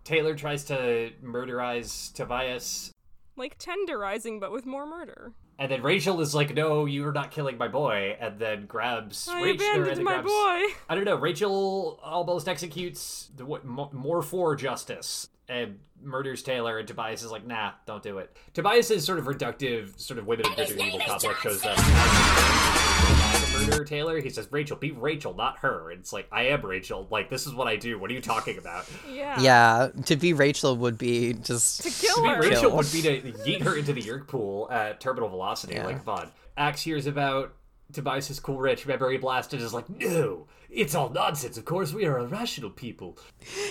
Taylor 0.04 0.34
tries 0.34 0.64
to 0.64 1.12
murderize 1.22 2.12
Tobias, 2.14 2.90
Like 3.36 3.56
tenderizing, 3.58 4.40
but 4.40 4.50
with 4.50 4.66
more 4.66 4.84
murder. 4.86 5.32
and 5.58 5.70
then 5.70 5.80
Rachel 5.82 6.20
is 6.20 6.34
like, 6.34 6.52
"No, 6.54 6.86
you 6.86 7.06
are 7.06 7.12
not 7.12 7.30
killing 7.30 7.56
my 7.56 7.68
boy," 7.68 8.16
and 8.20 8.38
then 8.40 8.66
grabs 8.66 9.28
I 9.28 9.40
Rachel. 9.42 9.50
and 9.50 9.60
abandoned 9.60 9.96
then 9.98 10.04
my 10.04 10.12
grabs- 10.14 10.26
boy. 10.28 10.74
I 10.88 10.94
don't 10.96 11.04
know. 11.04 11.14
Rachel 11.14 12.00
almost 12.02 12.48
executes 12.48 13.30
the 13.36 13.46
what, 13.46 13.64
more 13.64 14.22
for 14.22 14.56
justice 14.56 15.28
and 15.52 15.78
murders 16.02 16.42
Taylor, 16.42 16.78
and 16.78 16.88
Tobias 16.88 17.22
is 17.22 17.30
like, 17.30 17.46
"Nah, 17.46 17.72
don't 17.86 18.02
do 18.02 18.18
it." 18.18 18.36
Tobias's 18.54 19.04
sort 19.04 19.18
of 19.18 19.26
reductive, 19.26 19.98
sort 20.00 20.18
of 20.18 20.26
women 20.26 20.46
of 20.46 20.56
good 20.56 20.70
and 20.70 20.80
evil 20.80 21.00
complex 21.00 21.40
shows 21.40 21.64
up. 21.64 21.76
To 21.76 23.70
murder 23.70 23.84
Taylor, 23.84 24.20
he 24.20 24.30
says, 24.30 24.48
"Rachel, 24.50 24.76
be 24.76 24.90
Rachel, 24.90 25.34
not 25.34 25.58
her." 25.58 25.90
And 25.90 26.00
it's 26.00 26.12
like, 26.12 26.26
"I 26.32 26.44
am 26.44 26.64
Rachel. 26.64 27.06
Like 27.10 27.28
this 27.30 27.46
is 27.46 27.54
what 27.54 27.68
I 27.68 27.76
do. 27.76 27.98
What 27.98 28.10
are 28.10 28.14
you 28.14 28.20
talking 28.20 28.58
about?" 28.58 28.86
Yeah. 29.08 29.40
Yeah, 29.40 29.88
to 30.06 30.16
be 30.16 30.32
Rachel 30.32 30.76
would 30.76 30.98
be 30.98 31.34
just 31.34 31.82
To 31.82 31.90
kill 31.90 32.24
her. 32.24 32.36
To 32.36 32.40
be. 32.40 32.48
Rachel 32.48 32.70
Kill. 32.70 32.76
would 32.78 32.92
be 32.92 33.02
to 33.02 33.20
yeet 33.44 33.62
her 33.62 33.76
into 33.76 33.92
the 33.92 34.02
Yeerk 34.02 34.26
pool 34.26 34.68
at 34.70 35.00
terminal 35.00 35.28
velocity. 35.28 35.74
Yeah. 35.74 35.86
Like, 35.86 36.02
fun. 36.02 36.30
Ax 36.56 36.82
hears 36.82 37.06
about 37.06 37.54
Tobias's 37.92 38.40
cool 38.40 38.58
rich 38.58 38.86
memory 38.86 39.18
blast 39.18 39.52
and 39.52 39.62
is 39.62 39.74
like, 39.74 39.88
"No, 39.88 40.46
it's 40.70 40.94
all 40.94 41.10
nonsense. 41.10 41.56
Of 41.56 41.64
course, 41.64 41.92
we 41.92 42.06
are 42.06 42.18
irrational 42.18 42.70
people." 42.70 43.18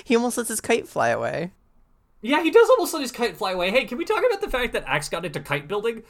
He 0.03 0.15
almost 0.15 0.37
lets 0.37 0.49
his 0.49 0.61
kite 0.61 0.87
fly 0.87 1.09
away. 1.09 1.51
Yeah, 2.21 2.43
he 2.43 2.51
does 2.51 2.69
almost 2.69 2.93
let 2.93 3.01
his 3.01 3.11
kite 3.11 3.37
fly 3.37 3.51
away. 3.51 3.71
Hey, 3.71 3.85
can 3.85 3.97
we 3.97 4.05
talk 4.05 4.23
about 4.27 4.41
the 4.41 4.49
fact 4.49 4.73
that 4.73 4.83
Ax 4.87 5.09
got 5.09 5.25
into 5.25 5.39
kite 5.39 5.67
building? 5.67 6.03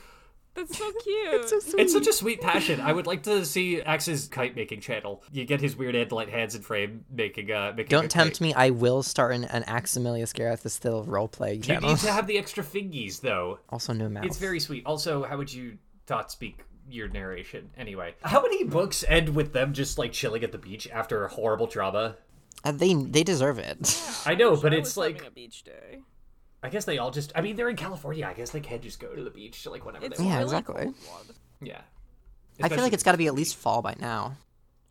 That's 0.53 0.77
so 0.77 0.91
cute. 1.03 1.47
so 1.47 1.59
sweet. 1.59 1.81
It's 1.81 1.93
such 1.93 2.07
a 2.07 2.11
sweet 2.13 2.41
passion. 2.41 2.81
I 2.81 2.91
would 2.91 3.07
like 3.07 3.23
to 3.23 3.45
see 3.45 3.81
Ax's 3.81 4.27
kite 4.27 4.53
making 4.53 4.81
channel. 4.81 5.23
You 5.31 5.45
get 5.45 5.61
his 5.61 5.77
weird 5.77 5.95
Andalite 5.95 6.27
hands 6.29 6.55
and 6.55 6.65
frame 6.65 7.05
making 7.09 7.49
uh 7.51 7.71
making 7.77 7.89
Don't 7.89 8.05
a 8.05 8.09
tempt 8.09 8.33
kite. 8.35 8.41
me. 8.41 8.53
I 8.53 8.71
will 8.71 9.01
start 9.01 9.33
an, 9.33 9.45
an 9.45 9.63
Aximili-Esgarrouth-Isthill 9.63 11.07
roleplay 11.07 11.55
You 11.55 11.61
channel. 11.61 11.89
need 11.89 11.99
to 11.99 12.11
have 12.11 12.27
the 12.27 12.37
extra 12.37 12.63
fingies 12.63 13.21
though. 13.21 13.59
Also, 13.69 13.93
no 13.93 14.09
mouth. 14.09 14.25
It's 14.25 14.37
very 14.37 14.59
sweet. 14.59 14.85
Also, 14.85 15.23
how 15.23 15.37
would 15.37 15.53
you 15.53 15.77
thought 16.05 16.31
speak 16.31 16.59
your 16.89 17.07
narration 17.07 17.69
anyway? 17.77 18.15
How 18.21 18.41
many 18.41 18.65
books 18.65 19.05
end 19.07 19.29
with 19.33 19.53
them 19.53 19.71
just 19.71 19.97
like 19.97 20.11
chilling 20.11 20.43
at 20.43 20.51
the 20.51 20.57
beach 20.57 20.85
after 20.91 21.23
a 21.23 21.29
horrible 21.29 21.67
trauma? 21.67 22.17
Uh, 22.63 22.71
they 22.71 22.93
they 22.93 23.23
deserve 23.23 23.57
it. 23.59 24.01
I 24.25 24.35
know, 24.35 24.55
but 24.55 24.73
it's 24.73 24.95
like 24.97 25.25
a 25.25 25.31
beach 25.31 25.63
day. 25.63 26.01
I 26.63 26.69
guess 26.69 26.85
they 26.85 26.97
all 26.99 27.09
just. 27.11 27.31
I 27.35 27.41
mean, 27.41 27.55
they're 27.55 27.69
in 27.69 27.75
California. 27.75 28.25
I 28.27 28.33
guess 28.33 28.51
they 28.51 28.59
can 28.59 28.81
just 28.81 28.99
go 28.99 29.15
to 29.15 29.23
the 29.23 29.31
beach 29.31 29.65
like 29.65 29.83
whenever 29.85 30.05
It's 30.05 30.19
they 30.19 30.25
Yeah, 30.25 30.41
want. 30.41 30.45
really 30.45 30.57
exactly. 30.59 30.83
cold 30.83 30.95
blood. 31.25 31.35
Yeah. 31.61 31.81
I 32.61 32.69
feel 32.69 32.83
like 32.83 32.93
it's 32.93 33.01
got 33.03 33.13
to 33.13 33.17
be 33.17 33.25
at 33.27 33.33
least 33.33 33.55
fall 33.55 33.81
by 33.81 33.95
now. 33.99 34.35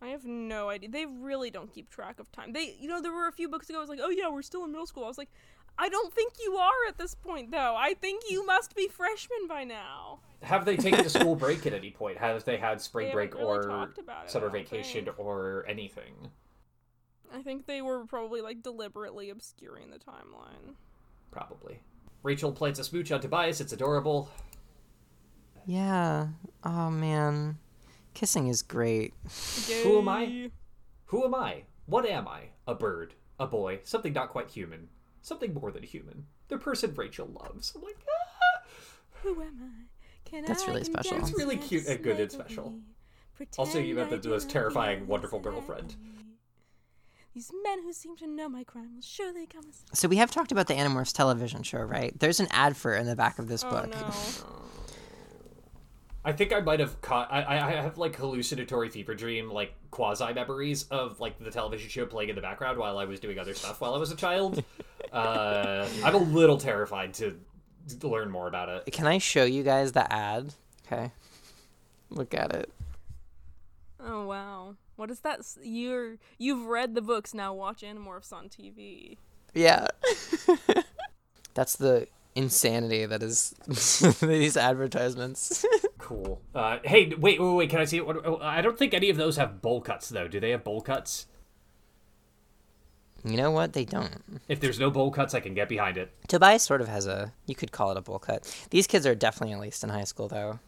I 0.01 0.07
have 0.07 0.25
no 0.25 0.69
idea. 0.69 0.89
They 0.89 1.05
really 1.05 1.49
don't 1.51 1.71
keep 1.71 1.89
track 1.89 2.19
of 2.19 2.29
time. 2.31 2.51
They, 2.53 2.75
you 2.79 2.89
know, 2.89 3.01
there 3.01 3.13
were 3.13 3.27
a 3.27 3.31
few 3.31 3.47
books 3.47 3.69
ago. 3.69 3.77
I 3.77 3.81
was 3.81 3.89
like, 3.89 3.99
oh 4.01 4.09
yeah, 4.09 4.27
we're 4.29 4.41
still 4.41 4.65
in 4.65 4.71
middle 4.71 4.87
school. 4.87 5.05
I 5.05 5.07
was 5.07 5.17
like, 5.17 5.29
I 5.77 5.87
don't 5.87 6.13
think 6.13 6.33
you 6.43 6.55
are 6.57 6.87
at 6.89 6.97
this 6.97 7.15
point, 7.15 7.51
though. 7.51 7.75
I 7.77 7.93
think 7.93 8.23
you 8.29 8.45
must 8.45 8.75
be 8.75 8.87
freshmen 8.89 9.47
by 9.47 9.63
now. 9.63 10.19
Have 10.41 10.65
they 10.65 10.75
taken 10.75 11.05
a 11.05 11.09
school 11.17 11.35
break 11.35 11.65
at 11.65 11.73
any 11.73 11.91
point? 11.91 12.17
Have 12.17 12.43
they 12.43 12.57
had 12.57 12.81
spring 12.81 13.07
They 13.07 13.13
break 13.13 13.33
really 13.35 13.45
or 13.45 13.63
talked 13.63 13.99
about 13.99 14.23
it, 14.25 14.29
I 14.29 14.31
summer 14.31 14.49
vacation 14.49 15.07
or 15.17 15.65
anything? 15.69 16.31
I 17.33 17.41
think 17.41 17.65
they 17.65 17.81
were 17.81 18.05
probably 18.05 18.41
like 18.41 18.61
deliberately 18.61 19.29
obscuring 19.29 19.89
the 19.89 19.97
timeline. 19.97 20.75
Probably. 21.31 21.79
Rachel 22.23 22.51
plants 22.51 22.79
a 22.79 22.83
smooch 22.83 23.11
on 23.11 23.21
Tobias. 23.21 23.61
It's 23.61 23.73
adorable. 23.73 24.29
Yeah. 25.65 26.27
Oh 26.63 26.89
man, 26.89 27.57
kissing 28.13 28.47
is 28.47 28.61
great. 28.61 29.13
Who 29.83 29.99
am 29.99 30.09
I? 30.09 30.51
Who 31.05 31.25
am 31.25 31.35
I? 31.35 31.63
What 31.85 32.05
am 32.05 32.27
I? 32.27 32.49
A 32.67 32.75
bird, 32.75 33.15
a 33.39 33.47
boy, 33.47 33.79
something 33.83 34.13
not 34.13 34.29
quite 34.29 34.49
human, 34.49 34.89
something 35.21 35.53
more 35.53 35.71
than 35.71 35.83
human. 35.83 36.25
The 36.47 36.57
person 36.57 36.93
Rachel 36.95 37.27
loves. 37.27 37.73
I'm 37.75 37.81
like, 37.81 37.97
ah! 38.07 38.63
Who 39.23 39.41
am 39.41 39.59
I? 39.61 40.29
Can 40.29 40.45
That's 40.45 40.63
I 40.63 40.67
really 40.67 40.83
special. 40.83 41.11
down 41.11 41.21
It's 41.21 41.37
really 41.37 41.57
cute 41.57 41.85
and 41.87 42.03
good 42.03 42.19
and 42.19 42.31
special. 42.31 42.71
me? 42.71 43.47
Also, 43.57 43.79
you 43.79 43.95
met 43.95 44.09
the 44.09 44.29
most 44.29 44.49
terrifying, 44.49 45.07
wonderful 45.07 45.39
exactly. 45.39 45.59
girlfriend. 45.59 45.95
These 47.33 47.51
men 47.63 47.83
who 47.83 47.93
seem 47.93 48.17
to 48.17 48.27
know 48.27 48.49
my 48.49 48.63
crime 48.65 48.95
will 48.95 49.01
surely 49.01 49.45
come. 49.47 49.63
As- 49.69 49.99
So 49.99 50.07
we 50.07 50.17
have 50.17 50.31
talked 50.31 50.51
about 50.51 50.67
the 50.67 50.73
Animorphs 50.73 51.13
television 51.13 51.63
show, 51.63 51.79
right? 51.79 52.17
There's 52.19 52.39
an 52.41 52.47
ad 52.51 52.75
for 52.75 52.93
it 52.95 52.99
in 52.99 53.07
the 53.07 53.15
back 53.15 53.39
of 53.39 53.47
this 53.47 53.63
oh 53.63 53.69
book. 53.69 53.89
no! 53.89 54.11
I 56.23 56.33
think 56.33 56.53
I 56.53 56.59
might 56.59 56.79
have 56.79 57.01
caught. 57.01 57.31
I, 57.31 57.41
I 57.41 57.67
I 57.69 57.71
have 57.81 57.97
like 57.97 58.15
hallucinatory 58.15 58.89
fever 58.89 59.15
dream, 59.15 59.49
like 59.49 59.73
quasi 59.89 60.31
memories 60.33 60.83
of 60.91 61.19
like 61.19 61.39
the 61.39 61.49
television 61.49 61.89
show 61.89 62.05
playing 62.05 62.29
in 62.29 62.35
the 62.35 62.41
background 62.43 62.77
while 62.77 62.99
I 62.99 63.05
was 63.05 63.19
doing 63.19 63.39
other 63.39 63.55
stuff 63.55 63.81
while 63.81 63.95
I 63.95 63.97
was 63.97 64.11
a 64.11 64.15
child. 64.15 64.63
uh, 65.13 65.87
I'm 66.03 66.13
a 66.13 66.17
little 66.19 66.57
terrified 66.57 67.15
to, 67.15 67.39
to 68.01 68.07
learn 68.07 68.29
more 68.29 68.47
about 68.47 68.69
it. 68.69 68.91
Can 68.93 69.07
I 69.07 69.17
show 69.17 69.45
you 69.45 69.63
guys 69.63 69.93
the 69.93 70.11
ad? 70.13 70.53
Okay. 70.85 71.11
Look 72.11 72.35
at 72.35 72.53
it. 72.53 72.71
Oh 73.99 74.27
wow! 74.27 74.75
What 74.95 75.09
is 75.11 75.21
that? 75.21 75.41
You're 75.61 76.17
you've 76.37 76.65
read 76.65 76.95
the 76.95 77.01
books 77.01 77.33
now. 77.33 77.53
Watch 77.53 77.81
Animorphs 77.81 78.31
on 78.31 78.49
TV. 78.49 79.17
Yeah. 79.53 79.87
That's 81.53 81.75
the 81.75 82.07
insanity 82.35 83.05
that 83.05 83.21
is 83.21 83.53
these 84.21 84.57
advertisements. 84.57 85.65
Cool. 85.97 86.41
Uh, 86.53 86.79
hey, 86.83 87.13
wait, 87.17 87.39
wait, 87.39 87.53
wait. 87.55 87.69
Can 87.69 87.79
I 87.79 87.85
see 87.85 87.97
it? 87.97 88.05
What- 88.05 88.25
oh, 88.25 88.39
I 88.41 88.61
don't 88.61 88.77
think 88.77 88.93
any 88.93 89.09
of 89.11 89.17
those 89.17 89.37
have 89.37 89.61
bowl 89.61 89.79
cuts 89.79 90.09
though. 90.09 90.27
Do 90.27 90.39
they 90.41 90.49
have 90.49 90.63
bowl 90.63 90.81
cuts? 90.81 91.27
you 93.23 93.37
know 93.37 93.51
what? 93.51 93.73
They 93.73 93.85
don't. 93.85 94.41
If 94.49 94.59
there's 94.59 94.79
no 94.79 94.89
bowl 94.89 95.11
cuts, 95.11 95.33
I 95.35 95.39
can 95.39 95.53
get 95.53 95.69
behind 95.69 95.97
it. 95.97 96.11
Tobias 96.27 96.63
sort 96.63 96.81
of 96.81 96.87
has 96.87 97.05
a. 97.05 97.31
You 97.45 97.53
could 97.55 97.71
call 97.71 97.91
it 97.91 97.97
a 97.97 98.01
bowl 98.01 98.19
cut. 98.19 98.51
These 98.71 98.87
kids 98.87 99.05
are 99.05 99.13
definitely 99.15 99.53
at 99.53 99.59
least 99.61 99.83
in 99.83 99.89
high 99.91 100.03
school, 100.05 100.27
though. 100.27 100.59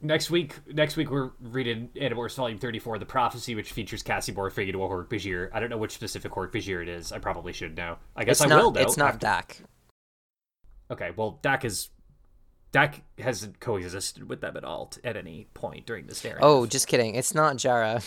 Next 0.00 0.30
week, 0.30 0.54
next 0.72 0.96
week 0.96 1.10
we're 1.10 1.30
reading 1.40 1.88
Animorphs 1.96 2.36
Volume 2.36 2.58
34, 2.58 3.00
The 3.00 3.06
Prophecy, 3.06 3.56
which 3.56 3.72
features 3.72 4.02
Cassie 4.02 4.32
morphing 4.32 4.68
into 4.68 4.82
a 4.84 4.88
Hork 4.88 5.08
Bajir. 5.08 5.48
I 5.52 5.58
don't 5.58 5.70
know 5.70 5.76
which 5.78 5.92
specific 5.92 6.30
Hork 6.30 6.52
Bajir 6.52 6.80
it 6.82 6.88
is. 6.88 7.10
I 7.10 7.18
probably 7.18 7.52
should 7.52 7.76
know. 7.76 7.98
I 8.14 8.24
guess 8.24 8.40
It's 8.40 8.42
I 8.50 8.54
not. 8.54 8.62
will 8.62 8.70
know. 8.70 8.80
it's 8.80 8.96
not 8.96 9.18
Dak. 9.18 9.60
Okay, 10.88 11.10
well, 11.16 11.40
Dak 11.42 11.64
is 11.64 11.88
Dak 12.70 13.02
hasn't 13.18 13.58
coexisted 13.58 14.28
with 14.28 14.40
them 14.40 14.56
at 14.56 14.62
all 14.64 14.86
t- 14.86 15.00
at 15.02 15.16
any 15.16 15.48
point 15.54 15.84
during 15.84 16.06
this 16.06 16.22
narrative. 16.22 16.44
Oh, 16.44 16.64
just 16.64 16.86
kidding. 16.86 17.16
It's 17.16 17.34
not 17.34 17.56
Jara. 17.56 18.00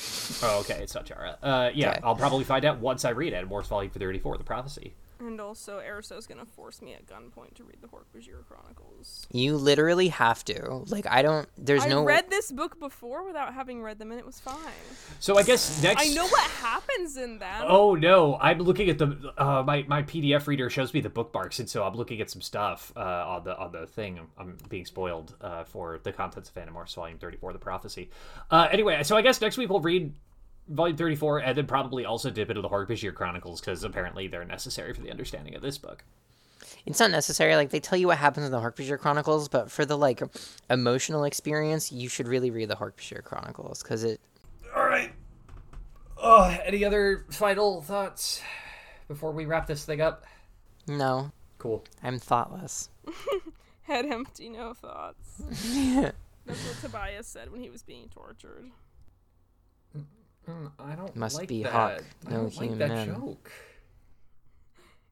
Oh, 0.43 0.59
okay, 0.61 0.79
it's 0.81 0.95
not 0.95 1.05
Jara. 1.05 1.37
Uh, 1.43 1.71
yeah, 1.73 1.89
Okay. 1.91 1.99
I'll 2.03 2.15
probably 2.15 2.43
find 2.45 2.63
out 2.63 2.79
once 2.79 3.03
I 3.03 3.09
read 3.09 3.33
Animorphs 3.33 3.67
Volume 3.67 3.91
34, 3.91 4.37
The 4.37 4.43
Prophecy. 4.45 4.93
And 5.21 5.39
also, 5.39 5.77
Eriso's 5.77 6.25
gonna 6.25 6.45
force 6.45 6.81
me 6.81 6.95
at 6.95 7.05
gunpoint 7.05 7.53
to 7.55 7.63
read 7.63 7.77
the 7.79 7.87
Hork-Bajir 7.87 8.43
Chronicles. 8.49 9.27
You 9.31 9.55
literally 9.55 10.07
have 10.07 10.43
to. 10.45 10.83
Like 10.87 11.05
I 11.07 11.21
don't. 11.21 11.47
There's 11.57 11.85
I 11.85 11.89
no. 11.89 12.01
I 12.01 12.05
read 12.05 12.29
this 12.31 12.51
book 12.51 12.79
before 12.79 13.23
without 13.23 13.53
having 13.53 13.83
read 13.83 13.99
them, 13.99 14.09
and 14.09 14.19
it 14.19 14.25
was 14.25 14.39
fine. 14.39 14.55
So 15.19 15.37
I 15.37 15.43
guess 15.43 15.83
next. 15.83 16.09
I 16.09 16.13
know 16.13 16.25
what 16.25 16.49
happens 16.49 17.17
in 17.17 17.37
them. 17.37 17.65
Oh 17.67 17.93
no! 17.93 18.37
I'm 18.41 18.57
looking 18.59 18.89
at 18.89 18.97
the 18.97 19.33
uh, 19.37 19.61
my 19.61 19.85
my 19.87 20.01
PDF 20.01 20.47
reader 20.47 20.71
shows 20.71 20.91
me 20.91 21.01
the 21.01 21.09
bookmarks, 21.09 21.59
and 21.59 21.69
so 21.69 21.83
I'm 21.83 21.93
looking 21.93 22.19
at 22.19 22.31
some 22.31 22.41
stuff 22.41 22.91
uh, 22.95 22.99
on 22.99 23.43
the 23.43 23.55
on 23.57 23.71
the 23.71 23.85
thing. 23.85 24.17
I'm, 24.17 24.27
I'm 24.39 24.57
being 24.69 24.85
spoiled 24.85 25.35
uh, 25.41 25.65
for 25.65 25.99
the 26.01 26.11
contents 26.11 26.49
of 26.49 26.55
Animorphs 26.55 26.95
Volume 26.95 27.19
34, 27.19 27.53
the 27.53 27.59
prophecy. 27.59 28.09
Uh, 28.49 28.67
anyway, 28.71 29.03
so 29.03 29.15
I 29.15 29.21
guess 29.21 29.39
next 29.39 29.57
week 29.57 29.69
we'll 29.69 29.81
read 29.81 30.13
Volume 30.71 30.97
34, 30.97 31.39
and 31.39 31.57
then 31.57 31.67
probably 31.67 32.05
also 32.05 32.29
dip 32.29 32.49
into 32.49 32.61
the 32.61 32.69
Hork-Bajir 32.69 33.13
Chronicles 33.13 33.59
because 33.59 33.83
apparently 33.83 34.27
they're 34.27 34.45
necessary 34.45 34.93
for 34.93 35.01
the 35.01 35.11
understanding 35.11 35.55
of 35.55 35.61
this 35.61 35.77
book. 35.77 36.03
It's 36.85 36.99
not 36.99 37.11
necessary. 37.11 37.55
Like 37.55 37.69
they 37.69 37.79
tell 37.79 37.97
you 37.97 38.07
what 38.07 38.17
happens 38.17 38.45
in 38.45 38.51
the 38.51 38.59
Hork-Bajir 38.59 38.99
Chronicles, 38.99 39.49
but 39.49 39.69
for 39.69 39.85
the 39.85 39.97
like 39.97 40.21
emotional 40.69 41.23
experience, 41.23 41.91
you 41.91 42.09
should 42.09 42.27
really 42.27 42.51
read 42.51 42.69
the 42.69 42.75
Hork-Bajir 42.75 43.23
Chronicles 43.23 43.83
because 43.83 44.03
it. 44.03 44.19
All 44.75 44.85
right. 44.85 45.11
Oh, 46.17 46.57
any 46.65 46.85
other 46.85 47.25
final 47.29 47.81
thoughts 47.81 48.41
before 49.07 49.31
we 49.31 49.45
wrap 49.45 49.67
this 49.67 49.85
thing 49.85 50.01
up? 50.01 50.25
No, 50.87 51.31
Cool. 51.61 51.83
I'm 52.01 52.17
thoughtless. 52.17 52.89
Head 53.83 54.07
empty, 54.07 54.49
no 54.49 54.73
thoughts. 54.73 55.39
That's 56.47 56.65
what 56.65 56.81
Tobias 56.81 57.27
said 57.27 57.51
when 57.51 57.61
he 57.61 57.69
was 57.69 57.83
being 57.83 58.09
tortured. 58.09 58.71
Mm, 60.49 60.71
I 60.79 60.95
don't 60.95 61.15
Must 61.15 61.37
like 61.37 61.47
be 61.47 61.63
that. 61.63 61.71
Hawk, 61.71 62.03
I 62.27 62.29
no 62.29 62.37
don't 62.37 62.57
like 62.57 62.77
that 62.77 62.89
human. 62.89 63.21
joke. 63.21 63.51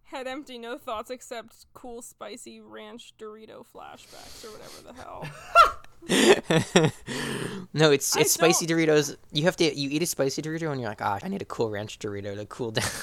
Head 0.05 0.25
empty, 0.25 0.57
no 0.57 0.77
thoughts 0.79 1.11
except 1.11 1.67
cool, 1.73 2.01
spicy 2.01 2.59
ranch 2.59 3.13
Dorito 3.19 3.63
flashbacks 3.63 4.43
or 4.43 4.49
whatever 4.51 4.81
the 4.87 4.93
hell. 4.93 5.27
no, 7.73 7.91
it's 7.91 8.17
I 8.17 8.21
it's 8.21 8.31
spicy 8.31 8.65
Doritos. 8.65 9.15
You 9.31 9.43
have 9.43 9.55
to 9.57 9.75
you 9.75 9.89
eat 9.91 10.01
a 10.01 10.07
spicy 10.07 10.41
Dorito 10.41 10.71
and 10.71 10.81
you're 10.81 10.89
like, 10.89 11.01
ah, 11.01 11.19
I 11.21 11.27
need 11.27 11.43
a 11.43 11.45
cool 11.45 11.69
ranch 11.69 11.99
Dorito 11.99 12.35
to 12.35 12.45
cool 12.45 12.71
down. 12.71 12.89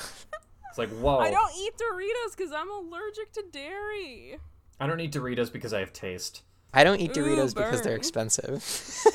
It's 0.68 0.78
like 0.78 0.90
whoa. 1.00 1.20
I 1.20 1.30
don't 1.30 1.52
eat 1.56 1.72
Doritos 1.78 2.36
because 2.36 2.52
I'm 2.52 2.70
allergic 2.70 3.32
to 3.32 3.44
dairy. 3.50 4.36
I 4.78 4.86
don't 4.86 5.00
eat 5.00 5.10
Doritos 5.10 5.50
because 5.50 5.72
I 5.72 5.80
have 5.80 5.94
taste. 5.94 6.42
I 6.74 6.84
don't 6.84 7.00
eat 7.00 7.16
Ooh, 7.16 7.22
Doritos 7.22 7.54
because 7.54 7.80
they're 7.80 7.96
expensive. 7.96 8.62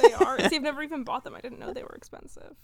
They 0.01 0.14
are. 0.14 0.39
See, 0.49 0.55
I've 0.55 0.64
never 0.64 0.82
even 0.82 1.03
bought 1.03 1.24
them. 1.24 1.36
I 1.36 1.41
didn't 1.41 1.59
know 1.59 1.72
they 1.72 1.84
were 1.84 1.93
expensive. 1.95 2.55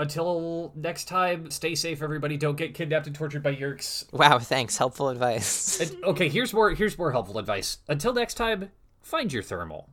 Until 0.00 0.72
next 0.74 1.04
time, 1.08 1.50
stay 1.50 1.74
safe, 1.74 2.02
everybody. 2.02 2.38
Don't 2.38 2.56
get 2.56 2.72
kidnapped 2.74 3.06
and 3.06 3.14
tortured 3.14 3.42
by 3.42 3.54
Yeerks. 3.54 4.10
wow, 4.14 4.38
thanks. 4.38 4.78
Helpful 4.78 5.10
advice. 5.10 5.78
And- 5.80 6.04
okay, 6.04 6.28
here's 6.30 6.54
more. 6.54 6.70
Here's 6.70 6.96
more 6.96 7.12
helpful 7.12 7.38
advice. 7.38 7.78
Until 7.86 8.14
next 8.14 8.34
time, 8.34 8.70
find 9.02 9.30
your 9.30 9.42
thermal. 9.42 9.90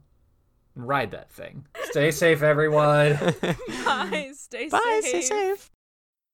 and 0.75 0.87
Ride 0.87 1.11
that 1.11 1.29
thing. 1.29 1.65
Stay 1.89 2.11
safe, 2.11 2.41
everyone. 2.41 3.13
Bye. 3.85 4.31
Stay 4.33 4.69
safe. 4.69 4.71
Bye, 4.71 4.99
safe. 5.03 5.09
stay 5.09 5.21
safe. 5.23 5.69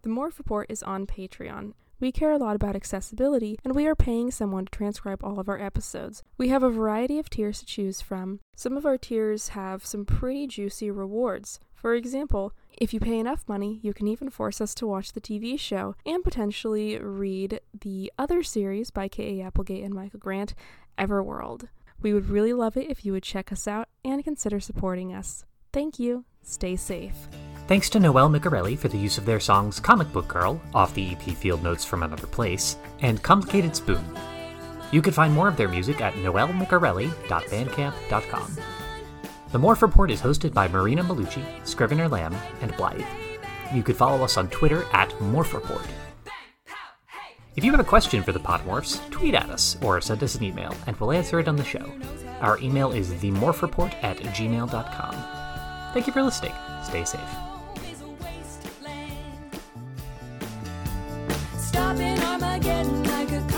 The 0.03 0.09
Morph 0.09 0.37
Report 0.37 0.69
is 0.69 0.83
on 0.83 1.07
Patreon. 1.07 1.73
We 1.99 2.11
care 2.11 2.31
a 2.33 2.37
lot 2.37 2.55
about 2.57 2.75
accessibility, 2.75 3.57
and 3.63 3.73
we 3.73 3.87
are 3.87 3.95
paying 3.95 4.29
someone 4.29 4.65
to 4.65 4.71
transcribe 4.71 5.23
all 5.23 5.39
of 5.39 5.47
our 5.47 5.59
episodes. 5.59 6.21
We 6.37 6.49
have 6.49 6.61
a 6.61 6.69
variety 6.69 7.17
of 7.17 7.29
tiers 7.29 7.59
to 7.59 7.65
choose 7.65 8.01
from. 8.01 8.39
Some 8.55 8.75
of 8.77 8.85
our 8.85 8.97
tiers 8.97 9.49
have 9.49 9.85
some 9.85 10.05
pretty 10.05 10.45
juicy 10.47 10.91
rewards. 10.91 11.59
For 11.73 11.95
example, 11.95 12.53
if 12.77 12.93
you 12.93 12.99
pay 12.99 13.19
enough 13.19 13.43
money, 13.47 13.79
you 13.81 13.93
can 13.93 14.07
even 14.07 14.29
force 14.29 14.61
us 14.61 14.73
to 14.75 14.87
watch 14.87 15.13
the 15.13 15.21
TV 15.21 15.59
show 15.59 15.95
and 16.05 16.23
potentially 16.23 16.97
read 16.97 17.59
the 17.81 18.11
other 18.17 18.43
series 18.43 18.91
by 18.91 19.07
K.A. 19.07 19.45
Applegate 19.45 19.83
and 19.83 19.93
Michael 19.93 20.19
Grant, 20.19 20.53
Everworld. 20.97 21.67
We 22.01 22.13
would 22.13 22.29
really 22.29 22.53
love 22.53 22.77
it 22.77 22.89
if 22.89 23.05
you 23.05 23.11
would 23.13 23.23
check 23.23 23.51
us 23.51 23.67
out 23.67 23.89
and 24.03 24.23
consider 24.23 24.59
supporting 24.59 25.13
us. 25.13 25.45
Thank 25.71 25.99
you. 25.99 26.25
Stay 26.43 26.75
safe. 26.75 27.15
Thanks 27.67 27.89
to 27.91 27.99
Noelle 27.99 28.29
Micarelli 28.29 28.77
for 28.77 28.89
the 28.89 28.97
use 28.97 29.17
of 29.17 29.25
their 29.25 29.39
songs 29.39 29.79
Comic 29.79 30.11
Book 30.11 30.27
Girl, 30.27 30.61
off 30.73 30.93
the 30.93 31.11
EP 31.11 31.21
Field 31.21 31.63
Notes 31.63 31.85
from 31.85 32.03
Another 32.03 32.27
Place, 32.27 32.75
and 33.01 33.23
Complicated 33.23 33.73
Spoon. 33.75 34.03
You 34.91 35.01
can 35.01 35.13
find 35.13 35.33
more 35.33 35.47
of 35.47 35.57
their 35.57 35.69
music 35.69 36.01
at 36.01 36.13
noellemicarelli.bandcamp.com. 36.15 38.57
The 39.53 39.59
Morph 39.59 39.83
Report 39.83 40.09
is 40.09 40.19
hosted 40.19 40.51
by 40.51 40.67
Marina 40.67 41.03
Maulucci, 41.03 41.45
Scrivener 41.63 42.07
Lamb, 42.07 42.35
and 42.61 42.75
Blythe. 42.75 43.05
You 43.71 43.83
could 43.83 43.95
follow 43.95 44.23
us 44.23 44.35
on 44.35 44.49
Twitter 44.49 44.83
at 44.93 45.11
Morph 45.19 45.53
Report. 45.53 45.85
If 47.55 47.63
you 47.63 47.69
have 47.69 47.79
a 47.79 47.83
question 47.83 48.23
for 48.23 48.31
the 48.31 48.39
Podimorphs, 48.39 49.07
tweet 49.11 49.35
at 49.35 49.51
us 49.51 49.77
or 49.83 50.01
send 50.01 50.23
us 50.23 50.33
an 50.33 50.43
email, 50.43 50.75
and 50.87 50.99
we'll 50.99 51.11
answer 51.11 51.39
it 51.39 51.47
on 51.47 51.55
the 51.55 51.63
show. 51.63 51.87
Our 52.41 52.57
email 52.61 52.93
is 52.93 53.13
themorphreport 53.13 53.93
at 54.03 54.17
gmail.com. 54.17 55.93
Thank 55.93 56.07
you 56.07 56.13
for 56.13 56.23
listening. 56.23 56.53
Stay 56.83 57.05
safe. 57.05 57.21
Armageddon 62.23 63.03
like 63.03 63.31
a 63.31 63.52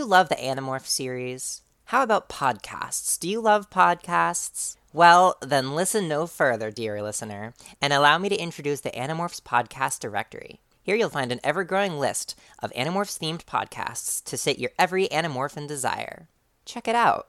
you 0.00 0.06
love 0.06 0.30
the 0.30 0.36
Animorph 0.36 0.86
series? 0.86 1.60
How 1.84 2.02
about 2.02 2.30
podcasts? 2.30 3.18
Do 3.18 3.28
you 3.28 3.38
love 3.38 3.68
podcasts? 3.68 4.76
Well, 4.94 5.36
then 5.42 5.74
listen 5.74 6.08
no 6.08 6.26
further, 6.26 6.70
dear 6.70 7.02
listener, 7.02 7.52
and 7.82 7.92
allow 7.92 8.16
me 8.16 8.30
to 8.30 8.42
introduce 8.42 8.80
the 8.80 8.92
Animorphs 8.92 9.42
Podcast 9.42 10.00
Directory. 10.00 10.62
Here 10.82 10.96
you'll 10.96 11.10
find 11.10 11.30
an 11.30 11.40
ever 11.44 11.64
growing 11.64 11.98
list 11.98 12.34
of 12.60 12.72
Animorphs 12.72 13.18
themed 13.18 13.44
podcasts 13.44 14.24
to 14.24 14.38
sate 14.38 14.58
your 14.58 14.70
every 14.78 15.06
Animorphin 15.08 15.68
desire. 15.68 16.28
Check 16.64 16.88
it 16.88 16.94
out. 16.94 17.28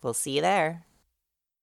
We'll 0.00 0.14
see 0.14 0.36
you 0.36 0.42
there. 0.42 0.84